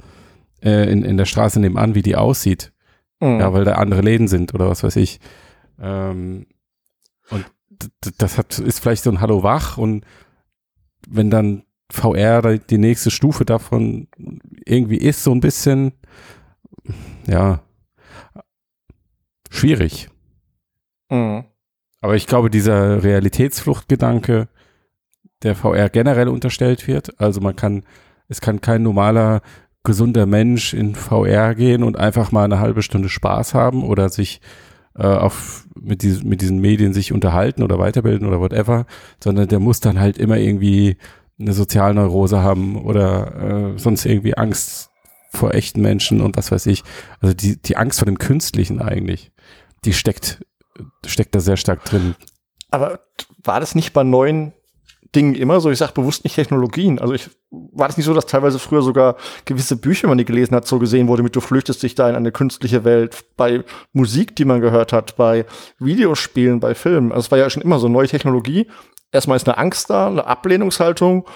äh, 0.63 0.91
in, 0.91 1.05
in 1.05 1.17
der 1.17 1.25
Straße 1.25 1.61
nebenan, 1.61 1.95
wie 1.95 2.03
die 2.03 2.17
aussieht. 2.17 2.73
Mhm. 3.21 3.41
Ja, 3.41 3.53
weil 3.53 3.65
da 3.65 3.75
andere 3.75 4.01
Läden 4.01 4.29
sind 4.29 4.55
oder 4.55 4.69
was 4.69 4.83
weiß 4.83 4.97
ich. 4.97 5.21
Ähm, 5.81 6.47
und 7.31 7.45
das 8.19 8.39
hat, 8.39 8.59
ist 8.59 8.81
vielleicht 8.81 9.05
so 9.05 9.11
ein 9.11 9.21
Hallo 9.21 9.43
wach 9.43 9.79
und 9.79 10.05
wenn 11.07 11.31
dann 11.31 11.65
VR 11.91 12.59
die 12.59 12.79
nächste 12.79 13.11
Stufe 13.11 13.45
davon 13.45 14.09
irgendwie 14.65 14.99
ist, 14.99 15.25
so 15.25 15.33
ein 15.33 15.41
bisschen, 15.41 15.93
ja, 17.27 17.63
schwierig. 19.51 20.09
Mhm. 21.11 21.45
Aber 22.01 22.15
ich 22.15 22.27
glaube, 22.27 22.51
dieser 22.51 23.03
Realitätsfluchtgedanke, 23.03 24.49
der 25.43 25.55
VR 25.55 25.89
generell 25.89 26.29
unterstellt 26.29 26.87
wird, 26.87 27.21
also 27.21 27.41
man 27.41 27.57
kann, 27.57 27.85
es 28.29 28.41
kann 28.41 28.61
kein 28.61 28.83
normaler, 28.83 29.41
gesunder 29.85 30.27
Mensch 30.27 30.75
in 30.75 30.95
VR 30.95 31.55
gehen 31.55 31.83
und 31.83 31.97
einfach 31.97 32.31
mal 32.31 32.45
eine 32.45 32.61
halbe 32.61 32.83
Stunde 32.83 33.09
Spaß 33.09 33.55
haben 33.55 33.83
oder 33.83 34.11
sich 34.11 34.41
äh, 34.99 35.07
auf, 35.07 35.67
mit, 35.81 36.03
dies, 36.03 36.23
mit 36.23 36.41
diesen 36.41 36.59
Medien 36.59 36.93
sich 36.93 37.13
unterhalten 37.13 37.63
oder 37.63 37.79
weiterbilden 37.79 38.27
oder 38.27 38.41
whatever, 38.41 38.87
sondern 39.23 39.49
der 39.49 39.61
muss 39.61 39.81
dann 39.81 40.01
halt 40.01 40.19
immer 40.19 40.37
irgendwie 40.37 40.97
eine 41.39 41.53
Sozialneurose 41.53 42.43
haben 42.43 42.85
oder 42.85 43.75
äh, 43.75 43.79
sonst 43.79 44.05
irgendwie 44.05 44.37
Angst 44.37 44.91
vor 45.31 45.55
echten 45.55 45.81
Menschen 45.81 46.21
und 46.21 46.37
was 46.37 46.51
weiß 46.51 46.67
ich. 46.67 46.83
Also 47.21 47.35
die, 47.35 47.61
die 47.61 47.77
Angst 47.77 48.01
vor 48.01 48.07
dem 48.07 48.19
Künstlichen 48.19 48.81
eigentlich, 48.81 49.31
die 49.85 49.93
steckt 49.93 50.41
steckt 51.07 51.35
da 51.35 51.41
sehr 51.41 51.57
stark 51.57 51.85
drin. 51.85 52.15
Aber 52.71 53.01
war 53.43 53.61
das 53.61 53.75
nicht 53.75 53.93
bei 53.93 54.05
neuen 54.05 54.53
Dingen 55.15 55.35
immer 55.35 55.61
so? 55.61 55.71
Ich 55.71 55.79
sage 55.79 55.93
bewusst 55.93 56.25
nicht 56.25 56.35
Technologien. 56.35 56.99
Also 56.99 57.15
ich 57.15 57.31
war 57.51 57.89
das 57.89 57.97
nicht 57.97 58.07
so, 58.07 58.15
dass 58.15 58.27
teilweise 58.27 58.59
früher 58.59 58.83
sogar 58.83 59.17
gewisse 59.45 59.77
Bücher, 59.77 60.09
man 60.09 60.19
die 60.19 60.25
gelesen 60.25 60.55
hat, 60.55 60.67
so 60.67 60.79
gesehen 60.79 61.09
wurde, 61.09 61.23
mit 61.23 61.35
du 61.35 61.41
flüchtest 61.41 61.83
dich 61.83 61.95
da 61.95 62.09
in 62.09 62.17
eine 62.17 62.33
künstliche 62.33 62.85
Welt, 62.85 63.25
bei 63.37 63.65
Musik, 63.93 64.37
die 64.37 64.45
man 64.45 64.61
gehört 64.61 64.93
hat, 64.93 65.17
bei 65.17 65.47
Videospielen, 65.79 66.61
bei 66.61 66.75
Filmen. 66.75 67.13
Also 67.13 67.27
es 67.27 67.31
war 67.31 67.39
ja 67.39 67.49
schon 67.49 67.63
immer 67.63 67.79
so 67.79 67.89
neue 67.89 68.09
Technologie. 68.09 68.69
Erstmal 69.11 69.37
ist 69.37 69.49
eine 69.49 69.57
Angst 69.57 69.89
da, 69.89 70.09
eine 70.09 70.27
Ablehnungshaltung 70.27 71.27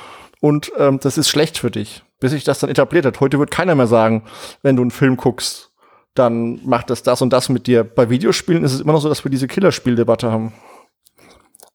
und 0.40 0.72
ähm, 0.76 1.00
das 1.00 1.16
ist 1.16 1.30
schlecht 1.30 1.58
für 1.58 1.70
dich, 1.70 2.02
bis 2.20 2.32
sich 2.32 2.44
das 2.44 2.58
dann 2.58 2.68
etabliert 2.68 3.06
hat. 3.06 3.20
Heute 3.20 3.38
wird 3.38 3.50
keiner 3.50 3.74
mehr 3.74 3.86
sagen, 3.86 4.24
wenn 4.62 4.76
du 4.76 4.82
einen 4.82 4.90
Film 4.90 5.16
guckst, 5.16 5.72
dann 6.14 6.60
macht 6.66 6.90
das 6.90 7.02
das 7.02 7.22
und 7.22 7.32
das 7.32 7.48
mit 7.48 7.66
dir. 7.66 7.84
Bei 7.84 8.10
Videospielen 8.10 8.64
ist 8.64 8.74
es 8.74 8.80
immer 8.80 8.92
noch 8.92 9.00
so, 9.00 9.08
dass 9.08 9.24
wir 9.24 9.30
diese 9.30 9.48
Killerspieldebatte 9.48 10.30
haben. 10.30 10.52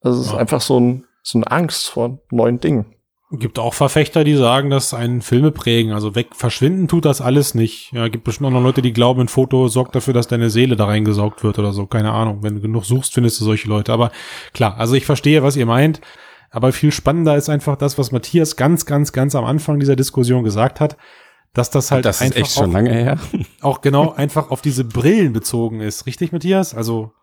Also 0.01 0.21
es 0.21 0.27
ja. 0.27 0.33
ist 0.33 0.39
einfach 0.39 0.61
so, 0.61 0.79
ein, 0.79 1.07
so 1.23 1.37
eine 1.37 1.51
Angst 1.51 1.89
vor 1.89 2.19
neuen 2.31 2.59
Dingen. 2.59 2.93
Gibt 3.29 3.59
auch 3.59 3.73
Verfechter, 3.73 4.23
die 4.23 4.35
sagen, 4.35 4.69
dass 4.69 4.93
einen 4.93 5.21
Filme 5.21 5.51
prägen. 5.51 5.91
Also 5.91 6.15
weg 6.15 6.29
verschwinden 6.31 6.87
tut 6.87 7.03
das 7.03 7.19
alles 7.19 7.55
nicht. 7.55 7.91
Ja, 7.91 8.07
gibt 8.07 8.23
bestimmt 8.23 8.47
auch 8.47 8.53
noch 8.53 8.63
Leute, 8.63 8.81
die 8.81 8.93
glauben, 8.93 9.19
ein 9.19 9.27
Foto 9.27 9.67
sorgt 9.67 9.95
dafür, 9.95 10.13
dass 10.13 10.29
deine 10.29 10.49
Seele 10.49 10.77
da 10.77 10.85
reingesaugt 10.85 11.43
wird 11.43 11.59
oder 11.59 11.73
so. 11.73 11.87
Keine 11.87 12.13
Ahnung. 12.13 12.41
Wenn 12.41 12.55
du 12.55 12.61
genug 12.61 12.85
suchst, 12.85 13.13
findest 13.13 13.41
du 13.41 13.43
solche 13.43 13.67
Leute. 13.67 13.91
Aber 13.91 14.11
klar, 14.53 14.77
also 14.77 14.93
ich 14.93 15.05
verstehe, 15.05 15.43
was 15.43 15.57
ihr 15.57 15.65
meint. 15.65 15.99
Aber 16.51 16.71
viel 16.71 16.93
spannender 16.93 17.35
ist 17.35 17.49
einfach 17.49 17.75
das, 17.75 17.97
was 17.97 18.13
Matthias 18.13 18.55
ganz, 18.55 18.85
ganz, 18.85 19.11
ganz 19.11 19.35
am 19.35 19.43
Anfang 19.43 19.79
dieser 19.81 19.97
Diskussion 19.97 20.45
gesagt 20.45 20.79
hat 20.79 20.95
dass 21.57 21.71
das 21.71 21.91
halt 21.91 22.05
das 22.05 22.21
einfach 22.21 22.37
ist 22.37 22.43
echt 22.43 22.55
schon 22.55 22.71
lange 22.71 22.93
her. 22.93 23.17
auch 23.61 23.81
genau 23.81 24.13
einfach 24.13 24.51
auf 24.51 24.61
diese 24.61 24.83
Brillen 24.83 25.33
bezogen 25.33 25.81
ist, 25.81 26.05
richtig, 26.05 26.31
Matthias? 26.31 26.75
Also 26.75 27.13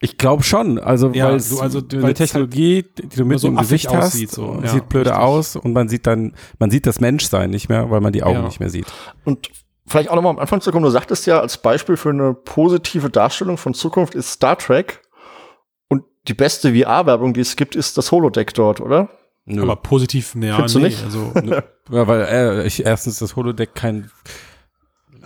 ich 0.00 0.18
glaube 0.18 0.42
schon, 0.42 0.78
also 0.78 1.10
ja, 1.10 1.30
weil 1.30 1.40
du, 1.40 1.60
also 1.60 1.80
die 1.80 2.12
Technologie, 2.12 2.84
halt 2.84 3.12
die 3.12 3.16
du 3.16 3.24
mit 3.24 3.40
so 3.40 3.48
im 3.48 3.56
Gesicht 3.56 3.88
hast, 3.88 4.08
aussieht, 4.08 4.30
so. 4.30 4.60
ja, 4.62 4.68
sieht 4.68 4.88
blöde 4.90 5.10
richtig. 5.10 5.24
aus 5.24 5.56
und 5.56 5.72
man 5.72 5.88
sieht 5.88 6.06
dann, 6.06 6.34
man 6.58 6.70
sieht 6.70 6.86
das 6.86 7.00
Menschsein 7.00 7.50
nicht 7.50 7.70
mehr, 7.70 7.90
weil 7.90 8.00
man 8.00 8.12
die 8.12 8.22
Augen 8.22 8.40
ja. 8.40 8.42
nicht 8.42 8.60
mehr 8.60 8.68
sieht. 8.68 8.86
Und 9.24 9.48
vielleicht 9.86 10.10
auch 10.10 10.14
nochmal 10.14 10.32
am 10.32 10.38
Anfang 10.38 10.60
zu 10.60 10.70
kommen, 10.70 10.84
du 10.84 10.90
sagtest 10.90 11.26
ja, 11.26 11.40
als 11.40 11.58
Beispiel 11.58 11.96
für 11.96 12.10
eine 12.10 12.34
positive 12.34 13.08
Darstellung 13.08 13.56
von 13.56 13.72
Zukunft 13.72 14.14
ist 14.14 14.32
Star 14.32 14.58
Trek 14.58 15.00
und 15.88 16.04
die 16.28 16.34
beste 16.34 16.74
VR-Werbung, 16.74 17.32
die 17.32 17.40
es 17.40 17.56
gibt, 17.56 17.74
ist 17.74 17.96
das 17.96 18.12
Holodeck 18.12 18.52
dort, 18.52 18.82
oder? 18.82 19.08
Nö. 19.46 19.62
Aber 19.62 19.76
positiv, 19.76 20.34
ja, 20.34 20.56
Findest 20.56 20.76
nee, 20.76 20.82
du 20.82 20.88
nicht? 20.88 21.04
also 21.04 21.32
ja, 21.90 22.06
weil 22.06 22.20
äh, 22.22 22.66
ich 22.66 22.84
erstens 22.84 23.20
das 23.20 23.36
Holodeck 23.36 23.74
kein 23.74 24.10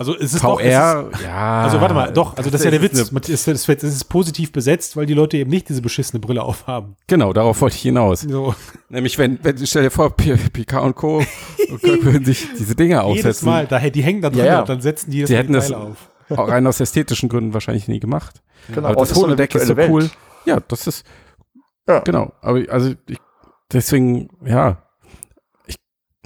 also 0.00 0.16
es 0.16 0.32
ist 0.32 0.40
VR, 0.40 0.48
doch, 0.48 1.12
es 1.12 1.18
ist, 1.18 1.26
ja. 1.26 1.62
Also 1.62 1.78
warte 1.82 1.92
mal, 1.92 2.10
doch, 2.10 2.34
also 2.34 2.48
das, 2.48 2.52
das 2.52 2.60
ist 2.62 2.64
ja 2.64 2.70
der 2.70 2.80
Witz. 2.80 3.12
Es 3.28 3.46
ist, 3.46 3.68
es 3.68 3.82
ist 3.82 4.04
positiv 4.04 4.50
besetzt, 4.50 4.96
weil 4.96 5.04
die 5.04 5.12
Leute 5.12 5.36
eben 5.36 5.50
nicht 5.50 5.68
diese 5.68 5.82
beschissene 5.82 6.20
Brille 6.20 6.42
aufhaben. 6.42 6.96
Genau, 7.06 7.34
darauf 7.34 7.60
wollte 7.60 7.76
ich 7.76 7.82
hinaus. 7.82 8.22
So. 8.22 8.54
Nämlich, 8.88 9.18
wenn, 9.18 9.38
wenn 9.42 9.58
stell 9.66 9.82
dir 9.82 9.90
vor, 9.90 10.16
Picard 10.16 10.84
und 10.84 10.96
Co. 10.96 11.18
und 11.70 11.82
würden 11.82 12.24
sich 12.24 12.48
diese 12.58 12.74
Dinge 12.74 13.02
aufsetzen. 13.02 13.26
Jedes 13.26 13.42
Mal, 13.42 13.66
da, 13.66 13.78
die 13.78 14.02
hängen 14.02 14.22
da 14.22 14.30
drin 14.30 14.38
ja, 14.38 14.46
ja. 14.46 14.60
und 14.60 14.70
dann 14.70 14.80
setzen 14.80 15.10
die 15.10 15.20
das, 15.20 15.28
die 15.28 15.36
hätten 15.36 15.52
das 15.52 15.70
auf. 15.70 16.08
Auch 16.30 16.48
rein 16.48 16.66
aus 16.66 16.80
ästhetischen 16.80 17.28
Gründen 17.28 17.52
wahrscheinlich 17.52 17.86
nie 17.86 18.00
gemacht. 18.00 18.40
Genau, 18.74 18.88
aber 18.88 19.00
das 19.00 19.14
Holodeck 19.14 19.54
ist 19.54 19.66
so 19.66 19.74
cool. 19.74 20.04
Welt. 20.04 20.16
Ja, 20.46 20.60
das 20.66 20.86
ist, 20.86 21.04
ja. 21.86 21.98
genau. 21.98 22.32
Aber 22.40 22.62
also, 22.70 22.94
ich, 23.06 23.18
deswegen, 23.70 24.30
ja, 24.46 24.78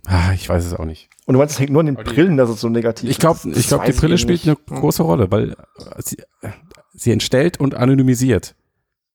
Ah, 0.07 0.33
ich 0.35 0.49
weiß 0.49 0.65
es 0.65 0.75
auch 0.75 0.85
nicht. 0.85 1.09
Und 1.27 1.35
du 1.35 1.39
meinst, 1.39 1.55
es 1.55 1.61
hängt 1.61 1.71
nur 1.71 1.81
an 1.81 1.87
den 1.87 1.97
Brillen, 1.97 2.37
dass 2.37 2.51
es 2.51 2.61
so 2.61 2.69
negativ 2.69 3.09
ich 3.09 3.19
glaub, 3.19 3.37
ist? 3.45 3.57
Ich 3.57 3.69
glaube, 3.69 3.87
die 3.87 3.93
Brille 3.93 4.19
spielt 4.19 4.47
eine 4.47 4.57
große 4.57 5.03
Rolle, 5.03 5.31
weil 5.31 5.57
sie, 5.99 6.19
sie 6.93 7.13
entstellt 7.13 7.59
und 7.59 7.75
anonymisiert. 7.75 8.55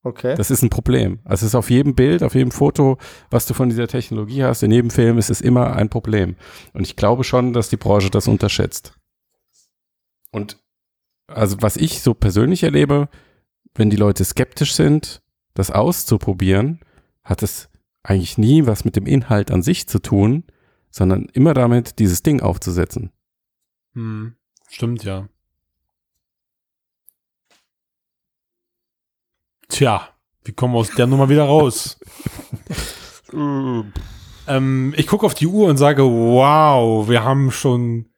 Okay. 0.01 0.35
Das 0.35 0.49
ist 0.49 0.63
ein 0.63 0.69
Problem. 0.69 1.19
Also 1.25 1.45
es 1.45 1.51
ist 1.51 1.55
auf 1.55 1.69
jedem 1.69 1.93
Bild, 1.93 2.23
auf 2.23 2.33
jedem 2.33 2.51
Foto, 2.51 2.97
was 3.29 3.45
du 3.45 3.53
von 3.53 3.69
dieser 3.69 3.87
Technologie 3.87 4.43
hast, 4.43 4.63
in 4.63 4.71
jedem 4.71 4.89
Film 4.89 5.17
ist 5.17 5.29
es 5.29 5.41
immer 5.41 5.75
ein 5.75 5.89
Problem. 5.89 6.35
Und 6.73 6.87
ich 6.87 6.95
glaube 6.95 7.23
schon, 7.23 7.53
dass 7.53 7.69
die 7.69 7.77
Branche 7.77 8.10
das 8.10 8.27
unterschätzt. 8.27 8.93
Und 10.31 10.57
also 11.27 11.57
was 11.60 11.75
ich 11.75 12.01
so 12.01 12.13
persönlich 12.13 12.63
erlebe, 12.63 13.10
wenn 13.75 13.89
die 13.89 13.97
Leute 13.97 14.23
skeptisch 14.23 14.73
sind, 14.73 15.21
das 15.53 15.69
auszuprobieren, 15.69 16.79
hat 17.23 17.43
es 17.43 17.69
eigentlich 18.01 18.37
nie 18.37 18.65
was 18.65 18.85
mit 18.85 18.95
dem 18.95 19.05
Inhalt 19.05 19.51
an 19.51 19.62
sich 19.62 19.87
zu 19.87 19.99
tun, 19.99 20.45
sondern 20.92 21.25
immer 21.33 21.54
damit, 21.54 22.00
dieses 22.00 22.23
Ding 22.23 22.42
aufzusetzen. 22.42 23.12
Hm, 23.94 24.35
stimmt, 24.69 25.04
ja. 25.04 25.27
Tja, 29.67 30.10
wie 30.44 30.52
kommen 30.52 30.73
wir 30.73 30.79
aus 30.79 30.92
der 30.92 31.08
Nummer 31.08 31.29
wieder 31.29 31.44
raus? 31.44 32.00
ähm, 33.33 34.94
ich 34.98 35.08
gucke 35.08 35.25
auf 35.25 35.35
die 35.35 35.48
Uhr 35.48 35.69
und 35.69 35.77
sage, 35.77 36.04
wow, 36.04 37.08
wir 37.08 37.23
haben 37.23 37.52
schon 37.52 38.10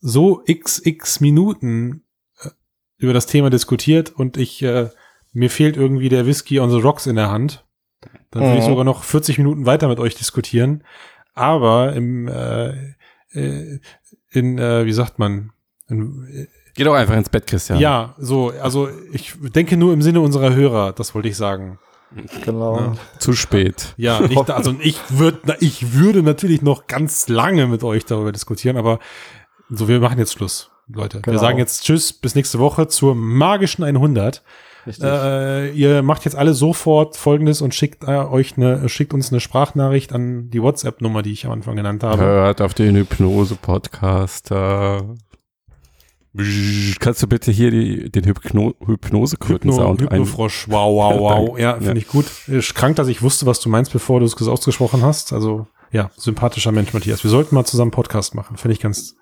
so 0.00 0.42
xx 0.46 1.20
Minuten 1.20 2.04
äh, 2.40 2.50
über 2.98 3.12
das 3.12 3.26
Thema 3.26 3.50
diskutiert 3.50 4.12
und 4.12 4.36
ich 4.36 4.62
äh, 4.62 4.90
mir 5.32 5.50
fehlt 5.50 5.76
irgendwie 5.76 6.08
der 6.08 6.26
Whisky 6.26 6.60
on 6.60 6.70
the 6.70 6.80
Rocks 6.80 7.06
in 7.06 7.16
der 7.16 7.30
Hand. 7.30 7.64
Dann 8.30 8.42
würde 8.42 8.58
ich 8.58 8.64
mhm. 8.64 8.70
sogar 8.70 8.84
noch 8.84 9.04
40 9.04 9.38
Minuten 9.38 9.66
weiter 9.66 9.88
mit 9.88 10.00
euch 10.00 10.14
diskutieren. 10.14 10.84
Aber 11.34 11.92
im 11.94 12.28
äh, 12.28 12.70
äh, 13.32 13.80
in 14.30 14.58
äh, 14.58 14.84
wie 14.84 14.92
sagt 14.92 15.18
man 15.18 15.52
in, 15.88 16.26
äh, 16.28 16.46
Geh 16.74 16.84
doch 16.84 16.94
einfach 16.94 17.16
ins 17.16 17.28
Bett, 17.28 17.46
Christian. 17.46 17.78
Ja, 17.80 18.14
so, 18.18 18.52
also 18.62 18.88
ich 19.12 19.34
denke 19.40 19.76
nur 19.76 19.92
im 19.92 20.02
Sinne 20.02 20.20
unserer 20.20 20.54
Hörer, 20.54 20.92
das 20.92 21.14
wollte 21.14 21.28
ich 21.28 21.36
sagen. 21.36 21.78
Genau. 22.44 22.78
Ja. 22.78 22.92
Zu 23.18 23.32
spät. 23.34 23.94
Ja, 23.96 24.22
ich, 24.22 24.36
also 24.48 24.74
ich 24.80 24.98
würde 25.10 25.56
ich 25.60 25.94
würde 25.94 26.22
natürlich 26.22 26.62
noch 26.62 26.86
ganz 26.86 27.28
lange 27.28 27.66
mit 27.66 27.84
euch 27.84 28.04
darüber 28.04 28.32
diskutieren, 28.32 28.76
aber 28.76 28.98
so, 29.68 29.88
wir 29.88 30.00
machen 30.00 30.18
jetzt 30.18 30.32
Schluss, 30.32 30.70
Leute. 30.88 31.20
Genau. 31.20 31.36
Wir 31.36 31.38
sagen 31.38 31.58
jetzt 31.58 31.84
Tschüss, 31.84 32.12
bis 32.12 32.34
nächste 32.34 32.58
Woche 32.58 32.88
zur 32.88 33.14
magischen 33.14 33.84
100. 33.84 34.42
Äh, 34.86 35.70
ihr 35.72 36.02
macht 36.02 36.24
jetzt 36.24 36.36
alle 36.36 36.54
sofort 36.54 37.16
Folgendes 37.16 37.62
und 37.62 37.74
schickt 37.74 38.04
äh, 38.04 38.16
euch 38.16 38.56
eine, 38.56 38.88
schickt 38.88 39.12
uns 39.12 39.30
eine 39.30 39.40
Sprachnachricht 39.40 40.12
an 40.12 40.50
die 40.50 40.62
WhatsApp-Nummer, 40.62 41.22
die 41.22 41.32
ich 41.32 41.46
am 41.46 41.52
Anfang 41.52 41.76
genannt 41.76 42.02
habe. 42.02 42.22
Hört 42.22 42.60
auf 42.60 42.74
den 42.74 42.96
Hypnose-Podcaster. 42.96 45.14
Kannst 47.00 47.22
du 47.22 47.26
bitte 47.26 47.50
hier 47.50 47.72
die, 47.72 48.10
den 48.10 48.24
Hypno 48.24 48.74
Hypnose-Kröten-Sound 48.86 50.00
Hypno, 50.00 50.16
Hypnofrosch, 50.16 50.68
wow, 50.68 50.94
wow, 50.94 51.18
wow. 51.18 51.58
Ja, 51.58 51.74
finde 51.74 51.90
ja. 51.90 51.96
ich 51.96 52.06
gut. 52.06 52.26
Ist 52.46 52.76
krank, 52.76 52.94
dass 52.96 53.08
ich 53.08 53.20
wusste, 53.20 53.46
was 53.46 53.58
du 53.60 53.68
meinst, 53.68 53.92
bevor 53.92 54.20
du 54.20 54.26
es 54.26 54.40
ausgesprochen 54.40 55.02
hast. 55.02 55.32
Also, 55.32 55.66
ja, 55.90 56.12
sympathischer 56.16 56.70
Mensch, 56.70 56.92
Matthias. 56.92 57.24
Wir 57.24 57.30
sollten 57.30 57.56
mal 57.56 57.64
zusammen 57.64 57.90
Podcast 57.90 58.36
machen. 58.36 58.56
Finde 58.56 58.74
ich 58.74 58.80
ganz, 58.80 59.16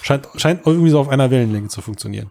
scheint, 0.00 0.28
scheint 0.36 0.66
irgendwie 0.66 0.88
so 0.88 0.98
auf 0.98 1.10
einer 1.10 1.30
Wellenlänge 1.30 1.68
zu 1.68 1.82
funktionieren. 1.82 2.30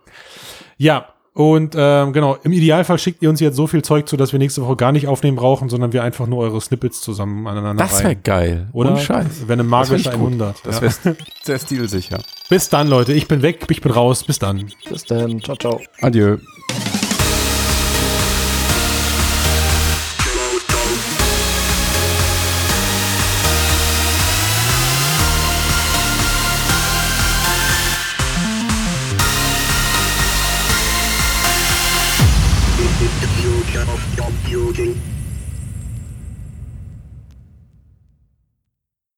Ja, 0.78 1.14
und 1.40 1.74
ähm, 1.78 2.12
genau, 2.12 2.36
im 2.44 2.52
Idealfall 2.52 3.00
schickt 3.00 3.22
ihr 3.22 3.30
uns 3.30 3.40
jetzt 3.40 3.56
so 3.56 3.66
viel 3.66 3.82
Zeug 3.82 4.10
zu, 4.10 4.18
dass 4.18 4.34
wir 4.34 4.40
nächste 4.40 4.62
Woche 4.62 4.76
gar 4.76 4.92
nicht 4.92 5.08
aufnehmen 5.08 5.38
brauchen, 5.38 5.70
sondern 5.70 5.94
wir 5.94 6.04
einfach 6.04 6.28
nur 6.28 6.40
eure 6.40 6.60
Snippets 6.60 7.00
zusammen 7.00 7.48
aneinander 7.48 7.82
Das 7.82 8.04
wäre 8.04 8.18
geil. 8.18 8.68
Oder? 8.74 8.92
Und 8.92 9.00
Scheiß. 9.00 9.48
Wenn 9.48 9.62
eine 9.62 9.64
magische 9.64 10.12
100. 10.12 10.58
Das 10.66 10.82
wäre 10.82 10.94
ja. 11.06 11.26
sehr 11.42 11.60
stilsicher. 11.60 12.20
Bis 12.50 12.68
dann, 12.68 12.90
Leute. 12.90 13.14
Ich 13.14 13.30
bin 13.30 13.42
weg, 13.42 13.66
ich 13.70 13.80
bin 13.80 13.94
raus. 13.94 14.26
Bis 14.26 14.38
dann. 14.38 14.70
Bis 14.90 15.06
dann. 15.06 15.42
Ciao, 15.42 15.56
ciao. 15.56 15.80
Adieu. 16.02 16.40